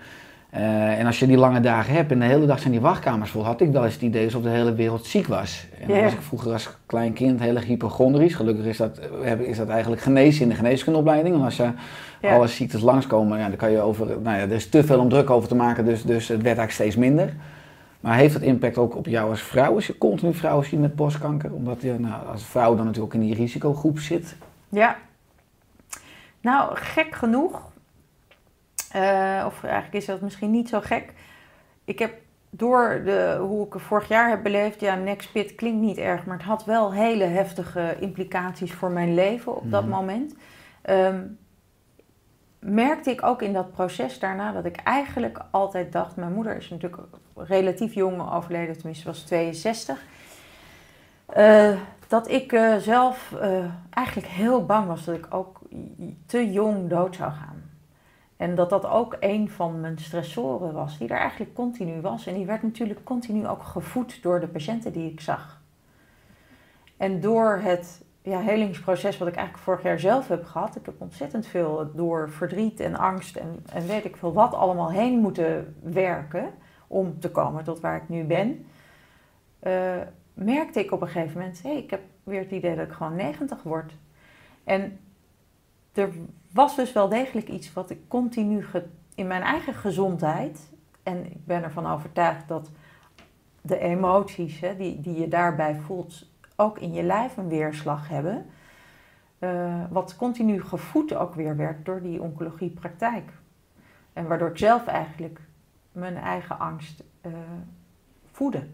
Eh, 0.50 1.00
en 1.00 1.06
als 1.06 1.20
je 1.20 1.28
die 1.28 1.38
lange 1.38 1.60
dagen 1.60 1.94
hebt 1.94 2.12
en 2.12 2.20
de 2.20 2.26
hele 2.26 2.46
dag 2.46 2.60
zijn 2.60 2.72
die 2.72 2.82
wachtkamers 2.82 3.30
vol, 3.32 3.46
had 3.46 3.62
ik 3.62 3.72
wel 3.72 3.84
eens 3.86 3.94
het 3.94 4.02
idee 4.04 4.24
alsof 4.26 4.42
de 4.42 4.50
hele 4.50 4.74
wereld 4.74 5.06
ziek 5.06 5.28
was. 5.28 5.68
En 5.82 5.94
Ja. 5.96 6.02
was 6.02 6.14
ik 6.14 6.22
vroeger 6.22 6.52
als 6.54 6.70
klein 6.86 7.14
kind 7.14 7.40
heel 7.40 7.56
erg 7.56 7.66
hypochondrisch. 7.66 8.34
Gelukkig 8.36 8.66
is 8.66 8.78
dat, 8.78 8.98
eh, 9.24 9.40
is 9.40 9.58
dat 9.58 9.70
eigenlijk 9.70 10.02
genezen 10.02 10.42
in 10.42 10.50
de 10.50 10.56
geneeskundeopleiding. 10.56 11.34
Want 11.34 11.46
als 11.46 11.58
je 11.58 11.70
Ja. 12.22 12.34
alle 12.36 12.48
ziektes 12.48 12.82
langskomen, 12.82 13.40
ja, 13.40 13.48
dan 13.48 13.56
kan 13.58 13.72
je 13.72 13.80
over, 13.82 14.06
nou 14.08 14.38
ja, 14.38 14.42
er 14.44 14.52
is 14.52 14.70
te 14.70 14.84
veel 14.84 15.00
om 15.00 15.10
druk 15.10 15.30
over 15.30 15.48
te 15.50 15.56
maken, 15.56 15.86
dus, 15.86 16.04
dus 16.04 16.28
het 16.28 16.42
werd 16.42 16.58
eigenlijk 16.58 16.72
steeds 16.72 16.96
minder. 16.96 17.34
Maar 18.00 18.16
heeft 18.16 18.34
dat 18.34 18.42
impact 18.44 18.78
ook 18.78 18.96
op 18.96 19.06
jou 19.06 19.30
als 19.30 19.42
vrouw, 19.42 19.76
als 19.76 19.88
je 19.88 19.98
continu 19.98 20.34
vrouwen 20.34 20.66
ziet 20.66 20.80
met 20.80 20.96
borstkanker? 20.96 21.54
Omdat 21.54 21.82
je 21.82 21.96
nou, 22.00 22.28
als 22.32 22.44
vrouw 22.44 22.76
dan 22.76 22.86
natuurlijk 22.86 23.16
ook 23.16 23.22
in 23.22 23.28
die 23.28 23.36
risicogroep 23.36 24.00
zit. 24.00 24.36
Ja. 24.70 24.96
Nou, 26.42 26.76
gek 26.76 27.16
genoeg, 27.16 27.62
eh, 28.92 29.44
of 29.46 29.64
eigenlijk 29.64 29.94
is 29.94 30.06
dat 30.06 30.22
misschien 30.22 30.52
niet 30.52 30.70
zo 30.70 30.80
gek. 30.82 31.14
Ik 31.86 32.00
heb 32.00 32.14
door 32.50 33.02
de, 33.06 33.38
hoe 33.40 33.66
ik 33.66 33.74
het 33.74 33.82
vorig 33.82 34.08
jaar 34.08 34.30
heb 34.30 34.44
beleefd, 34.44 34.80
ja, 34.80 34.96
nekspit 34.96 35.56
klinkt 35.56 35.82
niet 35.82 35.98
erg, 35.98 36.26
maar 36.26 36.38
het 36.38 36.46
had 36.46 36.66
wel 36.66 36.94
hele 36.94 37.24
heftige 37.24 37.96
implicaties 38.00 38.74
voor 38.74 38.92
mijn 38.92 39.14
leven 39.14 39.56
op 39.56 39.72
dat 39.72 39.82
Mhm. 39.84 39.92
moment. 39.92 40.36
Ehm, 40.82 41.22
merkte 42.60 43.10
ik 43.12 43.24
ook 43.24 43.42
in 43.42 43.54
dat 43.54 43.72
proces 43.72 44.20
daarna 44.20 44.52
dat 44.52 44.66
ik 44.66 44.76
eigenlijk 44.76 45.40
altijd 45.52 45.92
dacht, 45.92 46.16
mijn 46.16 46.34
moeder 46.34 46.56
is 46.56 46.70
natuurlijk 46.70 47.02
relatief 47.36 47.94
jong 47.94 48.34
overleden, 48.34 48.78
tenminste 48.78 49.06
was 49.06 49.22
62. 49.24 50.04
Eh, 51.26 51.76
dat 52.08 52.30
ik 52.30 52.52
eh, 52.54 52.76
zelf 52.76 53.34
eigenlijk 53.90 54.28
heel 54.28 54.66
bang 54.66 54.88
was 54.88 55.06
dat 55.06 55.16
ik 55.16 55.28
ook 55.30 55.60
te 56.26 56.52
jong 56.52 56.90
dood 56.90 57.16
zou 57.16 57.32
gaan. 57.32 57.67
En 58.38 58.56
dat 58.56 58.70
dat 58.70 58.86
ook 58.86 59.18
een 59.20 59.50
van 59.50 59.80
mijn 59.80 59.98
stressoren 59.98 60.74
was, 60.74 60.98
die 60.98 61.08
er 61.08 61.18
eigenlijk 61.18 61.54
continu 61.54 62.02
was. 62.02 62.28
En 62.28 62.34
die 62.34 62.46
werd 62.46 62.64
natuurlijk 62.64 63.04
continu 63.04 63.48
ook 63.48 63.64
gevoed 63.64 64.22
door 64.22 64.40
de 64.40 64.48
patiënten 64.48 64.92
die 64.92 65.12
ik 65.12 65.22
zag. 65.22 65.62
En 66.98 67.20
door 67.20 67.60
het 67.64 68.06
ja, 68.22 68.40
helingsproces 68.40 69.18
wat 69.18 69.28
ik 69.28 69.36
eigenlijk 69.36 69.66
vorig 69.66 69.84
jaar 69.84 70.00
zelf 70.00 70.28
heb 70.28 70.46
gehad, 70.46 70.76
ik 70.76 70.86
heb 70.86 71.02
ontzettend 71.02 71.48
veel 71.48 71.92
door 71.96 72.30
verdriet 72.30 72.80
en 72.80 72.96
angst 72.96 73.36
en, 73.36 73.64
en 73.74 73.88
weet 73.88 74.06
ik 74.06 74.18
veel 74.18 74.34
wat 74.34 74.54
allemaal 74.54 74.92
heen 74.92 75.20
moeten 75.20 75.76
werken 75.82 76.54
om 76.88 77.20
te 77.20 77.32
komen 77.32 77.64
tot 77.64 77.80
waar 77.80 77.96
ik 77.96 78.10
nu 78.10 78.24
ben. 78.24 78.66
eh, 79.60 79.96
merkte 80.34 80.80
ik 80.80 80.92
op 80.92 81.02
een 81.02 81.08
gegeven 81.08 81.38
moment, 81.40 81.64
hé, 81.64 81.70
ik 81.70 81.90
heb 81.90 82.02
weer 82.24 82.40
het 82.40 82.52
idee 82.52 82.76
dat 82.76 82.86
ik 82.86 82.94
gewoon 82.94 83.16
90 83.16 83.64
word. 83.64 83.96
En 84.64 85.00
er 85.94 86.10
was 86.58 86.76
dus 86.76 86.94
wel 86.94 87.10
degelijk 87.10 87.50
iets 87.50 87.74
wat 87.74 87.90
ik 87.90 88.00
continu 88.08 88.66
in 89.16 89.28
mijn 89.28 89.42
eigen 89.42 89.74
gezondheid, 89.74 90.70
en 91.04 91.26
ik 91.26 91.46
ben 91.46 91.64
ervan 91.64 91.86
overtuigd 91.88 92.48
dat 92.48 92.72
de 93.62 93.80
emoties 93.80 94.60
hè, 94.60 94.78
die, 94.78 95.02
die 95.02 95.20
je 95.20 95.28
daarbij 95.28 95.76
voelt, 95.76 96.30
ook 96.56 96.80
in 96.80 96.94
je 96.94 97.04
lijf 97.04 97.38
een 97.38 97.48
weerslag 97.48 98.08
hebben. 98.10 98.46
eh, 99.40 99.84
wat 99.90 100.16
continu 100.16 100.62
gevoed 100.62 101.14
ook 101.14 101.36
weer 101.36 101.56
werd 101.56 101.86
door 101.86 102.02
die 102.02 102.22
oncologiepraktijk. 102.22 103.32
En 104.14 104.28
waardoor 104.28 104.50
ik 104.50 104.58
zelf 104.58 104.88
eigenlijk 104.88 105.40
mijn 105.92 106.18
eigen 106.18 106.60
angst 106.60 107.04
eh, 107.22 107.32
voedde. 108.32 108.68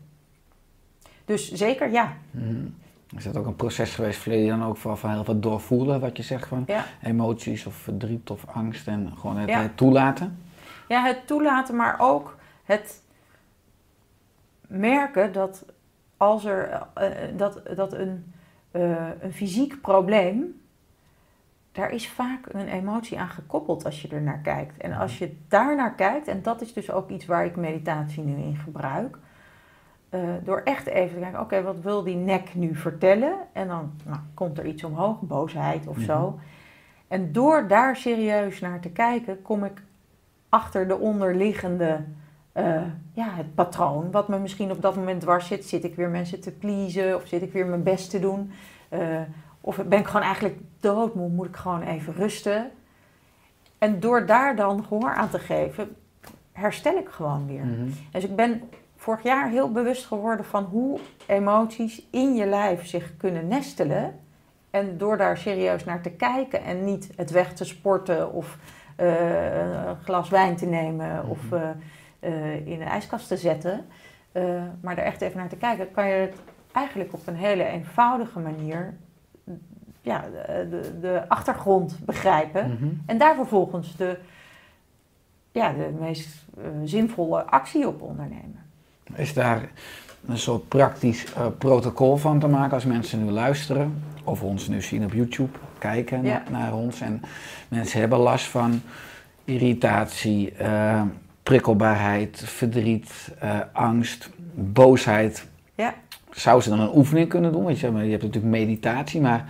Dus 1.26 1.52
zeker 1.52 1.92
ja. 1.92 2.14
Mhm. 2.32 2.68
Is 3.16 3.24
dat 3.24 3.38
ook 3.38 3.46
een 3.46 3.56
proces 3.56 3.96
geweest 3.96 4.20
voor 4.20 4.34
je 4.34 4.48
dan 4.48 4.64
ook 4.64 4.78
van, 4.78 4.98
van 4.98 5.10
heel 5.10 5.24
veel 5.24 5.40
doorvoelen, 5.40 6.00
wat 6.00 6.18
je 6.18 6.24
zegt 6.24 6.48
van 6.48 6.64
Ja. 6.68 6.86
emoties 7.02 7.66
of 7.66 7.74
verdriet 7.76 8.30
of 8.30 8.46
angst 8.48 8.88
en 8.88 9.14
gewoon 9.18 9.38
het, 9.38 9.50
Ja. 9.50 9.62
het 9.62 9.78
toelaten? 9.78 10.38
Ja, 10.88 11.04
het 11.04 11.28
toelaten, 11.28 11.76
maar 11.76 11.96
ook 12.00 12.38
het 12.64 13.02
merken 14.68 15.32
dat 15.34 15.66
als 16.18 16.46
er 16.46 16.70
eh, 16.94 17.24
eh, 17.30 17.38
dat, 17.38 17.62
dat 17.76 17.94
een, 17.94 18.34
eh, 18.72 19.08
een 19.20 19.34
fysiek 19.34 19.82
probleem, 19.82 20.62
daar 21.72 21.92
is 21.92 22.08
vaak 22.10 22.46
een 22.52 22.68
emotie 22.68 23.20
aan 23.20 23.30
gekoppeld 23.30 23.86
als 23.86 24.02
je 24.02 24.08
er 24.08 24.22
naar 24.22 24.40
kijkt. 24.40 24.78
En 24.78 24.94
als 24.94 25.18
je 25.18 25.36
daar 25.48 25.76
naar 25.76 25.94
kijkt, 25.96 26.28
en 26.28 26.42
dat 26.42 26.62
is 26.62 26.74
dus 26.74 26.92
ook 26.92 27.10
iets 27.10 27.26
waar 27.26 27.46
ik 27.46 27.56
meditatie 27.56 28.24
nu 28.24 28.36
in 28.44 28.56
gebruik. 28.56 29.18
Eh, 30.14 30.20
door 30.44 30.62
echt 30.64 30.86
even 30.86 31.16
te 31.16 31.22
kijken, 31.22 31.40
oké, 31.40 31.62
wat 31.62 31.80
wil 31.82 32.04
die 32.04 32.16
nek 32.16 32.56
nu 32.56 32.76
vertellen? 32.76 33.34
En 33.52 33.68
dan 33.68 33.92
nou, 34.06 34.20
komt 34.34 34.58
er 34.58 34.66
iets 34.66 34.84
omhoog, 34.84 35.22
boosheid 35.22 35.88
of 35.88 36.00
zo. 36.00 36.40
En 37.08 37.32
door 37.32 37.68
daar 37.68 37.96
serieus 37.96 38.60
naar 38.60 38.80
te 38.80 38.90
kijken, 38.90 39.42
kom 39.42 39.64
ik 39.64 39.82
achter 40.50 40.88
de 40.88 40.98
onderliggende, 40.98 42.00
eh, 42.52 42.82
ja, 43.14 43.34
het 43.34 43.56
patroon. 43.56 44.12
Wat 44.12 44.28
me 44.28 44.40
misschien 44.40 44.72
op 44.72 44.82
dat 44.82 44.96
moment 44.96 45.22
dwars 45.22 45.48
zit. 45.48 45.66
Zit 45.66 45.84
ik 45.84 45.96
weer 45.96 46.10
mensen 46.10 46.42
te 46.42 46.52
pleasen 46.52 47.16
of 47.16 47.28
zit 47.28 47.42
ik 47.42 47.54
weer 47.54 47.66
mijn 47.66 47.84
best 47.84 48.10
te 48.10 48.20
doen? 48.20 48.52
Eh, 48.90 49.22
of 49.62 49.84
ben 49.86 50.00
ik 50.00 50.08
gewoon 50.08 50.26
eigenlijk 50.26 50.58
doodmoe, 50.80 51.30
moet 51.30 51.48
ik 51.48 51.56
gewoon 51.56 51.82
even 51.82 52.14
rusten? 52.14 52.72
En 53.78 54.00
door 54.00 54.26
daar 54.26 54.56
dan 54.56 54.84
gehoor 54.84 55.14
aan 55.14 55.30
te 55.30 55.40
geven, 55.40 55.96
herstel 56.52 56.98
ik 56.98 57.10
gewoon 57.10 57.48
weer. 57.48 57.66
Mhm. 57.66 57.90
Dus 58.12 58.24
ik 58.24 58.36
ben 58.36 58.62
vorig 59.04 59.24
jaar 59.24 59.50
heel 59.50 59.72
bewust 59.72 60.06
geworden 60.06 60.46
van 60.46 60.64
hoe 60.64 61.00
emoties 61.26 62.08
in 62.12 62.36
je 62.36 62.46
lijf 62.46 62.88
zich 62.88 63.18
kunnen 63.18 63.48
nestelen. 63.48 64.20
En 64.70 64.98
door 64.98 65.18
daar 65.18 65.38
serieus 65.38 65.84
naar 65.84 66.02
te 66.02 66.10
kijken 66.10 66.64
en 66.64 66.84
niet 66.84 67.10
het 67.16 67.32
weg 67.32 67.54
te 67.54 67.66
sporten 67.66 68.34
of 68.34 68.58
eh, 68.96 69.88
een 69.88 69.96
glas 70.04 70.30
wijn 70.30 70.56
te 70.56 70.66
nemen 70.66 71.28
of 71.28 71.52
eh, 71.52 71.70
eh, 72.20 72.68
in 72.68 72.80
de 72.80 72.86
ijskast 72.86 73.28
te 73.28 73.38
zetten. 73.38 73.86
maar 74.82 74.98
er 74.98 75.04
echt 75.04 75.22
even 75.22 75.38
naar 75.38 75.50
te 75.50 75.56
kijken, 75.56 75.92
kan 75.92 76.08
je 76.08 76.14
het 76.14 76.42
eigenlijk 76.72 77.14
op 77.14 77.28
een 77.28 77.36
hele 77.36 77.64
eenvoudige 77.66 78.40
manier 78.40 78.94
ja, 80.02 80.26
de, 80.70 81.00
de, 81.00 81.24
achtergrond 81.28 82.00
begrijpen. 82.06 82.72
Mhm. 82.72 82.94
En 83.06 83.18
daar 83.18 83.36
vervolgens 83.36 83.96
de, 83.96 84.18
ja, 85.52 85.74
de 85.74 85.90
meest 86.00 86.46
zinvolle 86.84 87.44
actie 87.44 87.88
op 87.88 88.02
ondernemen. 88.02 88.64
Is 89.16 89.34
daar 89.34 89.70
een 90.28 90.38
soort 90.38 90.68
praktisch 90.68 91.26
eh, 91.34 91.46
protocol 91.58 92.18
van 92.18 92.40
te 92.40 92.48
maken 92.48 92.74
als 92.74 92.86
mensen 92.86 93.26
nu 93.26 93.32
luisteren 93.32 94.04
of 94.24 94.42
ons 94.42 94.68
nu 94.68 94.82
zien 94.82 95.04
op 95.04 95.14
YouTube, 95.14 95.58
kijken 95.78 96.24
Ja. 96.24 96.44
na- 96.50 96.60
naar 96.60 96.74
ons 96.74 97.02
en 97.02 97.22
mensen 97.68 98.00
hebben 98.00 98.20
last 98.20 98.46
van 98.46 98.82
irritatie, 99.46 100.52
eh, 100.52 101.02
prikkelbaarheid, 101.44 102.42
verdriet, 102.46 103.32
eh, 103.40 103.60
angst, 103.74 104.30
boosheid. 104.56 105.46
Ja. 105.76 105.94
Zou 106.32 106.62
ze 106.62 106.70
dan 106.70 106.80
een 106.80 106.96
oefening 106.96 107.30
kunnen 107.30 107.52
doen? 107.52 107.64
Want 107.64 107.80
je, 107.80 107.88
je 107.92 108.12
hebt 108.12 108.24
natuurlijk 108.24 108.54
meditatie, 108.54 109.22
maar 109.22 109.46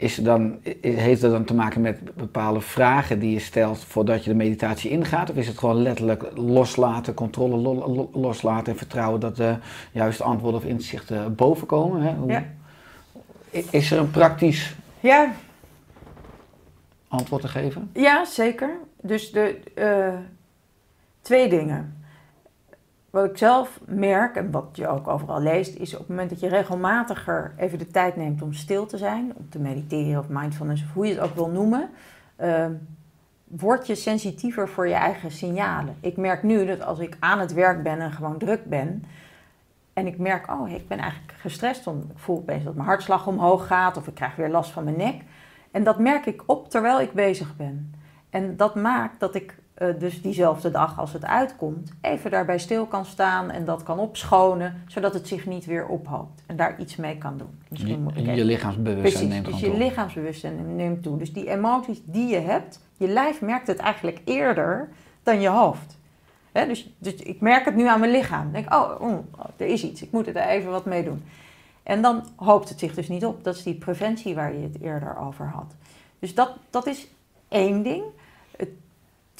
is 0.00 0.14
dan, 0.14 0.58
heeft 0.80 1.20
dat 1.20 1.30
dan 1.30 1.44
te 1.44 1.54
maken 1.54 1.80
met 1.80 2.14
bepaalde 2.16 2.60
vragen 2.60 3.18
die 3.18 3.32
je 3.32 3.38
stelt 3.38 3.78
voordat 3.84 4.24
je 4.24 4.30
de 4.30 4.36
meditatie 4.36 4.90
ingaat? 4.90 5.30
Of 5.30 5.36
is 5.36 5.46
het 5.48 5.58
gewoon 5.58 5.82
letterlijk 5.82 6.30
loslaten, 6.34 7.14
controle 7.14 7.56
lo- 7.56 7.88
lo- 7.94 8.10
loslaten 8.12 8.72
en 8.72 8.78
vertrouwen 8.78 9.20
dat 9.20 9.36
de 9.36 9.54
juiste 9.92 10.22
antwoorden 10.22 10.60
of 10.60 10.66
inzichten 10.66 11.34
boven 11.34 11.66
komen? 11.66 12.02
Hè? 12.02 12.14
Hoe- 12.14 12.30
Ja. 12.30 12.44
Is 13.70 13.90
er 13.90 13.98
een 13.98 14.10
praktisch 14.10 14.74
Ja, 15.00 15.32
antwoord 17.08 17.42
te 17.42 17.48
geven? 17.48 17.90
ja 17.94 18.24
zeker. 18.24 18.70
Dus 19.02 19.30
de 19.32 19.60
eh, 19.74 20.14
twee 21.20 21.48
dingen. 21.48 21.99
Wat 23.10 23.24
ik 23.24 23.36
zelf 23.36 23.80
merk 23.86 24.36
en 24.36 24.50
wat 24.50 24.68
je 24.72 24.88
ook 24.88 25.08
overal 25.08 25.40
leest, 25.40 25.76
is 25.76 25.92
op 25.92 25.98
het 25.98 26.08
moment 26.08 26.30
dat 26.30 26.40
je 26.40 26.48
regelmatiger 26.48 27.52
even 27.56 27.78
de 27.78 27.86
tijd 27.86 28.16
neemt 28.16 28.42
om 28.42 28.52
stil 28.52 28.86
te 28.86 28.98
zijn, 28.98 29.32
om 29.36 29.48
te 29.48 29.58
mediteren 29.58 30.20
of 30.20 30.28
mindfulness, 30.28 30.82
of 30.82 30.92
hoe 30.92 31.06
je 31.06 31.14
het 31.14 31.22
ook 31.22 31.34
wil 31.34 31.48
noemen, 31.48 31.90
eh, 32.36 32.66
word 33.44 33.86
je 33.86 33.94
sensitiever 33.94 34.68
voor 34.68 34.88
je 34.88 34.94
eigen 34.94 35.30
signalen. 35.30 35.96
Ik 36.00 36.16
merk 36.16 36.42
nu 36.42 36.66
dat 36.66 36.82
als 36.82 36.98
ik 36.98 37.16
aan 37.20 37.38
het 37.38 37.52
werk 37.52 37.82
ben 37.82 38.00
en 38.00 38.12
gewoon 38.12 38.38
druk 38.38 38.64
ben, 38.64 39.04
en 39.92 40.06
ik 40.06 40.18
merk, 40.18 40.50
oh, 40.50 40.70
ik 40.70 40.88
ben 40.88 40.98
eigenlijk 40.98 41.32
gestrest, 41.38 41.84
want 41.84 42.04
ik 42.04 42.18
voel 42.18 42.36
opeens 42.36 42.64
dat 42.64 42.74
mijn 42.74 42.86
hartslag 42.86 43.26
omhoog 43.26 43.66
gaat 43.66 43.96
of 43.96 44.06
ik 44.06 44.14
krijg 44.14 44.36
weer 44.36 44.50
last 44.50 44.70
van 44.70 44.84
mijn 44.84 44.96
nek. 44.96 45.22
En 45.70 45.84
dat 45.84 45.98
merk 45.98 46.26
ik 46.26 46.42
op 46.46 46.70
terwijl 46.70 47.00
ik 47.00 47.12
bezig 47.12 47.56
ben. 47.56 47.94
En 48.30 48.56
dat 48.56 48.74
maakt 48.74 49.20
dat 49.20 49.34
ik 49.34 49.54
eh, 49.80 49.88
dus 49.98 50.22
diezelfde 50.22 50.70
dag 50.70 50.98
als 50.98 51.12
het 51.12 51.24
uitkomt, 51.24 51.92
even 52.00 52.30
daarbij 52.30 52.58
stil 52.58 52.86
kan 52.86 53.04
staan 53.04 53.50
en 53.50 53.64
dat 53.64 53.82
kan 53.82 53.98
opschonen, 53.98 54.82
zodat 54.86 55.14
het 55.14 55.28
zich 55.28 55.46
niet 55.46 55.64
weer 55.64 55.86
ophoopt. 55.86 56.42
En 56.46 56.56
daar 56.56 56.80
iets 56.80 56.96
mee 56.96 57.18
kan 57.18 57.38
doen. 57.38 57.58
Misschien 57.68 58.02
moet 58.02 58.16
ik 58.16 58.34
Je, 58.34 58.44
lichaamsbewustzijn 58.44 59.02
Precies, 59.02 59.28
neemt 59.28 59.46
dus 59.46 59.60
je 59.60 59.66
toe. 59.66 59.78
lichaamsbewustzijn 59.78 60.76
neemt 60.76 61.02
toe. 61.02 61.18
Dus 61.18 61.32
die 61.32 61.50
emoties 61.50 62.00
die 62.04 62.28
je 62.28 62.38
hebt, 62.38 62.80
je 62.96 63.08
lijf 63.08 63.40
merkt 63.40 63.66
het 63.66 63.78
eigenlijk 63.78 64.20
eerder 64.24 64.88
dan 65.22 65.40
je 65.40 65.48
hoofd. 65.48 65.98
Hè, 66.52 66.66
dus, 66.66 66.92
dus 66.98 67.14
ik 67.14 67.40
merk 67.40 67.64
het 67.64 67.76
nu 67.76 67.86
aan 67.86 68.00
mijn 68.00 68.12
lichaam. 68.12 68.46
Ik 68.46 68.52
denk, 68.52 68.74
oh, 68.74 69.00
oh, 69.00 69.18
er 69.56 69.66
is 69.66 69.84
iets, 69.84 70.02
ik 70.02 70.12
moet 70.12 70.26
er 70.26 70.36
even 70.36 70.70
wat 70.70 70.84
mee 70.84 71.04
doen. 71.04 71.24
En 71.82 72.02
dan 72.02 72.24
hoopt 72.36 72.68
het 72.68 72.78
zich 72.78 72.94
dus 72.94 73.08
niet 73.08 73.24
op. 73.24 73.44
Dat 73.44 73.56
is 73.56 73.62
die 73.62 73.74
preventie 73.74 74.34
waar 74.34 74.54
je 74.54 74.62
het 74.62 74.80
eerder 74.82 75.18
over 75.18 75.46
had. 75.46 75.74
Dus 76.18 76.34
dat, 76.34 76.50
dat 76.70 76.86
is 76.86 77.06
één 77.48 77.82
ding. 77.82 78.02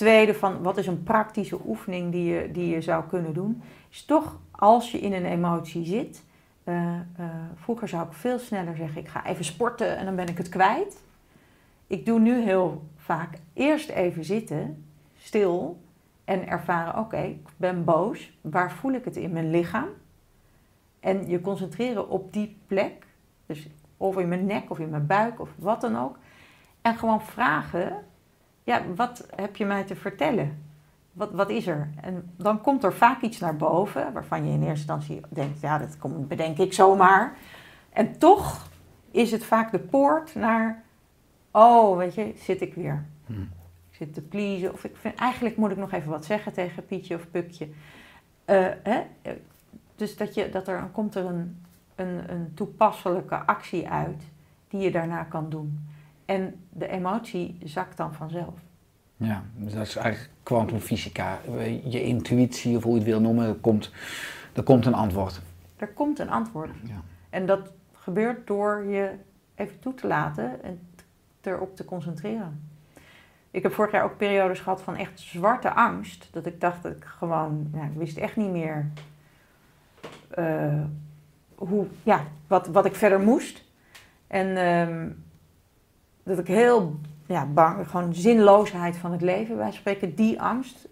Tweede 0.01 0.35
van, 0.35 0.63
wat 0.63 0.77
is 0.77 0.87
een 0.87 1.03
praktische 1.03 1.59
oefening 1.67 2.13
die 2.13 2.25
je, 2.25 2.51
die 2.51 2.69
je 2.69 2.81
zou 2.81 3.05
kunnen 3.09 3.35
doen? 3.35 3.63
Is 3.91 4.05
toch, 4.05 4.39
als 4.51 4.91
je 4.91 5.01
in 5.01 5.13
een 5.13 5.25
emotie 5.25 5.85
zit... 5.85 6.25
eh, 6.65 6.95
eh, 6.95 7.01
vroeger 7.55 7.89
zou 7.89 8.07
ik 8.07 8.13
veel 8.13 8.39
sneller 8.39 8.77
zeggen, 8.77 9.01
ik 9.01 9.09
ga 9.09 9.27
even 9.27 9.45
sporten 9.45 9.97
en 9.97 10.05
dan 10.05 10.17
ben 10.17 10.29
ik 10.29 10.39
het 10.39 10.49
kwijt. 10.49 11.03
Ik 11.87 12.07
doe 12.07 12.19
nu 12.19 12.43
heel 12.43 12.83
vaak 12.97 13.39
eerst 13.53 13.89
even 13.89 14.25
zitten, 14.25 14.85
stil 15.19 15.81
en 16.25 16.49
ervaren, 16.49 17.01
oké, 17.01 17.21
ik 17.21 17.49
ben 17.57 17.85
boos. 17.85 18.33
Waar 18.41 18.73
voel 18.73 18.93
ik 18.93 19.05
het 19.05 19.17
in 19.17 19.33
mijn 19.33 19.51
lichaam? 19.51 19.89
En 21.01 21.29
je 21.29 21.41
concentreren 21.41 22.09
op 22.09 22.33
die 22.33 22.57
plek, 22.67 23.07
dus 23.47 23.69
of 23.97 24.19
in 24.19 24.29
mijn 24.29 24.47
nek 24.47 24.71
of 24.71 24.79
in 24.79 24.91
mijn 24.91 25.07
buik 25.07 25.41
of 25.41 25.51
wat 25.59 25.81
dan 25.81 25.99
ook. 25.99 26.19
En 26.83 26.97
gewoon 26.97 27.23
vragen, 27.23 28.05
ja, 28.65 28.83
wat 28.97 29.27
heb 29.35 29.57
je 29.57 29.65
mij 29.65 29.85
te 29.85 29.97
vertellen? 29.97 30.63
Wat, 31.13 31.31
wat 31.33 31.51
is 31.51 31.67
er? 31.67 31.91
En 32.01 32.31
dan 32.37 32.61
komt 32.61 32.85
er 32.85 32.93
vaak 32.93 33.21
iets 33.21 33.39
naar 33.39 33.57
boven 33.57 34.13
waarvan 34.13 34.47
je 34.47 34.53
in 34.53 34.63
eerste 34.63 34.69
instantie 34.69 35.21
denkt, 35.29 35.61
ja, 35.61 35.79
dat 35.79 35.99
komt, 35.99 36.29
bedenk 36.29 36.59
ik 36.59 36.73
zomaar. 36.73 37.37
En 37.93 38.19
toch 38.19 38.69
is 39.11 39.31
het 39.31 39.45
vaak 39.45 39.71
de 39.71 39.79
poort 39.79 40.35
naar, 40.35 40.83
oh, 41.51 41.97
weet 41.97 42.15
je, 42.15 42.33
zit 42.37 42.61
ik 42.61 42.75
weer. 42.75 43.07
Hmm. 43.27 43.49
Ik 43.91 43.97
zit 43.97 44.15
te 44.15 44.23
pleasen 44.23 44.73
of 44.73 44.85
ik 44.85 44.97
vind, 44.97 45.15
eigenlijk 45.15 45.57
moet 45.57 45.71
ik 45.71 45.77
nog 45.77 45.93
even 45.93 46.11
wat 46.11 46.25
zeggen 46.25 46.53
tegen 46.53 46.87
Pietje 46.87 47.15
of 47.15 47.31
Pupje. 47.31 47.69
Eh, 48.45 48.67
hè? 48.83 49.03
Dus 49.97 50.17
dat, 50.17 50.35
je, 50.35 50.51
dat 50.51 50.69
er 50.69 50.89
komt 50.93 51.15
er 51.15 51.25
een, 51.25 51.65
een, 51.95 52.33
een 52.33 52.55
toepasselijke 52.55 53.37
actie 53.37 53.89
uit 53.89 54.23
die 54.69 54.81
je 54.81 54.91
daarna 54.91 55.23
kan 55.23 55.51
doen. 55.51 55.90
En 56.31 56.65
de 56.69 56.89
emotie 56.89 57.59
zakt 57.65 57.97
dan 57.97 58.15
vanzelf. 58.15 58.55
Ja, 59.17 59.43
dus 59.55 59.73
dat 59.73 59.87
is 59.87 59.97
eigenlijk 59.97 60.35
kwantumfysica. 60.43 61.39
Je 61.85 62.03
intuïtie, 62.03 62.77
of 62.77 62.83
hoe 62.83 62.93
je 62.93 62.99
het 62.99 63.09
wil 63.09 63.21
noemen, 63.21 63.49
er 63.49 63.55
komt, 63.55 63.93
er 64.53 64.63
komt 64.63 64.87
een 64.87 64.95
antwoord. 64.95 65.41
Er 65.77 65.89
komt 65.89 66.19
een 66.19 66.31
antwoord. 66.31 66.71
Ja. 66.85 67.01
En 67.31 67.47
dat 67.47 67.73
gebeurt 67.93 68.47
door 68.47 68.85
je 68.85 69.15
even 69.55 69.79
toe 69.79 69.95
te 69.95 70.07
laten 70.07 70.63
en 70.63 70.81
erop 71.41 71.77
te 71.77 71.85
concentreren. 71.85 72.71
Ik 73.51 73.63
heb 73.63 73.73
vorig 73.73 73.93
jaar 73.93 74.05
ook 74.05 74.17
periodes 74.17 74.61
gehad 74.61 74.83
van 74.83 74.97
echt 74.97 75.21
zwarte 75.21 75.73
angst. 75.73 76.29
Dat 76.33 76.47
ik 76.47 76.61
dacht 76.61 76.83
dat 76.83 76.97
ik 76.97 77.05
gewoon, 77.05 77.71
ik 77.75 77.99
wist 77.99 78.17
echt 78.17 78.37
niet 78.37 78.51
meer 78.51 78.91
eh, 80.31 80.83
hoe, 81.55 81.87
ja, 82.03 82.25
wat, 82.47 82.67
wat 82.67 82.85
ik 82.85 82.95
verder 82.95 83.21
moest. 83.21 83.65
En 84.27 84.57
ehm, 84.57 85.09
dat 86.23 86.39
ik 86.39 86.47
heel 86.47 87.01
ja, 87.27 87.47
bang, 87.47 87.89
gewoon 87.89 88.15
zinloosheid 88.15 88.97
van 88.97 89.13
het 89.13 89.23
leven, 89.23 89.57
wij 89.57 89.73
spreken 89.73 90.15
die 90.15 90.43
angst. 90.43 90.89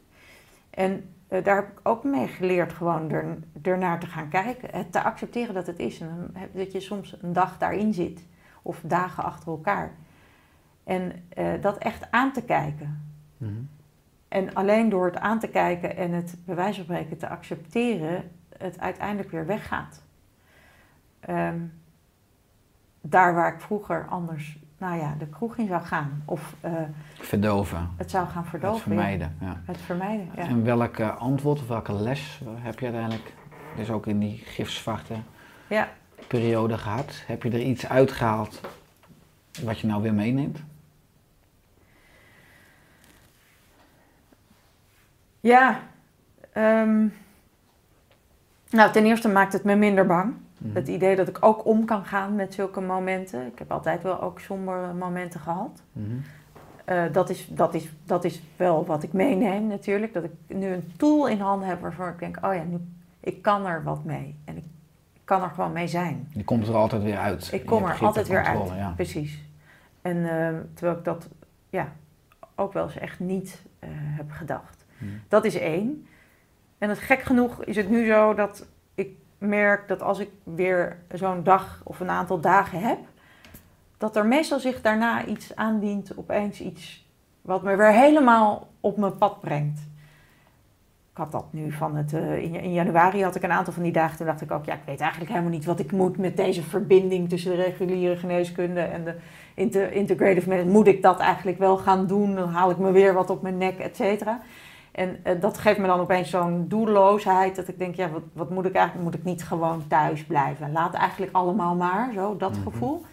En 0.71 1.15
eh, 1.29 1.45
daar 1.45 1.57
heb 1.57 1.69
ik 1.69 1.81
ook 1.83 2.05
mee 2.05 2.29
geleerd 2.29 2.73
gewoon 2.73 3.11
er, 3.11 3.39
ernaar 3.63 4.01
te 4.01 4.07
gaan 4.07 4.29
kijken. 4.29 4.69
Het 4.73 4.93
te 4.93 5.03
accepteren 5.03 5.55
dat 5.55 5.67
het 5.67 5.79
is. 5.79 6.01
En 6.01 6.35
dat 6.53 6.73
je 6.73 6.81
soms 6.81 7.17
een 7.23 7.33
dag 7.33 7.59
daarin 7.59 7.95
zit. 7.95 8.27
Of 8.63 8.81
dagen 8.85 9.25
achter 9.25 9.49
elkaar. 9.49 9.95
En 10.85 11.13
eh, 11.29 11.47
dat 11.61 11.79
echt 11.79 12.11
aan 12.11 12.33
te 12.33 12.43
kijken. 12.43 13.13
Mhm. 13.37 13.53
En 14.29 14.55
alleen 14.55 14.89
door 14.89 15.07
het 15.07 15.17
aan 15.17 15.39
te 15.39 15.49
kijken 15.49 15.97
en 15.97 16.13
het 16.13 16.37
bij 16.45 16.55
wijze 16.55 16.85
van 16.85 16.85
spreken 16.85 17.19
te 17.19 17.29
accepteren, 17.29 18.31
het 18.59 18.81
uiteindelijk 18.81 19.31
weer 19.31 19.47
weggaat. 19.47 20.03
Ehm, 21.21 21.59
daar 23.01 23.35
waar 23.35 23.55
ik 23.55 23.61
vroeger 23.61 24.07
anders, 24.09 24.59
nou 24.79 24.99
ja, 24.99 25.15
de 25.19 25.27
kroeg 25.27 25.57
in 25.57 25.67
zou 25.67 25.83
gaan. 25.83 26.23
Of 26.25 26.55
eh, 26.61 26.73
Verdoven. 27.15 27.89
het 27.97 28.11
zou 28.11 28.27
gaan 28.29 28.41
Het 28.43 28.51
verdoven. 28.51 28.77
ja. 28.79 28.83
vermijden. 28.83 29.37
Ja. 29.41 29.61
Het 29.65 29.79
vermijden, 29.81 30.29
ja. 30.37 30.43
En 30.43 30.65
welke 30.65 31.11
antwoord 31.13 31.61
of 31.61 31.69
welke 31.69 31.93
les 31.93 32.41
heb 32.47 32.79
je 32.79 32.85
uiteindelijk, 32.85 33.33
dus 33.77 33.91
ook 33.91 34.07
in 34.07 34.19
die 34.19 34.39
gifzwarte 34.39 35.15
Ja, 35.69 35.89
periode 36.27 36.79
gehad? 36.79 37.23
Heb 37.27 37.43
je 37.43 37.51
er 37.51 37.61
iets 37.63 37.89
uitgehaald 37.89 38.61
wat 39.63 39.79
je 39.79 39.87
nou 39.87 40.03
weer 40.03 40.15
meeneemt? 40.15 40.59
ja. 45.41 45.81
ehm, 46.53 47.07
nou, 48.71 48.93
ten 48.93 49.05
eerste 49.05 49.29
maakt 49.29 49.53
het 49.53 49.65
me 49.65 49.75
minder 49.75 50.07
bang. 50.07 50.35
Mhm. 50.59 50.75
Het 50.75 50.89
idee 50.89 51.17
dat 51.17 51.29
ik 51.29 51.39
ook 51.41 51.67
om 51.67 51.85
kan 51.85 52.05
gaan 52.05 52.35
met 52.35 52.55
zulke 52.55 52.81
momenten. 52.81 53.47
Ik 53.47 53.59
heb 53.59 53.73
altijd 53.73 54.03
wel 54.03 54.23
ook 54.23 54.41
sombere 54.41 54.93
momenten 54.93 55.41
gehad. 55.41 55.83
Mhm. 55.93 56.07
Eh, 56.85 57.05
dat, 57.13 57.31
is, 57.31 57.49
dat, 57.51 57.75
is, 57.75 57.93
dat 58.05 58.25
is 58.25 58.43
wel 58.57 58.87
wat 58.87 59.03
ik 59.03 59.13
meeneem 59.13 59.67
natuurlijk. 59.67 60.13
Dat 60.13 60.25
ik 60.25 60.33
nu 60.47 60.67
een 60.67 60.93
tool 60.97 61.29
in 61.29 61.41
handen 61.41 61.69
heb 61.69 61.81
waarvan 61.81 62.09
ik 62.09 62.19
denk, 62.19 62.39
oh 62.43 62.55
ja, 62.55 62.63
nu, 62.63 62.79
ik 63.21 63.43
kan 63.43 63.67
er 63.67 63.83
wat 63.83 64.05
mee. 64.05 64.37
En 64.45 64.57
ik, 64.57 64.65
kan 65.25 65.43
er 65.43 65.51
gewoon 65.51 65.73
mee 65.73 65.89
zijn. 65.89 66.29
Die 66.33 66.45
komt 66.45 66.69
er 66.69 66.75
altijd 66.75 67.03
weer 67.03 67.19
uit. 67.19 67.53
Ik 67.53 67.61
Je 67.61 67.67
kom 67.67 67.85
er 67.85 67.99
altijd 68.01 68.29
weer 68.29 68.45
uit. 68.45 68.69
Ja. 68.69 68.93
Precies. 68.97 69.43
En 70.03 70.17
eh, 70.17 70.59
terwijl 70.75 70.99
ik 70.99 71.05
dat 71.05 71.29
ja, 71.71 71.93
ook 72.55 72.73
wel 72.73 72.85
eens 72.85 72.99
echt 72.99 73.21
niet 73.21 73.63
eh, 73.79 73.89
heb 73.93 74.31
gedacht. 74.31 74.85
Mhm. 74.99 75.11
Dat 75.29 75.45
is 75.45 75.55
één. 75.55 76.07
En 76.79 76.89
het 76.89 76.99
gek 76.99 77.23
genoeg 77.23 77.65
is 77.65 77.77
het 77.77 77.91
nu 77.91 78.07
zo 78.07 78.35
dat 78.35 78.67
merk 79.39 79.89
dat 79.89 80.03
als 80.03 80.19
ik 80.19 80.31
weer 80.43 80.97
zo'n 81.13 81.43
dag 81.43 81.81
of 81.85 82.01
een 82.01 82.11
aantal 82.11 82.41
dagen 82.41 82.81
heb, 82.81 82.99
dat 83.99 84.17
er 84.17 84.27
meestal 84.27 84.59
zich 84.61 84.81
daarna 84.81 85.25
iets 85.25 85.57
aandient, 85.57 86.13
opeens 86.17 86.61
iets 86.61 87.07
wat 87.41 87.63
me 87.63 87.77
weer 87.77 87.93
helemaal 87.93 88.69
op 88.81 88.97
mijn 88.97 89.19
pad 89.19 89.41
brengt. 89.41 89.81
Ik 91.11 91.25
had 91.25 91.33
dat 91.33 91.53
nu 91.53 91.73
van 91.73 91.97
het, 91.97 92.13
eh, 92.13 92.43
in, 92.43 92.73
januari 92.73 93.23
had 93.23 93.35
ik 93.35 93.43
een 93.43 93.53
aantal 93.53 93.73
van 93.73 93.83
die 93.83 93.93
dagen, 93.93 94.17
toen 94.17 94.27
dacht 94.27 94.41
ik 94.41 94.51
ook, 94.51 94.65
ja, 94.65 94.75
ik 94.75 94.81
weet 94.85 95.01
eigenlijk 95.01 95.31
helemaal 95.31 95.53
niet 95.53 95.65
wat 95.65 95.79
ik 95.79 95.93
moet 95.93 96.17
met 96.19 96.37
deze 96.37 96.63
verbinding 96.63 97.29
tussen 97.29 97.57
de 97.57 97.63
reguliere 97.63 98.17
geneeskunde 98.17 98.81
en 98.81 99.05
de 99.05 99.15
inte- 99.55 99.93
integrative 99.93 100.49
medicine. 100.49 100.73
Moet 100.73 100.87
ik 100.87 101.03
dat 101.03 101.19
eigenlijk 101.19 101.59
wel 101.59 101.77
gaan 101.77 102.07
doen? 102.07 102.35
Dan 102.35 102.49
haal 102.49 102.71
ik 102.71 102.79
me 102.79 102.91
weer 102.91 103.15
wat 103.15 103.31
op 103.31 103.43
mijn 103.43 103.59
nek, 103.59 103.79
et 103.79 103.97
cetera. 103.97 104.41
En 104.99 105.17
eh, 105.23 105.41
dat 105.41 105.59
geeft 105.59 105.79
me 105.79 105.87
dan 105.87 106.01
opeens 106.01 106.31
zo'n 106.31 106.65
doelloosheid 106.69 107.57
dat 107.57 107.69
ik 107.69 107.79
denk, 107.79 107.95
ja, 107.95 108.09
wat, 108.11 108.23
wat 108.33 108.51
moet 108.51 108.65
ik 108.65 108.75
eigenlijk? 108.75 109.05
Moet 109.05 109.15
ik 109.19 109.25
niet 109.25 109.45
gewoon 109.45 109.85
thuis 109.89 110.25
blijven? 110.25 110.73
Laat 110.73 110.95
eigenlijk 110.95 111.33
allemaal 111.33 111.75
maar, 111.75 112.11
zo, 112.15 112.37
dat 112.37 112.53
Mhm. 112.53 112.63
gevoel. 112.63 113.05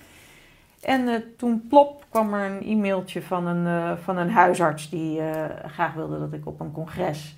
En 0.81 1.07
eh, 1.07 1.13
toen 1.37 1.65
plop 1.69 2.05
kwam 2.09 2.33
er 2.33 2.51
een 2.51 2.61
e-mailtje 2.63 3.21
van 3.21 3.47
een, 3.47 3.67
eh, 3.67 3.97
van 4.03 4.17
een 4.17 4.29
huisarts 4.31 4.89
die 4.89 5.21
graag 5.65 5.93
wilde 5.93 6.19
dat 6.19 6.33
ik 6.33 6.45
op 6.47 6.59
een 6.59 6.71
congres 6.71 7.37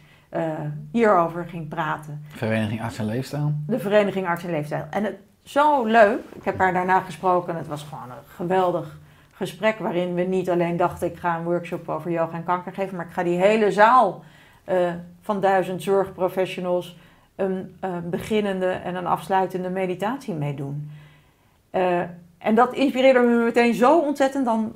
hierover 0.92 1.46
ging 1.46 1.68
praten. 1.68 2.26
Vereniging 2.28 2.82
Arts 2.82 2.98
en 3.00 3.06
Leefstijl. 3.06 3.54
De 3.68 3.80
Vereniging 3.80 4.28
Arts 4.28 4.44
en 4.44 4.50
Leefstijl. 4.50 4.86
En 4.90 5.04
het, 5.04 5.16
zo 5.44 5.86
leuk. 5.86 6.20
Ik 6.34 6.44
heb 6.44 6.58
haar 6.58 6.74
daarna 6.74 7.00
gesproken 7.00 7.54
en 7.54 7.60
het 7.60 7.68
was 7.68 7.84
gewoon 7.84 8.10
een 8.10 8.26
geweldig 8.36 8.98
gesprek 9.32 9.80
waarin 9.80 10.14
we 10.14 10.22
niet 10.22 10.50
alleen 10.50 10.78
dachten 10.78 11.08
ik 11.08 11.18
ga 11.18 11.38
een 11.38 11.44
workshop 11.44 11.90
over 11.90 12.12
yoga 12.12 12.38
en 12.38 12.44
kanker 12.44 12.74
geven, 12.74 12.96
maar 12.98 13.06
ik 13.06 13.12
ga 13.12 13.24
die 13.24 13.38
hele 13.38 13.72
zaal 13.72 14.24
eh, 14.68 14.94
van 15.22 15.42
duizend 15.42 15.84
zorgprofessionals 15.84 16.98
een 17.36 17.76
eh, 17.80 17.98
beginnende 18.10 18.70
en 18.70 18.96
een 18.96 19.08
afsluitende 19.08 19.70
meditatie 19.70 20.34
meedoen. 20.34 20.92
Eh, 21.70 22.02
en 22.38 22.56
dat 22.56 22.74
inspireerde 22.74 23.20
me 23.20 23.44
meteen 23.44 23.74
zo 23.74 24.00
ontzettend 24.00 24.46
dan. 24.46 24.74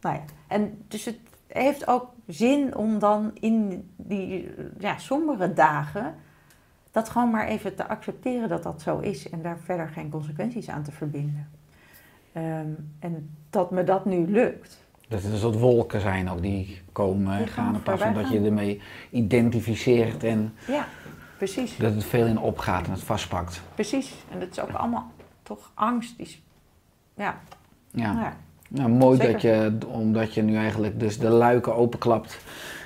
Nou 0.00 0.14
ja, 0.14 0.22
en 0.48 0.84
dus 0.88 1.04
het 1.04 1.18
heeft 1.46 1.86
ook 1.86 2.06
zin 2.26 2.76
om 2.76 2.98
dan 2.98 3.30
in 3.34 3.88
die 3.96 4.50
ja, 4.78 4.98
sombere 4.98 5.52
dagen 5.52 6.14
dat 6.90 7.08
gewoon 7.08 7.30
maar 7.30 7.46
even 7.46 7.74
te 7.74 7.86
accepteren 7.86 8.48
dat 8.48 8.62
dat 8.62 8.82
zo 8.82 8.98
is 8.98 9.30
en 9.30 9.42
daar 9.42 9.58
verder 9.58 9.88
geen 9.88 10.10
consequenties 10.10 10.68
aan 10.68 10.82
te 10.82 10.92
verbinden. 10.92 11.50
Ehm, 12.32 12.72
en 12.98 13.30
dat 13.50 13.70
me 13.70 13.84
dat 13.84 14.04
nu 14.04 14.30
lukt. 14.30 14.83
Dat 15.08 15.22
er 15.22 15.32
een 15.32 15.38
soort 15.38 15.58
wolken 15.58 16.00
zijn 16.00 16.30
ook 16.30 16.42
die 16.42 16.80
komen 16.92 17.32
en 17.32 17.38
gaan 17.48 17.64
gaan 17.64 17.74
in 17.74 17.82
plaats 17.82 18.02
van 18.02 18.12
voorbij 18.12 18.30
dat 18.32 18.40
je 18.40 18.46
ermee 18.48 18.80
identificeert 19.10 20.24
en 20.24 20.54
Ja, 20.66 20.86
precies. 21.36 21.76
dat 21.76 21.94
het 21.94 22.04
veel 22.04 22.26
in 22.26 22.38
opgaat 22.38 22.86
en 22.86 22.92
het 22.92 23.02
vastpakt. 23.02 23.62
Precies. 23.74 24.14
En 24.32 24.40
dat 24.40 24.48
is 24.50 24.60
ook 24.60 24.70
allemaal 24.70 25.10
toch 25.42 25.70
angst. 25.74 26.16
Die 26.16 26.42
ja, 27.16 27.40
Ja. 27.90 28.12
nou 28.12 28.24
ja. 28.24 28.36
Nou, 28.68 28.88
mooi 28.90 29.16
Zeker. 29.16 29.32
dat 29.32 29.42
je, 29.42 29.72
omdat 29.86 30.34
je 30.34 30.42
nu 30.42 30.56
eigenlijk 30.56 31.00
dus 31.00 31.18
de 31.18 31.28
luiken 31.28 31.74
openklapt 31.74 32.38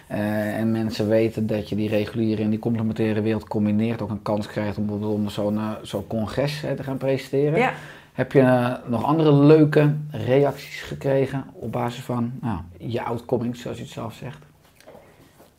eh, 0.06 0.56
en 0.58 0.70
mensen 0.72 1.08
weten 1.08 1.46
dat 1.46 1.68
je 1.68 1.76
die 1.76 1.88
reguliere 1.88 2.42
en 2.42 2.50
die 2.50 2.58
complementaire 2.58 3.20
wereld 3.22 3.48
combineert, 3.48 4.02
ook 4.02 4.10
een 4.10 4.22
kans 4.22 4.46
krijgt 4.46 4.76
om 4.78 4.86
bijvoorbeeld 4.86 5.14
om 5.14 5.28
zo'n 5.28 5.56
eh, 5.58 5.70
zo'n 5.82 6.06
congres 6.06 6.62
eh, 6.62 6.72
te 6.72 6.82
gaan 6.82 6.96
presenteren. 6.96 7.58
ja. 7.58 7.72
Heb 8.18 8.32
je 8.32 8.40
eh, 8.40 8.74
nog 8.86 9.04
andere 9.04 9.32
leuke 9.32 9.94
reacties 10.10 10.82
gekregen 10.82 11.44
op 11.52 11.72
basis 11.72 12.04
van 12.04 12.32
nou, 12.40 12.58
je 12.78 13.02
outcomings, 13.02 13.60
zoals 13.60 13.76
je 13.76 13.82
het 13.82 13.92
zelf 13.92 14.14
zegt? 14.14 14.46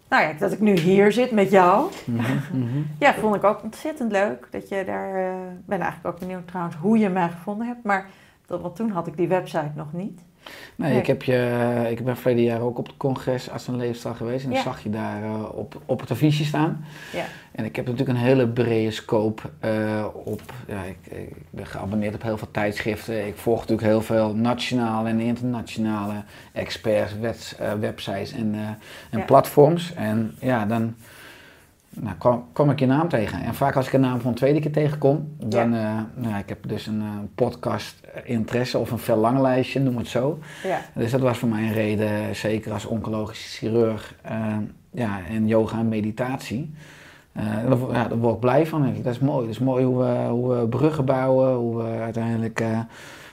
Nou 0.09 0.23
ja, 0.23 0.33
dat 0.33 0.51
ik 0.51 0.59
nu 0.59 0.77
hier 0.79 1.11
zit 1.11 1.31
met 1.31 1.51
jou. 1.51 1.91
Mhm, 2.05 2.21
mhm. 2.53 2.79
Ja, 2.99 3.13
vond 3.13 3.35
ik 3.35 3.43
ook 3.43 3.63
ontzettend 3.63 4.11
leuk. 4.11 4.47
Dat 4.51 4.69
je 4.69 4.83
daar. 4.85 5.15
eh, 5.15 5.51
Ik 5.51 5.65
ben 5.65 5.79
eigenlijk 5.79 6.13
ook 6.15 6.19
benieuwd 6.19 6.47
trouwens 6.47 6.75
hoe 6.75 6.97
je 6.97 7.09
mij 7.09 7.29
gevonden 7.29 7.67
hebt. 7.67 7.83
Maar 7.83 8.09
dat, 8.45 8.61
want 8.61 8.75
toen 8.75 8.89
had 8.91 9.07
ik 9.07 9.17
die 9.17 9.27
website 9.27 9.71
nog 9.75 9.93
niet. 9.93 10.21
Nee, 10.75 10.89
Nee. 10.91 10.99
ik, 10.99 11.07
heb 11.07 11.23
je, 11.23 11.87
ik 11.89 12.03
ben 12.05 12.17
verleden 12.17 12.43
jaar 12.45 12.61
ook 12.61 12.77
op 12.77 12.87
het 12.87 12.97
congres 12.97 13.49
Arts 13.49 13.67
en 13.67 13.77
Leefstijl 13.77 14.13
geweest 14.13 14.43
en 14.43 14.49
dan 14.49 14.57
Ja. 14.57 14.63
zag 14.63 14.83
je 14.83 14.89
daar 14.89 15.23
eh, 15.23 15.43
op, 15.57 15.81
op 15.85 15.99
het 15.99 16.11
affiche 16.11 16.45
staan. 16.45 16.85
Ja. 17.13 17.23
En 17.51 17.65
ik 17.65 17.75
heb 17.75 17.85
natuurlijk 17.87 18.17
een 18.17 18.25
hele 18.25 18.47
brede 18.47 18.91
scope 18.91 19.41
eh, 19.59 20.05
op. 20.23 20.41
Ja, 20.67 20.83
ik, 20.83 20.97
ik 21.17 21.35
ben 21.49 21.65
geabonneerd 21.65 22.15
op 22.15 22.21
heel 22.23 22.37
veel 22.37 22.51
tijdschriften. 22.51 23.27
Ik 23.27 23.35
volg 23.37 23.59
natuurlijk 23.59 23.87
heel 23.87 24.01
veel 24.01 24.35
nationale 24.35 25.09
en 25.09 25.19
internationale 25.19 26.13
experts, 26.53 27.55
eh, 27.57 27.73
websites 27.79 28.31
en, 28.31 28.53
eh, 28.55 28.59
en 29.09 29.19
Ja. 29.19 29.25
platforms. 29.25 29.93
En 29.93 30.35
ja, 30.39 30.65
dan 30.65 30.95
nou, 32.01 32.15
kwam, 32.17 32.45
kwam 32.53 32.69
ik 32.69 32.79
je 32.79 32.85
naam 32.85 33.07
tegen. 33.07 33.41
En 33.43 33.53
vaak 33.55 33.75
als 33.75 33.87
ik 33.87 33.93
een 33.93 34.01
naam 34.01 34.19
voor 34.19 34.29
een 34.29 34.35
tweede 34.35 34.59
keer 34.59 34.71
tegenkom, 34.71 35.27
dan. 35.37 35.73
eh, 35.73 35.97
nou, 36.15 36.37
ik 36.37 36.49
heb 36.49 36.57
dus 36.67 36.87
een 36.87 37.01
eh, 37.01 37.07
podcast 37.35 38.07
interesse 38.23 38.77
of 38.77 38.91
een 38.91 38.97
verlanglijstje, 38.97 39.79
noem 39.79 39.97
het 39.97 40.07
zo. 40.07 40.39
Ja. 40.63 40.79
Dus 40.95 41.11
dat 41.11 41.21
was 41.21 41.37
voor 41.37 41.49
mij 41.49 41.61
een 41.63 41.73
reden, 41.73 42.35
zeker 42.35 42.71
als 42.73 42.85
oncologisch 42.85 43.57
chirurg 43.57 44.15
eh, 44.21 44.55
ja, 44.91 45.19
en 45.29 45.47
yoga 45.47 45.79
en 45.79 45.87
meditatie. 45.87 46.73
Daar, 47.67 47.77
wo- 47.77 47.91
ja, 47.93 48.07
daar 48.07 48.17
word 48.17 48.33
ik 48.33 48.39
blij 48.39 48.65
van. 48.65 48.93
Dat 49.03 49.13
is 49.13 49.19
mooi. 49.19 49.41
Dat 49.45 49.55
is 49.55 49.59
mooi 49.59 49.85
hoe 49.85 49.97
we, 49.97 50.27
hoe 50.29 50.55
we 50.55 50.67
bruggen 50.67 51.05
bouwen, 51.05 51.53
hoe 51.55 51.77
we 51.77 51.83
uiteindelijk 51.99 52.63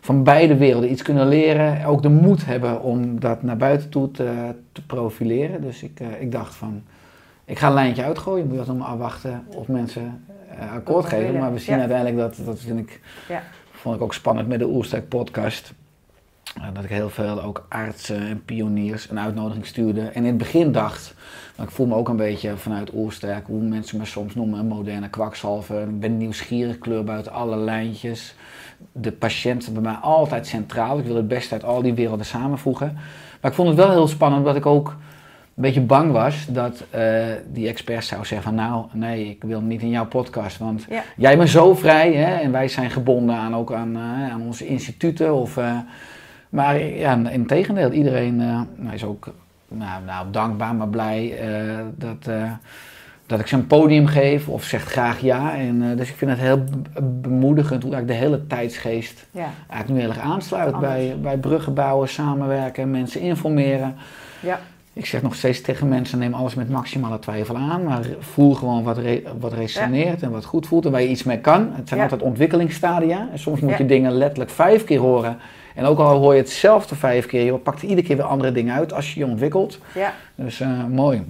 van 0.00 0.22
beide 0.22 0.56
werelden 0.56 0.90
iets 0.90 1.02
kunnen 1.02 1.28
leren. 1.28 1.84
Ook 1.84 2.02
de 2.02 2.08
moed 2.08 2.46
hebben 2.46 2.82
om 2.82 3.20
dat 3.20 3.42
naar 3.42 3.56
buiten 3.56 3.88
toe 3.88 4.10
te, 4.10 4.54
te 4.72 4.86
profileren. 4.86 5.60
Dus 5.60 5.82
ik, 5.82 6.00
ik 6.20 6.32
dacht 6.32 6.54
van, 6.54 6.82
ik 7.46 7.58
ga 7.58 7.66
een 7.66 7.74
lijntje 7.74 8.04
uitgooien. 8.04 8.46
Moet 8.46 8.58
je 8.58 8.64
nog 8.66 8.76
maar 8.78 8.88
afwachten 8.88 9.44
of 9.54 9.68
mensen 9.68 10.24
eh, 10.58 10.72
akkoord 10.72 11.06
geven. 11.06 11.38
Maar 11.38 11.52
we 11.52 11.58
zien 11.58 11.74
Ja. 11.74 11.80
uiteindelijk 11.80 12.18
dat, 12.18 12.46
dat 12.46 12.58
vind 12.60 12.78
ik, 12.78 13.00
Ja. 13.28 13.42
vond 13.70 13.96
ik 13.96 14.02
ook 14.02 14.14
spannend 14.14 14.48
met 14.48 14.58
de 14.58 14.66
Oerstek 14.68 15.08
podcast. 15.08 15.72
Eh, 16.56 16.62
Dat 16.72 16.84
ik 16.84 16.90
heel 16.90 17.10
veel 17.10 17.42
ook 17.42 17.66
artsen 17.68 18.20
en 18.20 18.44
pioniers 18.44 19.10
een 19.10 19.18
uitnodiging 19.18 19.66
stuurde. 19.66 20.00
En 20.00 20.14
in 20.14 20.24
het 20.26 20.36
begin 20.38 20.72
dacht, 20.72 21.14
maar 21.56 21.66
ik 21.66 21.72
voel 21.72 21.86
me 21.86 21.94
ook 21.94 22.08
een 22.08 22.16
beetje 22.16 22.56
vanuit 22.56 22.94
Oersterk, 22.94 23.46
hoe 23.46 23.62
mensen 23.62 23.98
me 23.98 24.04
soms 24.04 24.34
noemen, 24.34 24.58
een 24.58 24.66
moderne 24.66 25.08
kwakzalver. 25.08 25.82
Ik 25.82 26.00
ben 26.00 26.16
nieuwsgierig, 26.16 26.78
kleur 26.78 27.04
buiten 27.04 27.32
alle 27.32 27.56
lijntjes. 27.56 28.34
De 28.92 29.12
patiënt 29.12 29.62
staat 29.62 29.74
bij 29.74 29.82
mij 29.82 29.94
altijd 29.94 30.46
centraal. 30.46 30.98
Ik 30.98 31.04
wil 31.04 31.16
het 31.16 31.28
beste 31.28 31.54
uit 31.54 31.64
al 31.64 31.82
die 31.82 31.94
werelden 31.94 32.26
samenvoegen. 32.26 32.92
Maar 33.40 33.50
ik 33.50 33.56
vond 33.56 33.68
het 33.68 33.76
wel 33.76 33.90
heel 33.90 34.08
spannend, 34.08 34.40
omdat 34.40 34.56
ik 34.56 34.66
ook 34.66 34.96
een 35.56 35.62
beetje 35.62 35.80
bang 35.80 36.12
was 36.12 36.46
dat 36.48 36.84
eh, 36.90 37.24
die 37.52 37.68
experts 37.68 38.06
zou 38.08 38.24
zeggen 38.24 38.42
van 38.46 38.54
nou, 38.54 38.86
nee, 38.92 39.28
ik 39.30 39.42
wil 39.42 39.60
niet 39.60 39.82
in 39.82 39.88
jouw 39.90 40.06
podcast, 40.06 40.58
want 40.58 40.86
Ja. 40.88 41.02
jij 41.16 41.36
bent 41.36 41.48
zo 41.50 41.74
vrij 41.74 42.12
hè, 42.12 42.34
en 42.34 42.52
wij 42.52 42.68
zijn 42.68 42.90
gebonden 42.90 43.36
aan, 43.36 43.54
ook 43.54 43.72
aan, 43.72 43.96
eh, 43.96 44.32
aan 44.32 44.42
onze 44.42 44.66
instituten. 44.66 45.34
Of, 45.34 45.56
eh, 45.56 45.78
maar 46.48 46.78
ja, 46.82 47.28
in 47.30 47.46
tegendeel, 47.46 47.90
iedereen 47.90 48.36
nou, 48.36 48.66
is 48.94 49.04
ook 49.04 49.28
nou, 49.68 50.04
nou, 50.04 50.26
dankbaar, 50.30 50.74
maar 50.74 50.88
blij 50.88 51.34
dat, 51.96 52.28
dat 53.26 53.40
ik 53.40 53.46
ze 53.46 53.54
een 53.56 53.66
podium 53.66 54.06
geef 54.06 54.48
of 54.48 54.64
zegt 54.64 54.90
graag 54.90 55.20
ja. 55.20 55.56
En, 55.56 55.96
dus 55.96 56.08
ik 56.08 56.16
vind 56.16 56.30
het 56.30 56.40
heel 56.40 56.64
be- 56.64 57.02
bemoedigend 57.02 57.82
hoe 57.82 57.92
eigenlijk 57.92 58.20
de 58.20 58.26
hele 58.26 58.46
tijdsgeest 58.46 59.26
Ja. 59.30 59.48
eigenlijk 59.68 59.88
nu 59.88 60.00
heel 60.00 60.08
erg 60.22 60.30
aansluit 60.32 60.72
Anders. 60.74 60.92
bij, 60.92 61.16
bij 61.22 61.38
bruggen 61.38 61.74
bouwen, 61.74 62.08
samenwerken, 62.08 62.90
mensen 62.90 63.20
informeren. 63.20 63.94
Ja. 64.40 64.58
Ik 64.96 65.06
zeg 65.06 65.22
nog 65.22 65.34
steeds 65.34 65.60
tegen 65.60 65.88
mensen, 65.88 66.18
neem 66.18 66.34
alles 66.34 66.54
met 66.54 66.68
maximale 66.68 67.18
twijfel 67.18 67.56
aan, 67.56 67.84
maar 67.84 68.06
voel 68.18 68.54
gewoon 68.54 68.82
wat, 68.82 68.98
re- 68.98 69.22
wat 69.38 69.52
resoneert 69.52 70.22
en 70.22 70.30
wat 70.30 70.44
goed 70.44 70.66
voelt 70.66 70.84
en 70.84 70.90
waar 70.90 71.02
je 71.02 71.08
iets 71.08 71.22
mee 71.22 71.38
kan. 71.38 71.70
Het 71.72 71.88
zijn 71.88 72.00
Ja. 72.00 72.06
altijd 72.06 72.28
ontwikkelingsstadia 72.28 73.28
en 73.32 73.38
soms 73.38 73.60
moet 73.60 73.70
Ja. 73.70 73.76
je 73.78 73.86
dingen 73.86 74.12
letterlijk 74.12 74.50
vijf 74.50 74.84
keer 74.84 74.98
horen. 74.98 75.38
En 75.74 75.84
ook 75.84 75.98
al 75.98 76.18
hoor 76.18 76.34
je 76.34 76.40
hetzelfde 76.40 76.94
vijf 76.94 77.26
keer, 77.26 77.44
je 77.44 77.52
pakt 77.54 77.82
er 77.82 77.88
iedere 77.88 78.06
keer 78.06 78.16
weer 78.16 78.24
andere 78.26 78.52
dingen 78.52 78.74
uit 78.74 78.92
als 78.92 79.14
je 79.14 79.20
je 79.20 79.26
ontwikkelt. 79.26 79.78
Ja, 79.94 80.12
Dus 80.34 80.60
eh, 80.60 80.84
mooi. 80.84 81.24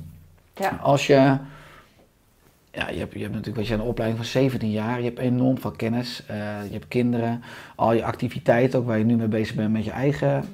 ja, 0.55 0.79
Als 0.83 1.07
je, 1.07 1.15
ja, 2.71 2.89
je 2.91 2.99
hebt, 2.99 3.13
je 3.13 3.21
hebt 3.21 3.33
natuurlijk, 3.33 3.57
weet 3.57 3.67
je, 3.67 3.75
een 3.75 3.81
opleiding 3.81 4.23
van 4.23 4.31
17 4.31 4.71
jaar, 4.71 4.99
je 4.99 5.05
hebt 5.05 5.19
enorm 5.19 5.59
veel 5.59 5.71
kennis, 5.71 6.23
eh, 6.27 6.37
je 6.67 6.73
hebt 6.73 6.89
kinderen, 6.89 7.43
al 7.75 7.93
je 7.93 8.05
activiteiten, 8.05 8.79
ook 8.79 8.87
waar 8.87 8.99
je 8.99 9.05
nu 9.05 9.17
mee 9.17 9.29
bezig 9.29 9.55
bent 9.55 9.73
met 9.73 9.85
je 9.85 9.91
eigen 9.91 10.45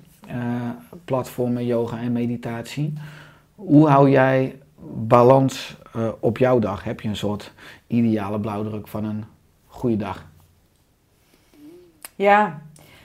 platformen, 1.05 1.67
yoga 1.67 1.99
en 1.99 2.13
meditatie. 2.13 2.93
Hoe 3.55 3.89
hou 3.89 4.11
jij 4.11 4.59
balans 4.95 5.77
eh, 5.95 6.09
op 6.21 6.39
jouw 6.39 6.59
dag? 6.59 6.85
Heb 6.85 7.01
je 7.01 7.09
een 7.09 7.17
soort 7.17 7.53
ideale 7.87 8.41
blauwdruk 8.41 8.89
van 8.89 9.05
een 9.05 9.25
goede 9.67 9.97
dag? 9.97 10.25
ja. 12.15 12.61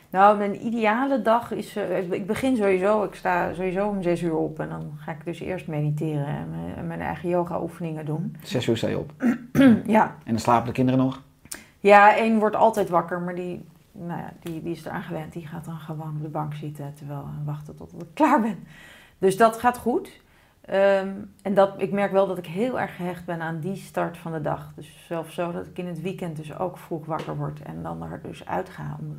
Nou, 0.10 0.38
mijn 0.38 0.66
ideale 0.66 1.22
dag 1.22 1.52
is... 1.52 1.76
eh, 1.76 2.12
ik 2.12 2.28
begin 2.28 2.56
sowieso, 2.56 3.04
ik 3.04 3.16
sta 3.16 3.54
sowieso 3.54 3.88
om 3.88 4.02
zes 4.02 4.22
uur 4.22 4.36
op. 4.36 4.60
En 4.60 4.70
dan 4.70 4.92
ga 4.98 5.12
ik 5.12 5.26
dus 5.26 5.40
eerst 5.40 5.68
mediteren 5.68 6.26
en 6.28 6.50
mijn, 6.50 6.76
en 6.78 6.88
mijn 6.88 7.02
eigen 7.02 7.30
yoga 7.30 7.62
oefeningen 7.62 8.06
doen. 8.06 8.36
Zes 8.44 8.68
uur 8.68 8.78
sta 8.78 8.88
je 8.88 8.98
op. 8.98 9.12
Ja, 9.86 10.16
En 10.24 10.32
dan 10.32 10.40
slapen 10.40 10.68
de 10.68 10.72
kinderen 10.74 11.00
nog? 11.00 11.22
Ja, 11.80 12.16
één 12.16 12.40
wordt 12.40 12.56
altijd 12.56 12.90
wakker, 12.90 13.20
maar 13.22 13.36
die, 13.36 13.66
nou 13.98 14.20
ja, 14.20 14.34
die, 14.40 14.64
die 14.64 14.72
is 14.72 14.86
eraan 14.86 15.04
gewend. 15.04 15.34
Die 15.34 15.48
gaat 15.48 15.66
dan 15.66 15.80
gewoon 15.80 16.16
op 16.16 16.22
de 16.22 16.30
bank 16.30 16.54
zitten 16.54 16.94
terwijl 16.94 17.30
en 17.38 17.46
wachten 17.46 17.76
tot 17.76 17.94
ik 17.94 18.08
klaar 18.14 18.42
ben. 18.42 18.68
Dus 19.18 19.38
dat 19.38 19.58
gaat 19.58 19.78
goed. 19.78 20.22
Ehm, 20.62 21.14
en 21.42 21.54
dat, 21.54 21.74
ik 21.78 21.92
merk 21.92 22.12
wel 22.12 22.28
dat 22.28 22.38
ik 22.38 22.46
heel 22.46 22.80
erg 22.80 22.96
gehecht 22.96 23.26
ben 23.26 23.42
aan 23.42 23.60
die 23.60 23.76
start 23.76 24.18
van 24.18 24.32
de 24.32 24.42
dag. 24.42 24.72
Dus 24.76 25.06
zelfs 25.08 25.34
zo 25.34 25.52
dat 25.52 25.68
ik 25.68 25.78
in 25.78 25.88
het 25.88 26.02
weekend 26.02 26.36
dus 26.36 26.58
ook 26.58 26.78
vroeg 26.78 27.06
wakker 27.06 27.38
word 27.38 27.62
en 27.62 27.84
dan 27.84 28.04
er 28.04 28.22
dus 28.24 28.46
uitga. 28.46 28.98
Omdat 29.00 29.18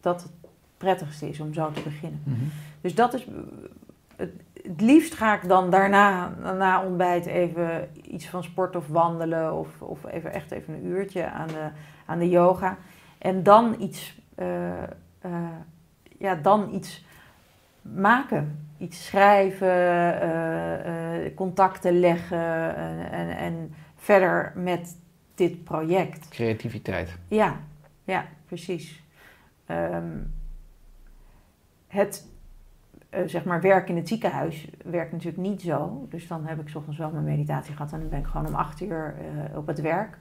dat 0.00 0.22
het 0.22 0.32
prettigste 0.76 1.28
is 1.28 1.40
om 1.40 1.54
zo 1.54 1.70
te 1.70 1.82
beginnen. 1.82 2.22
Dus 2.80 2.94
dat 2.94 3.14
is. 3.14 3.26
Het, 4.16 4.30
het 4.62 4.80
liefst 4.80 5.14
ga 5.14 5.34
ik 5.34 5.48
dan 5.48 5.70
daarna, 5.70 6.28
na 6.28 6.84
ontbijt, 6.84 7.26
even 7.26 7.88
iets 8.02 8.28
van 8.28 8.42
sport 8.42 8.76
of 8.76 8.86
wandelen. 8.88 9.58
Of, 9.58 9.82
of 9.82 10.04
even 10.06 10.32
echt 10.32 10.50
even 10.50 10.74
een 10.74 10.86
uurtje 10.86 11.30
aan 11.30 11.48
de, 11.48 11.68
aan 12.06 12.18
de 12.18 12.28
yoga. 12.28 12.76
En 13.26 13.42
dan 13.42 13.76
iets, 13.78 14.20
eh, 14.34 14.82
eh, 14.82 14.88
ja, 16.18 16.34
dan 16.34 16.74
iets 16.74 17.04
maken. 17.82 18.68
Iets 18.78 19.06
schrijven, 19.06 20.20
eh, 20.22 21.34
contacten 21.34 22.00
leggen 22.00 22.76
en, 23.10 23.36
en, 23.36 23.74
verder 23.96 24.52
met 24.54 24.98
dit 25.34 25.64
project. 25.64 26.28
Creativiteit. 26.28 27.18
Ja, 27.28 27.60
ja, 28.04 28.26
precies. 28.46 29.02
Ehm, 29.66 30.18
het 31.86 32.26
zeg 33.26 33.44
maar 33.44 33.60
werk 33.60 33.88
in 33.88 33.96
het 33.96 34.08
ziekenhuis 34.08 34.68
werkt 34.84 35.12
natuurlijk 35.12 35.42
niet 35.42 35.62
zo. 35.62 36.06
Dus 36.10 36.26
dan 36.26 36.46
heb 36.46 36.60
ik 36.60 36.68
's 36.68 36.74
ochtends 36.74 36.98
wel 36.98 37.10
mijn 37.10 37.24
meditatie 37.24 37.74
gehad 37.74 37.92
en 37.92 38.00
dan 38.00 38.08
ben 38.08 38.18
ik 38.18 38.26
gewoon 38.26 38.46
om 38.46 38.54
acht 38.54 38.80
uur 38.80 39.14
op 39.54 39.66
het 39.66 39.80
werk. 39.80 40.18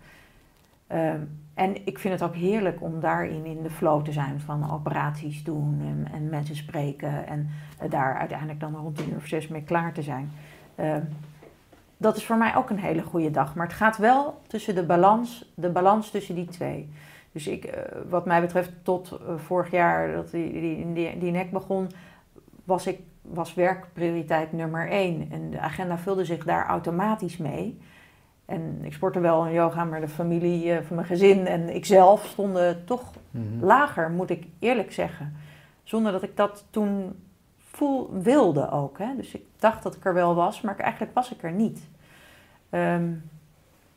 Ehm, 0.87 1.21
en 1.55 1.85
ik 1.85 1.99
vind 1.99 2.13
het 2.13 2.29
ook 2.29 2.35
heerlijk 2.35 2.81
om 2.81 2.99
daarin 2.99 3.45
in 3.45 3.63
de 3.63 3.69
flow 3.69 4.05
te 4.05 4.11
zijn 4.11 4.39
van 4.39 4.71
operaties 4.71 5.43
doen 5.43 5.81
en, 5.81 6.13
en 6.13 6.29
mensen 6.29 6.55
spreken 6.55 7.27
en 7.27 7.49
eh, 7.79 7.89
daar 7.89 8.17
uiteindelijk 8.17 8.59
dan 8.59 8.75
rond 8.75 8.97
tien 8.97 9.09
uur 9.09 9.15
of 9.15 9.27
zes 9.27 9.47
mee 9.47 9.63
klaar 9.63 9.93
te 9.93 10.01
zijn. 10.01 10.31
Ehm, 10.75 11.01
dat 11.97 12.17
is 12.17 12.25
voor 12.25 12.37
mij 12.37 12.55
ook 12.55 12.69
een 12.69 12.79
hele 12.79 13.01
goede 13.01 13.31
dag. 13.31 13.55
Maar 13.55 13.67
het 13.67 13.75
gaat 13.75 13.97
wel 13.97 14.41
tussen 14.47 14.75
de 14.75 14.85
balans, 14.85 15.51
de 15.53 15.69
balans 15.69 16.11
tussen 16.11 16.35
die 16.35 16.45
twee. 16.45 16.89
Dus 17.31 17.47
ik, 17.47 17.63
eh, 17.63 17.81
wat 18.09 18.25
mij 18.25 18.41
betreft, 18.41 18.71
tot 18.81 19.11
eh, 19.11 19.35
vorig 19.35 19.71
jaar 19.71 20.13
dat 20.13 20.31
die, 20.31 20.51
die, 20.51 20.93
die, 20.93 21.17
die 21.17 21.31
nek 21.31 21.51
begon, 21.51 21.89
was, 22.63 22.87
ik, 22.87 22.99
was 23.21 23.53
werk 23.53 23.87
prioriteit 23.93 24.51
nummer 24.51 24.89
één. 24.89 25.27
En 25.31 25.49
de 25.49 25.59
agenda 25.59 25.97
vulde 25.97 26.25
zich 26.25 26.43
daar 26.43 26.65
automatisch 26.65 27.37
mee. 27.37 27.79
En 28.45 28.79
ik 28.81 28.93
sportte 28.93 29.19
wel 29.19 29.45
een 29.45 29.53
yoga, 29.53 29.83
maar 29.83 30.01
de 30.01 30.07
familie 30.07 30.71
eh, 30.71 30.85
van 30.85 30.95
mijn 30.95 31.07
gezin 31.07 31.47
en 31.47 31.75
ikzelf 31.75 32.25
stonden 32.25 32.85
toch 32.85 33.11
Mhm. 33.31 33.65
lager, 33.65 34.09
moet 34.09 34.29
ik 34.29 34.45
eerlijk 34.59 34.91
zeggen. 34.91 35.35
Zonder 35.83 36.11
dat 36.11 36.23
ik 36.23 36.37
dat 36.37 36.65
toen 36.69 37.15
voel, 37.57 38.09
wilde 38.21 38.69
ook. 38.71 38.97
Hè? 38.97 39.15
Dus 39.15 39.31
ik 39.33 39.41
dacht 39.59 39.83
dat 39.83 39.95
ik 39.95 40.05
er 40.05 40.13
wel 40.13 40.35
was, 40.35 40.61
maar 40.61 40.77
eigenlijk 40.77 41.13
was 41.13 41.31
ik 41.33 41.43
er 41.43 41.51
niet. 41.51 41.79
Ehm, 42.69 43.11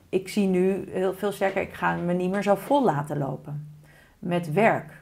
ik 0.09 0.28
zie 0.28 0.46
nu 0.46 0.84
heel 0.90 1.14
veel 1.14 1.32
sterker, 1.32 1.62
ik 1.62 1.72
ga 1.72 1.94
me 1.94 2.12
niet 2.12 2.30
meer 2.30 2.42
zo 2.42 2.55
vol 2.55 2.84
laten 2.84 3.18
lopen 3.18 3.68
met 4.18 4.53
werk. 4.53 4.92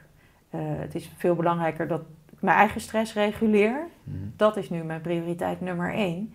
Eh, 0.49 0.59
het 0.63 0.95
is 0.95 1.11
veel 1.17 1.35
belangrijker 1.35 1.87
dat 1.87 2.01
ik 2.31 2.41
mijn 2.41 2.57
eigen 2.57 2.81
stress 2.81 3.13
reguleer. 3.13 3.87
Mhm. 4.03 4.17
Dat 4.35 4.57
is 4.57 4.69
nu 4.69 4.83
mijn 4.83 5.01
prioriteit 5.01 5.61
nummer 5.61 5.93
één. 5.93 6.33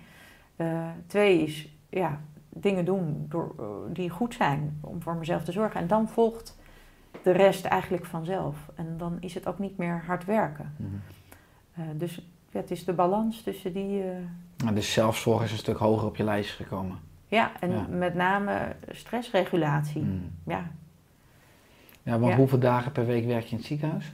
Eh, 0.56 0.88
twee 1.06 1.42
is 1.42 1.68
ja, 1.88 2.20
dingen 2.54 2.84
doen 2.84 3.26
door, 3.28 3.54
eh, 3.58 3.64
die 3.94 4.10
goed 4.10 4.34
zijn 4.34 4.78
om 4.80 5.02
voor 5.02 5.14
mezelf 5.16 5.44
te 5.44 5.52
zorgen. 5.52 5.80
En 5.80 5.86
dan 5.86 6.08
volgt 6.08 6.58
de 7.22 7.30
rest 7.30 7.64
eigenlijk 7.64 8.04
vanzelf. 8.06 8.56
En 8.74 8.94
dan 8.96 9.16
is 9.20 9.34
het 9.34 9.46
ook 9.46 9.58
niet 9.58 9.76
meer 9.76 10.02
hard 10.06 10.24
werken. 10.24 10.74
Mhm. 10.76 10.88
Eh, 11.74 11.82
dus 11.94 12.14
ja, 12.50 12.60
het 12.60 12.70
is 12.70 12.84
de 12.84 12.92
balans 12.92 13.42
tussen 13.42 13.72
die. 13.72 14.02
Nou, 14.56 14.74
Dus 14.74 14.92
zelfzorg 14.92 15.42
is 15.42 15.52
een 15.52 15.58
stuk 15.58 15.76
hoger 15.76 16.06
op 16.06 16.16
je 16.16 16.24
lijst 16.24 16.50
gekomen. 16.50 16.98
ja, 17.26 17.50
en 17.60 17.70
Ja. 17.70 17.86
met 17.90 18.14
name 18.14 18.76
stressregulatie. 18.90 20.02
Mhm. 20.02 20.16
Ja. 20.46 20.70
Ja, 22.02 22.18
want 22.18 22.32
Ja. 22.32 22.38
hoeveel 22.38 22.58
dagen 22.58 22.92
per 22.92 23.06
week 23.06 23.26
werk 23.26 23.44
je 23.44 23.50
in 23.50 23.56
het 23.56 23.66
ziekenhuis? 23.66 24.12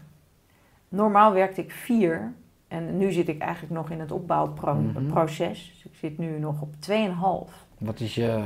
Normaal 0.88 1.32
werkte 1.32 1.60
ik 1.62 1.70
vier. 1.72 2.32
En 2.68 2.96
nu 2.98 3.12
zit 3.12 3.28
ik 3.28 3.40
eigenlijk 3.40 3.72
nog 3.74 3.90
in 3.90 4.00
het 4.00 4.12
opbouwproces. 4.12 5.70
Dus 5.74 5.92
ik 5.92 5.98
zit 5.98 6.18
nu 6.18 6.38
nog 6.38 6.60
op 6.60 6.74
2,5. 6.78 7.66
Wat 7.78 8.00
is 8.00 8.14
je 8.14 8.40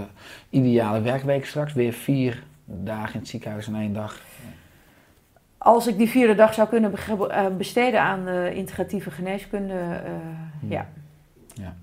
ideale 0.48 1.00
werkweek 1.00 1.46
straks? 1.46 1.72
Weer 1.72 1.92
vier 1.92 2.42
dagen 2.64 3.14
in 3.14 3.20
het 3.20 3.28
ziekenhuis 3.28 3.66
en 3.66 3.74
één 3.74 3.92
dag. 3.92 4.20
Als 5.58 5.86
ik 5.86 5.98
die 5.98 6.08
vierde 6.08 6.34
dag 6.34 6.54
zou 6.54 6.68
kunnen 6.68 6.94
eh, 7.30 7.46
besteden 7.56 8.00
aan 8.00 8.28
eh, 8.28 8.56
integratieve 8.56 9.10
geneeskunde, 9.10 9.74
eh, 9.74 10.70
ja. 10.70 10.86
Ja. 11.54 11.74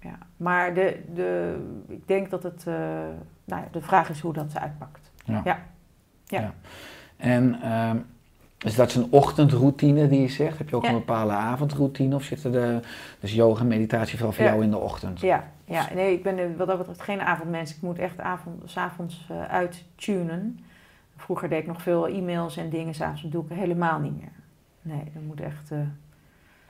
ja. 0.00 0.18
Maar 0.36 0.74
de, 0.74 1.00
de, 1.14 1.56
ik 1.88 2.08
denk 2.08 2.30
dat 2.30 2.42
het, 2.42 2.64
nou 2.64 3.62
ja, 3.62 3.68
de 3.72 3.80
vraag 3.80 4.10
is 4.10 4.20
hoe 4.20 4.32
dat 4.32 4.58
uitpakt. 4.58 5.10
Ja. 5.24 5.40
Ja. 5.44 5.58
Ja. 6.26 6.54
En 7.16 7.62
ehm, 7.62 7.96
is 8.64 8.74
dat 8.74 8.90
zo'n 8.90 9.06
ochtendroutine 9.10 10.08
die 10.08 10.20
je 10.20 10.28
zegt? 10.28 10.58
Heb 10.58 10.68
je 10.68 10.76
ook 10.76 10.84
een 10.84 10.92
bepaalde 10.92 11.32
avondroutine? 11.32 12.14
Of 12.14 12.22
zitten 12.22 12.52
de, 12.52 12.80
dus 13.20 13.34
yoga 13.34 13.60
en 13.60 13.66
meditatie 13.66 14.16
vooral 14.16 14.34
voor 14.34 14.44
jou 14.44 14.62
in 14.62 14.70
de 14.70 14.78
ochtend? 14.78 15.20
Ja, 15.20 15.50
ja, 15.70 15.88
nee, 15.94 16.12
ik 16.12 16.22
ben 16.22 16.56
wat 16.56 16.66
dat 16.66 16.78
betreft 16.78 17.00
geen 17.02 17.20
avondmens. 17.20 17.74
Ik 17.76 17.82
moet 17.82 17.98
echt 17.98 18.20
avond, 18.20 18.70
's 18.70 18.76
avonds 18.76 19.26
eh, 19.30 19.44
uittunen. 19.44 20.58
Vroeger 21.16 21.48
deed 21.48 21.60
ik 21.60 21.66
nog 21.66 21.82
veel 21.82 22.06
e-mails 22.08 22.56
en 22.56 22.70
dingen, 22.70 22.94
s'avonds 22.94 23.22
doe 23.22 23.44
ik 23.48 23.56
helemaal 23.56 23.98
niet 23.98 24.16
meer. 24.20 24.32
Nee, 24.82 25.02
dat 25.14 25.22
moet 25.22 25.40
echt... 25.40 25.70
eh, 25.70 25.78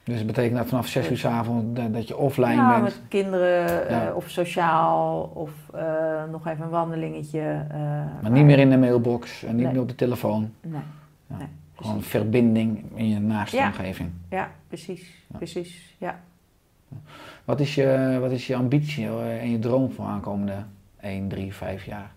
Dus 0.04 0.16
dat 0.16 0.26
betekent 0.26 0.56
dat 0.56 0.66
vanaf 0.68 0.86
zes 0.86 1.10
uur 1.10 1.16
s 1.18 1.24
avonds 1.24 1.80
dat, 1.92 2.08
je 2.08 2.16
offline 2.16 2.54
ja, 2.54 2.70
bent? 2.70 2.82
met 2.82 3.00
kinderen 3.08 3.88
eh, 3.88 4.16
of 4.16 4.28
sociaal 4.30 5.22
of 5.34 5.50
nog 6.30 6.46
even 6.46 6.64
een 6.64 6.70
wandelingetje. 6.70 7.66
maar 8.22 8.30
niet 8.30 8.44
meer 8.44 8.58
in 8.58 8.70
de 8.70 8.78
mailbox 8.78 9.42
en 9.44 9.54
niet 9.54 9.64
Nee. 9.64 9.72
meer 9.72 9.82
op 9.82 9.88
de 9.88 9.94
telefoon. 9.94 10.50
Nee, 10.60 10.72
Ja. 11.26 11.36
nee, 11.36 11.46
Gewoon 11.74 11.92
precies. 11.94 12.10
verbinding 12.10 12.84
in 12.94 13.08
je 13.08 13.18
naaste 13.18 13.56
omgeving. 13.56 14.10
Ja, 14.30 14.50
precies, 14.68 15.24
precies, 15.38 15.94
ja. 15.98 16.20
Wat 17.50 17.60
is 17.60 17.74
je, 17.74 18.16
wat 18.20 18.30
is 18.30 18.46
je 18.46 18.56
ambitie 18.56 19.06
eh, 19.06 19.42
en 19.42 19.50
je 19.50 19.58
droom 19.58 19.90
voor 19.90 20.04
aankomende 20.04 20.64
1, 21.00 21.28
3, 21.28 21.54
5 21.54 21.84
jaar? 21.84 22.10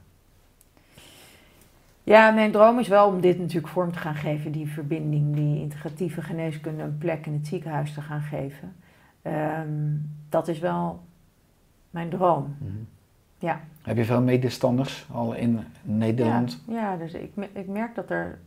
Ja, 2.04 2.32
mijn 2.32 2.52
droom 2.52 2.80
is 2.80 2.88
wel 2.88 3.08
om 3.08 3.22
dit 3.22 3.40
natuurlijk 3.40 3.68
vorm 3.68 3.92
te 3.92 4.00
gaan 4.00 4.16
geven, 4.16 4.52
die 4.52 4.68
verbinding, 4.68 5.36
die 5.36 5.62
integratieve 5.62 6.22
geneeskunde 6.22 6.84
een 6.84 6.98
plek 6.98 7.26
in 7.26 7.34
het 7.34 7.48
ziekenhuis 7.48 7.94
te 7.94 8.02
gaan 8.02 8.22
geven. 8.22 8.76
Ehm, 9.22 9.68
dat 10.30 10.48
is 10.48 10.60
wel 10.60 11.04
mijn 11.90 12.10
droom. 12.10 12.56
Ja. 13.38 13.62
Heb 13.82 13.98
je 13.98 14.06
veel 14.06 14.22
medestanders 14.22 15.08
al 15.12 15.34
in 15.34 15.60
Nederland? 15.82 16.64
Ja, 16.68 16.74
ja 16.74 16.98
dus 16.98 17.14
ik, 17.14 17.32
ik 17.54 17.68
merk 17.68 17.96
dat 17.96 18.10
er 18.10 18.40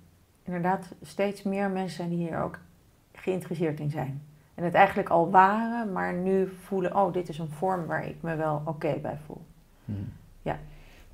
inderdaad 0.43 0.89
steeds 1.03 1.43
meer 1.43 1.71
mensen 1.71 1.97
zijn 1.97 2.09
die 2.09 2.19
hier 2.19 2.43
ook 2.43 2.59
geïnteresseerd 3.13 3.81
in 3.81 3.91
zijn. 3.91 4.23
En 4.57 4.65
het 4.65 4.75
eigenlijk 4.75 5.09
al 5.09 5.31
waren, 5.31 5.93
maar 5.93 6.13
nu 6.13 6.49
voelen, 6.63 6.97
oh, 6.97 7.13
dit 7.13 7.29
is 7.29 7.39
een 7.39 7.51
vorm 7.51 7.87
waar 7.87 8.07
ik 8.07 8.23
me 8.23 8.37
wel 8.37 8.63
oké 8.65 8.99
bij 9.03 9.19
voel. 9.27 9.43
Mhm. 9.85 9.99
Ja. 10.43 10.59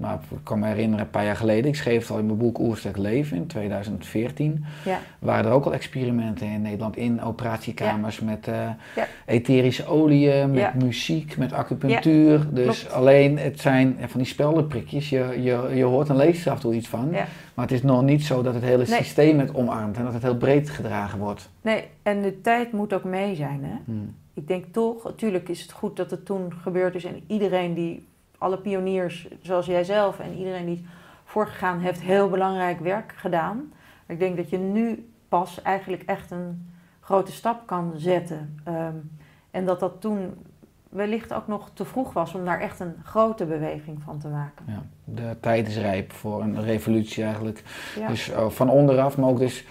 Maar 0.03 0.19
ik 0.31 0.39
kan 0.43 0.59
me 0.59 0.67
herinneren, 0.67 1.05
een 1.05 1.11
paar 1.11 1.25
jaar 1.25 1.37
geleden, 1.37 1.71
ik 1.71 1.77
schreef 1.77 2.01
het 2.01 2.11
al 2.11 2.19
in 2.19 2.27
mijn 2.27 2.39
boek 2.39 2.59
Oersterk 2.59 2.97
Leven 2.97 3.37
in 3.37 3.47
2014. 3.47 4.65
Ja. 4.85 4.99
Waren 5.19 5.45
er 5.45 5.53
ook 5.53 5.65
al 5.65 5.73
experimenten 5.75 6.47
in 6.47 6.63
Nederland 6.63 6.97
in 6.97 7.23
operatiekamers 7.23 8.21
met 8.21 8.49
eh, 8.49 8.55
Ja. 8.97 9.07
etherische 9.27 9.87
oliën, 9.87 10.51
met 10.51 10.75
muziek, 10.83 11.37
met 11.37 11.53
acupunctuur. 11.53 12.47
dus 12.51 12.81
klopt. 12.81 12.93
alleen 12.95 13.39
het 13.39 13.61
zijn 13.61 13.97
van 14.07 14.21
die 14.21 14.29
speldenprikjes, 14.29 15.09
je, 15.09 15.39
je, 15.43 15.71
je 15.75 15.85
hoort 15.85 16.09
en 16.09 16.17
leest 16.17 16.45
er 16.45 16.51
af 16.51 16.57
en 16.57 16.63
toe 16.63 16.75
iets 16.75 16.89
van. 16.89 17.11
Maar 17.55 17.65
het 17.67 17.73
is 17.73 17.83
nog 17.83 18.03
niet 18.03 18.23
zo 18.25 18.43
dat 18.43 18.55
het 18.55 18.63
hele 18.63 18.85
Nee. 18.89 18.99
systeem 19.03 19.39
het 19.39 19.55
omarmt 19.55 19.97
en 19.97 20.05
dat 20.05 20.13
het 20.13 20.23
heel 20.23 20.37
breed 20.37 20.71
gedragen 20.71 21.19
wordt. 21.19 21.49
Nee, 21.63 21.85
en 22.03 22.23
de 22.23 22.41
tijd 22.41 22.73
moet 22.73 22.93
ook 22.93 23.05
mee 23.05 23.35
zijn. 23.35 23.61
Hè? 23.65 23.75
Hmm. 23.85 24.15
Ik 24.35 24.49
denk 24.49 24.65
toch, 24.71 25.05
natuurlijk 25.05 25.49
is 25.49 25.63
het 25.63 25.73
goed 25.73 25.97
dat 25.97 26.11
het 26.11 26.25
toen 26.27 26.53
gebeurd 26.63 26.95
is. 26.95 27.05
En 27.05 27.21
iedereen 27.27 27.75
die, 27.75 28.07
alle 28.43 28.59
pioniers 28.59 29.29
zoals 29.43 29.67
jij 29.67 29.85
zelf 29.85 30.19
en 30.19 30.35
iedereen 30.35 30.67
die 30.67 30.87
voorgegaan, 31.25 31.79
heeft 31.79 32.01
heel 32.01 32.29
belangrijk 32.29 32.81
werk 32.81 33.13
gedaan. 33.17 33.73
Ik 34.07 34.19
denk 34.19 34.37
dat 34.37 34.51
je 34.51 34.59
nu 34.59 35.13
pas 35.29 35.63
eigenlijk 35.63 36.03
echt 36.03 36.31
een 36.31 36.73
grote 37.01 37.33
stap 37.33 37.67
kan 37.67 37.93
zetten. 37.97 38.61
Ehm, 38.65 38.97
en 39.51 39.67
dat 39.67 39.81
dat 39.81 40.01
toen 40.01 40.35
wellicht 40.89 41.33
ook 41.33 41.47
nog 41.47 41.71
te 41.75 41.85
vroeg 41.85 42.13
was 42.13 42.35
om 42.35 42.45
daar 42.45 42.61
echt 42.61 42.81
een 42.81 42.95
grote 43.05 43.45
beweging 43.45 44.03
van 44.03 44.19
te 44.19 44.29
maken. 44.29 44.65
Ja. 44.69 44.83
De 45.05 45.37
tijd 45.41 45.67
is 45.67 45.77
rijp 45.77 46.13
voor 46.13 46.43
een 46.43 46.63
revolutie 46.63 47.25
eigenlijk. 47.25 47.63
Ja. 47.99 48.09
Dus 48.09 48.31
eh, 48.31 48.49
van 48.49 48.71
onderaf, 48.71 49.19
maar 49.19 49.29
ook 49.29 49.39
dus 49.39 49.67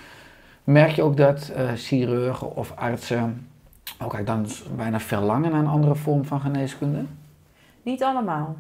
merk 0.63 0.91
je 0.91 1.03
ook 1.03 1.17
dat 1.17 1.49
eh 1.49 1.72
chirurgen 1.76 2.55
of 2.55 2.74
artsen 2.76 3.47
ook 3.99 4.13
eigenlijk 4.13 4.26
dan 4.26 4.76
bijna 4.76 4.99
verlangen 4.99 5.51
naar 5.51 5.59
een 5.59 5.67
andere 5.67 5.95
vorm 5.95 6.26
van 6.26 6.41
geneeskunde? 6.41 7.05
Niet 7.84 8.03
allemaal. 8.03 8.55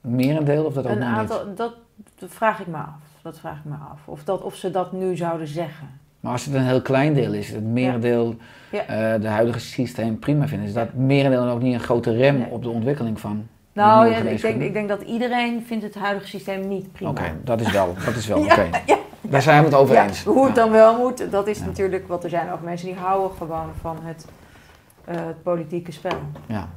Merendeel 0.00 0.64
of 0.64 0.74
dat 0.74 0.86
ook 0.86 0.92
Een 0.92 1.02
aantal, 1.02 1.46
niet? 1.46 1.56
dat, 1.56 1.74
dat 2.18 2.30
vraag 2.32 2.60
ik 2.60 2.66
me 2.66 2.76
af. 2.76 2.94
Dat 3.22 3.38
vraag 3.38 3.56
ik 3.58 3.64
me 3.64 3.74
af. 3.92 4.00
Of, 4.04 4.24
dat, 4.24 4.42
of 4.42 4.54
ze 4.54 4.70
dat 4.70 4.92
nu 4.92 5.16
zouden 5.16 5.46
zeggen. 5.46 5.88
Maar 6.20 6.32
als 6.32 6.44
het 6.44 6.54
een 6.54 6.62
heel 6.66 6.82
klein 6.82 7.14
deel 7.14 7.32
is, 7.32 7.50
het 7.50 7.64
merendeel 7.64 8.36
Ja. 8.70 8.80
eh, 8.86 9.20
de 9.20 9.28
huidige 9.28 9.58
systeem 9.60 10.18
prima 10.18 10.48
vindt, 10.48 10.64
is 10.66 10.72
dat 10.72 10.92
merendeel 10.94 11.44
dan 11.44 11.54
ook 11.54 11.62
niet 11.62 11.74
een 11.74 11.80
grote 11.80 12.16
rem 12.16 12.36
Nee. 12.38 12.50
op 12.50 12.62
de 12.62 12.68
ontwikkeling 12.68 13.20
van 13.20 13.46
Nou, 13.72 14.06
ja, 14.10 14.16
ik, 14.16 14.40
denk, 14.40 14.62
ik 14.62 14.72
denk 14.72 14.88
dat 14.88 15.02
iedereen 15.02 15.62
vindt 15.66 15.84
het 15.84 15.94
huidige 15.94 16.26
systeem 16.28 16.68
niet 16.68 16.92
prima. 16.92 17.10
Oké, 17.10 17.32
dat 17.44 17.60
is 17.60 17.72
wel, 17.72 17.94
dat 18.04 18.14
is 18.14 18.26
wel 18.26 18.38
oké. 18.44 18.68
ja, 18.86 18.96
Daar 19.20 19.42
zijn 19.42 19.58
we 19.58 19.64
het 19.64 19.74
over 19.74 19.96
eens. 19.96 20.24
hoe 20.24 20.46
het 20.46 20.54
dan 20.54 20.70
wel 20.70 20.98
moet, 20.98 21.30
dat 21.30 21.46
is 21.46 21.60
natuurlijk 21.60 22.08
wat 22.08 22.24
er 22.24 22.30
zijn 22.30 22.50
ook 22.52 22.62
mensen 22.62 22.86
die 22.86 22.96
houden 22.96 23.36
gewoon 23.36 23.68
van 23.80 23.98
het, 24.02 24.26
eh, 25.04 25.14
het 25.16 25.42
politieke 25.42 25.92
spel. 25.92 26.18
Ja. 26.46 26.68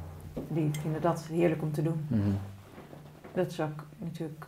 Die 0.48 0.70
vinden 0.80 1.00
dat 1.00 1.26
heerlijk 1.32 1.62
om 1.62 1.72
te 1.72 1.82
doen. 1.82 2.04
mhm. 2.08 2.20
Dat 3.34 3.50
is 3.50 3.60
ook 3.60 3.84
natuurlijk, 3.98 4.46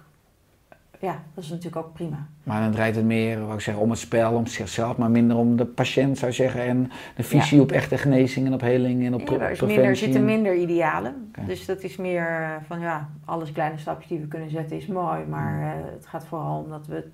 ja, 1.00 1.22
dat 1.34 1.44
is 1.44 1.50
natuurlijk 1.50 1.86
ook 1.86 1.92
prima. 1.92 2.26
Maar 2.42 2.60
dan 2.62 2.70
draait 2.70 2.96
het 2.96 3.04
meer, 3.04 3.46
wat 3.46 3.54
ik 3.54 3.60
zeg, 3.60 3.76
om 3.76 3.90
het 3.90 3.98
spel, 3.98 4.32
om 4.34 4.46
zichzelf, 4.46 4.96
maar 4.96 5.10
minder 5.10 5.36
om 5.36 5.56
de 5.56 5.66
patiënt 5.66 6.18
zou 6.18 6.32
zeggen. 6.32 6.62
En 6.62 6.90
de 7.16 7.22
visie 7.22 7.60
op 7.60 7.72
echte 7.72 7.98
genezing 7.98 8.46
en 8.46 8.52
op 8.54 8.60
heling 8.60 9.04
en 9.06 9.14
op 9.14 9.20
Ja, 9.20 9.24
pre- 9.26 9.34
er, 9.34 9.38
preventie. 9.40 9.66
minder, 9.66 9.84
er 9.90 9.96
zitten 9.96 10.24
minder 10.24 10.54
idealen. 10.56 11.32
Dus 11.46 11.66
dat 11.66 11.82
is 11.82 11.96
meer 11.96 12.26
eh, 12.26 12.50
van 12.66 12.80
ja, 12.80 13.08
alles 13.24 13.52
kleine 13.52 13.78
stapjes 13.78 14.08
die 14.08 14.20
we 14.20 14.26
kunnen 14.28 14.50
zetten 14.50 14.76
is 14.76 14.86
mooi. 14.86 15.24
Maar 15.28 15.52
Mm. 15.54 15.62
eh, 15.62 15.92
het 15.94 16.06
gaat 16.06 16.24
vooral 16.26 16.62
om 16.62 16.70
dat 16.70 16.86
we, 16.86 17.08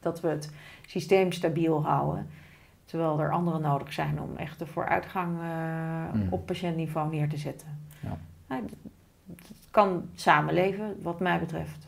dat 0.00 0.20
we 0.20 0.28
het 0.28 0.50
systeem 0.86 1.32
stabiel 1.32 1.84
houden. 1.84 2.26
Terwijl 2.84 3.20
er 3.20 3.30
andere 3.30 3.58
nodig 3.58 3.92
zijn 3.92 4.20
om 4.20 4.36
echt 4.36 4.58
de 4.58 4.66
vooruitgang 4.66 5.38
eh, 5.40 6.14
Mm. 6.20 6.26
op 6.30 6.46
patiëntniveau 6.46 7.10
neer 7.10 7.28
te 7.28 7.36
zetten. 7.36 7.68
Ja. 8.50 8.60
Het 9.36 9.56
kan 9.70 10.08
samenleven, 10.14 10.96
wat 11.02 11.20
mij 11.20 11.38
betreft. 11.38 11.86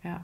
Ja. 0.00 0.22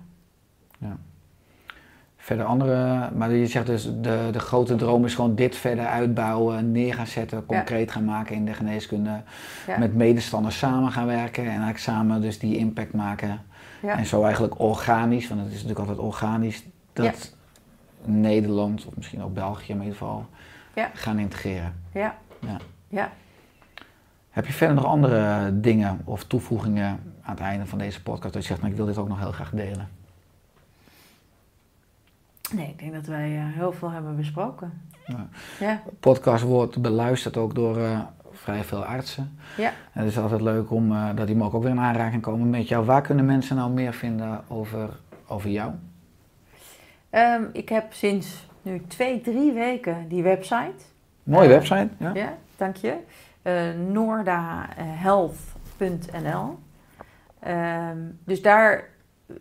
Verder 2.17 2.45
andere, 2.45 3.11
maar 3.11 3.33
je 3.33 3.47
zegt 3.47 3.67
dus 3.67 3.85
de, 3.85 4.29
de 4.33 4.39
grote 4.39 4.77
droom 4.77 5.05
is 5.05 5.15
gewoon 5.15 5.35
dit 5.35 5.57
verder 5.57 5.87
uitbouwen, 5.87 6.73
neer 6.73 6.95
gaan 6.95 7.07
zetten, 7.07 7.47
concreet 7.47 7.91
gaan 7.91 8.05
maken 8.05 8.35
in 8.37 8.45
de 8.45 8.53
geneeskunde. 8.53 9.23
Ja. 9.67 9.79
Met 9.79 9.95
medestanders 9.95 10.59
samen 10.59 10.93
gaan 10.93 11.07
werken 11.07 11.43
en 11.43 11.49
eigenlijk 11.49 11.79
samen 11.79 12.21
dus 12.21 12.39
die 12.39 12.57
impact 12.57 12.93
maken. 12.93 13.41
Ja. 13.83 13.99
En 13.99 14.07
zo 14.07 14.23
eigenlijk 14.23 14.61
organisch, 14.61 15.29
want 15.29 15.41
het 15.41 15.49
is 15.53 15.63
natuurlijk 15.63 15.89
altijd 15.89 15.99
organisch, 15.99 16.65
dat 16.93 17.35
Nederland, 18.05 18.87
of 18.87 18.97
misschien 18.97 19.23
ook 19.23 19.35
België 19.35 19.73
in 19.73 19.79
ieder 19.79 19.93
geval, 19.93 20.27
Ja. 20.75 20.91
gaan 20.95 21.19
integreren. 21.19 21.75
Ja. 21.93 22.19
Ja. 22.89 23.13
Heb 24.33 24.47
je 24.47 24.53
verder 24.53 24.77
nog 24.77 24.85
andere 24.85 25.51
dingen 25.61 26.01
of 26.05 26.25
toevoegingen 26.25 26.89
aan 27.23 27.35
het 27.35 27.41
einde 27.41 27.67
van 27.67 27.79
deze 27.79 28.03
podcast 28.03 28.33
dat 28.33 28.43
je 28.43 28.49
zegt, 28.49 28.61
nou, 28.61 28.73
ik 28.73 28.79
wil 28.79 28.87
dit 28.87 28.99
ook 28.99 29.09
nog 29.09 29.19
heel 29.19 29.33
graag 29.33 29.51
delen? 29.51 29.89
Nee, 32.53 32.69
ik 32.69 32.79
denk 32.79 32.93
dat 32.93 33.07
wij 33.07 33.37
eh, 33.37 33.45
heel 33.45 33.73
veel 33.73 33.91
hebben 33.91 34.17
besproken. 34.17 34.83
Ja. 35.59 35.83
Podcast 36.01 36.45
wordt 36.45 36.83
beluisterd 36.83 37.37
ook 37.37 37.55
door 37.55 37.79
eh, 37.79 38.01
vrij 38.33 38.65
veel 38.65 38.85
artsen. 38.85 39.39
Ja. 39.57 39.69
En 39.69 40.01
het 40.01 40.09
is 40.09 40.19
altijd 40.19 40.41
leuk 40.41 40.71
om, 40.71 40.93
eh, 40.93 41.09
dat 41.15 41.27
die 41.27 41.37
mogen 41.37 41.57
ook 41.57 41.63
weer 41.63 41.73
in 41.73 41.81
aanraking 41.81 42.23
komen 42.23 42.51
met 42.51 42.69
jou. 42.69 42.85
Waar 42.85 43.03
kunnen 43.03 43.27
mensen 43.27 43.57
nou 43.57 43.71
meer 43.71 43.93
vinden 43.93 44.41
over, 44.49 44.89
over 45.27 45.51
jou? 45.51 45.73
Ehm, 47.11 47.43
ik 47.53 47.69
heb 47.69 47.93
sinds 47.93 48.47
nu 48.63 48.83
twee, 48.87 49.21
drie 49.21 49.53
weken 49.53 50.09
die 50.09 50.23
website. 50.23 50.85
Mooie 51.23 51.49
website. 51.49 51.89
Ja? 51.97 52.15
Ja, 52.15 52.35
dank 52.57 52.77
je. 52.77 52.97
Eh 53.43 53.71
noordahealth.nl. 53.89 56.59
Ehm, 57.39 57.99
dus 58.25 58.43
daar 58.43 58.85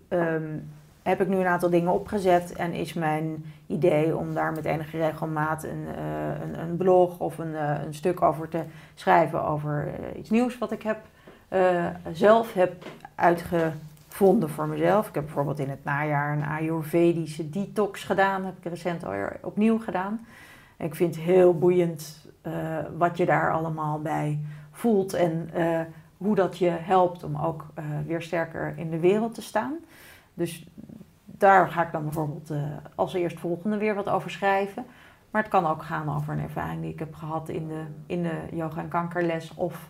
ehm, 0.07 0.57
heb 1.01 1.21
ik 1.21 1.27
nu 1.27 1.37
een 1.37 1.45
aantal 1.45 1.69
dingen 1.69 1.91
opgezet 1.91 2.53
en 2.53 2.73
is 2.73 2.93
mijn 2.93 3.45
idee 3.67 4.17
om 4.17 4.33
daar 4.33 4.51
met 4.51 4.65
enige 4.65 4.97
regelmaat 4.97 5.63
een, 5.63 5.85
eh, 5.95 6.41
een, 6.41 6.59
een 6.59 6.77
blog 6.77 7.19
of 7.19 7.37
een, 7.37 7.55
eh, 7.55 7.83
een 7.85 7.93
stuk 7.93 8.21
over 8.21 8.49
te 8.49 8.63
schrijven 8.93 9.43
over 9.43 9.91
iets 10.17 10.29
nieuws 10.29 10.57
wat 10.57 10.71
ik 10.71 10.83
heb, 10.83 10.97
zelf 12.13 12.53
heb 12.53 12.85
uitgevonden 13.15 14.49
voor 14.49 14.67
mezelf. 14.67 15.07
Ik 15.07 15.15
heb 15.15 15.23
bijvoorbeeld 15.23 15.59
in 15.59 15.69
het 15.69 15.83
najaar 15.83 16.37
een 16.37 16.45
Ayurvedische 16.45 17.49
detox 17.49 18.03
gedaan, 18.03 18.45
heb 18.45 18.57
ik 18.57 18.65
recent 18.71 19.03
alweer 19.03 19.39
opnieuw 19.41 19.79
gedaan. 19.79 20.25
Ik 20.77 20.95
vind 20.95 21.15
het 21.15 21.23
heel 21.23 21.57
boeiend 21.57 22.20
eh, 22.41 22.53
wat 22.97 23.17
je 23.17 23.25
daar 23.25 23.51
allemaal 23.51 24.01
bij 24.01 24.39
voelt 24.71 25.13
en 25.13 25.49
eh, 25.53 25.79
hoe 26.17 26.35
dat 26.35 26.57
je 26.57 26.69
helpt 26.69 27.23
om 27.23 27.37
ook 27.37 27.65
eh, 27.73 27.83
weer 28.05 28.21
sterker 28.21 28.73
in 28.77 28.89
de 28.89 28.99
wereld 28.99 29.33
te 29.33 29.41
staan. 29.41 29.73
Dus 30.33 30.67
daar 31.25 31.67
ga 31.67 31.85
ik 31.85 31.91
dan 31.91 32.03
bijvoorbeeld 32.03 32.51
als 32.95 33.13
eerstvolgende 33.13 33.77
weer 33.77 33.95
wat 33.95 34.09
over 34.09 34.31
schrijven. 34.31 34.85
Maar 35.31 35.41
het 35.41 35.51
kan 35.51 35.67
ook 35.67 35.83
gaan 35.83 36.15
over 36.15 36.33
een 36.33 36.43
ervaring 36.43 36.81
die 36.81 36.91
ik 36.91 36.99
heb 36.99 37.13
gehad 37.13 37.49
in 37.49 37.67
de, 37.67 37.83
in 38.05 38.23
de 38.23 38.39
yoga- 38.51 38.81
en 38.81 38.87
kankerles 38.87 39.53
of 39.55 39.89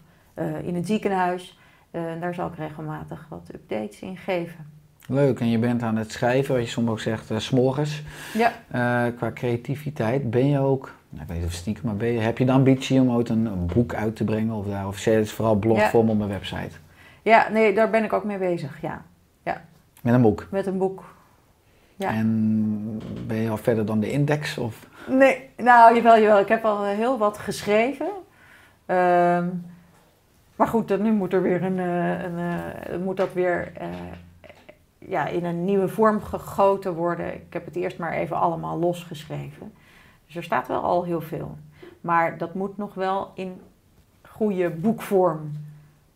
in 0.64 0.76
het 0.76 0.88
ziekenhuis. 0.88 1.60
Daar 1.92 2.34
zal 2.34 2.48
ik 2.48 2.56
regelmatig 2.56 3.26
wat 3.30 3.50
updates 3.54 4.00
in 4.00 4.18
geven. 4.18 4.66
Leuk. 5.08 5.40
En 5.40 5.50
je 5.50 5.58
bent 5.58 5.84
aan 5.84 5.96
het 5.96 6.12
schrijven, 6.12 6.56
wat 6.56 6.64
je 6.64 6.70
soms 6.70 6.90
ook 6.90 7.00
zegt, 7.00 7.32
's 7.38 7.46
s'morgens. 7.46 8.04
Ja. 8.34 8.52
Qua 9.10 9.32
creativiteit 9.32 10.30
ben 10.30 10.48
je 10.48 10.60
ook, 10.60 10.92
nou, 11.12 11.26
ik 11.28 11.36
weet 11.36 11.46
of 11.46 11.52
stiekem, 11.52 11.86
maar 11.86 11.96
ben 11.96 12.12
je, 12.12 12.20
heb 12.20 12.38
je 12.38 12.46
de 12.46 12.52
ambitie 12.52 13.02
om 13.02 13.12
ooit 13.12 13.30
een, 13.30 13.46
een 13.46 13.66
boek 13.66 13.94
uit 13.94 14.16
te 14.16 14.24
brengen? 14.24 14.56
Of, 14.56 14.66
daar, 14.66 14.88
of 14.88 14.98
zet 14.98 15.16
het 15.16 15.32
vooral 15.32 15.56
blogvorm 15.56 16.10
op 16.10 16.18
mijn 16.18 16.30
website? 16.30 16.78
Ja, 17.22 17.50
nee, 17.52 17.74
daar 17.74 17.90
ben 17.90 18.04
ik 18.04 18.14
ook 18.14 18.24
mee 18.24 18.38
bezig, 18.38 18.82
ja. 18.82 19.06
Met 20.02 20.14
een 20.14 20.22
boek. 20.22 20.48
Met 20.52 20.66
een 20.66 20.78
boek. 20.78 21.04
Ja. 21.96 22.10
En 22.10 23.02
ben 23.28 23.38
je 23.38 23.50
al 23.50 23.58
verder 23.58 23.86
dan 23.86 24.00
de 24.00 24.12
index? 24.12 24.58
Of? 24.58 24.88
Nee, 25.08 25.50
nou 25.58 25.96
jawel, 25.96 26.20
jawel. 26.20 26.40
Ik 26.40 26.48
heb 26.48 26.66
al 26.66 26.84
heel 26.84 27.18
wat 27.18 27.38
geschreven. 27.38 28.10
Ehm, 28.86 29.48
maar 30.56 30.68
goed, 30.68 30.88
dan 30.88 31.02
nu 31.02 31.12
moet 31.12 31.34
er 31.34 31.42
weer 31.42 31.64
een, 31.64 31.80
eh, 31.80 32.24
een 32.24 32.38
eh, 32.38 32.98
moet 32.98 33.18
dat 33.18 33.34
weer 33.34 33.72
eh, 33.74 33.88
ja, 34.98 35.28
in 35.28 35.46
een 35.46 35.66
nieuwe 35.66 35.88
vorm 35.88 36.22
gegoten 36.22 36.94
worden. 36.94 37.34
Ik 37.34 37.54
heb 37.54 37.66
het 37.66 37.76
eerst 37.76 37.98
maar 37.98 38.14
even 38.14 38.38
allemaal 38.38 38.80
losgeschreven. 38.80 39.74
Dus 40.32 40.40
er 40.40 40.46
staat 40.46 40.68
wel 40.68 40.82
al 40.82 41.04
heel 41.04 41.22
veel. 41.22 41.58
Maar 42.02 42.38
dat 42.38 42.54
moet 42.54 42.78
nog 42.78 42.94
wel 42.94 43.32
in 43.36 43.62
goede 44.22 44.70
boekvorm 44.70 45.52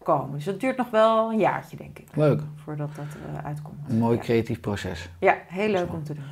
komen. 0.04 0.32
Dus 0.36 0.44
dat 0.46 0.60
duurt 0.60 0.78
nog 0.78 0.90
wel 0.90 1.32
een 1.32 1.40
jaartje, 1.40 1.78
denk 1.78 2.00
ik, 2.00 2.08
Leuk. 2.14 2.42
voordat 2.56 2.96
dat 2.96 3.06
eh, 3.36 3.46
uitkomt. 3.46 3.90
Een 3.90 3.98
mooi 3.98 4.16
Ja. 4.18 4.24
creatief 4.24 4.60
proces. 4.60 5.10
Ja, 5.20 5.36
heel 5.48 5.70
leuk 5.70 5.94
om 5.94 6.04
te 6.04 6.14
doen. 6.14 6.24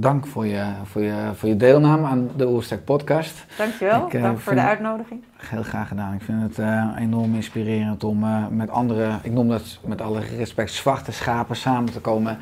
Dank 0.00 0.26
voor 0.26 0.46
je, 0.46 0.64
voor 0.84 1.02
je, 1.02 1.30
voor 1.34 1.48
je 1.48 1.56
deelname 1.56 2.06
aan 2.06 2.30
de 2.36 2.48
Oerstek 2.48 2.84
podcast. 2.84 3.44
Dankjewel. 3.56 4.06
Ik, 4.06 4.14
eh, 4.14 4.22
Dank 4.22 4.38
voor 4.38 4.54
de 4.54 4.60
uitnodiging. 4.60 5.22
Heel 5.36 5.62
graag 5.62 5.88
gedaan. 5.88 6.14
Ik 6.14 6.22
vind 6.22 6.42
het 6.42 6.58
eh, 6.58 6.90
enorm 6.98 7.34
inspirerend 7.34 8.04
om 8.04 8.24
eh, 8.24 8.46
met 8.50 8.70
andere, 8.70 9.18
ik 9.22 9.32
noem 9.32 9.48
dat 9.48 9.78
met 9.86 10.00
alle 10.00 10.20
respect, 10.20 10.70
zwarte 10.70 11.12
schapen 11.12 11.56
samen 11.56 11.92
te 11.92 12.00
komen. 12.00 12.38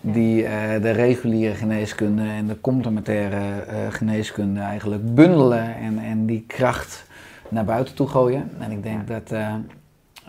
Die 0.00 0.42
de 0.80 0.90
reguliere 0.90 1.54
geneeskunde 1.54 2.22
en 2.22 2.46
de 2.46 2.60
complementaire 2.60 3.40
geneeskunde 3.90 4.60
eigenlijk 4.60 5.14
bundelen 5.14 5.76
en, 5.76 5.98
en 5.98 6.26
die 6.26 6.44
kracht 6.46 7.06
naar 7.48 7.64
buiten 7.64 7.94
toe 7.94 8.08
gooien. 8.08 8.50
En 8.58 8.70
ik 8.70 8.82
denk 8.82 9.08
dat 9.08 9.32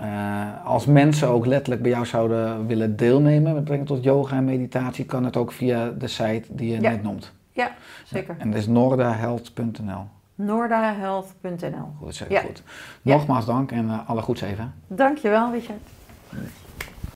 eh, 0.04 0.66
als 0.66 0.86
mensen 0.86 1.28
ook 1.28 1.45
letterlijk 1.45 1.82
bij 1.82 1.91
jou 1.91 2.06
zouden 2.06 2.68
willen 2.68 2.95
deelnemen 2.95 3.43
met 3.54 3.56
betrekking 3.64 3.88
tot 3.89 4.04
yoga 4.04 4.36
en 4.36 4.45
meditatie, 4.45 5.06
kan 5.06 5.24
het 5.26 5.38
ook 5.38 5.51
via 5.51 5.89
de 5.89 6.08
site 6.08 6.43
die 6.49 6.72
je 6.72 6.82
Ja. 6.82 6.89
net 6.89 7.04
noemt. 7.04 7.32
Ja, 7.51 7.72
zeker. 8.06 8.36
En 8.39 8.51
dat 8.51 8.60
is 8.60 8.68
noordahealth.nl. 8.68 10.06
Noordahealth.nl. 10.36 11.93
Goed, 12.01 12.18
Ja. 12.30 12.41
goed. 12.41 12.64
Ja. 13.01 13.16
Nogmaals 13.16 13.45
dank 13.45 13.72
en 13.72 13.89
eh, 13.89 14.10
alle 14.10 14.22
goeds 14.22 14.41
even. 14.41 14.74
Dankjewel, 14.88 15.51
Richard. 15.51 15.80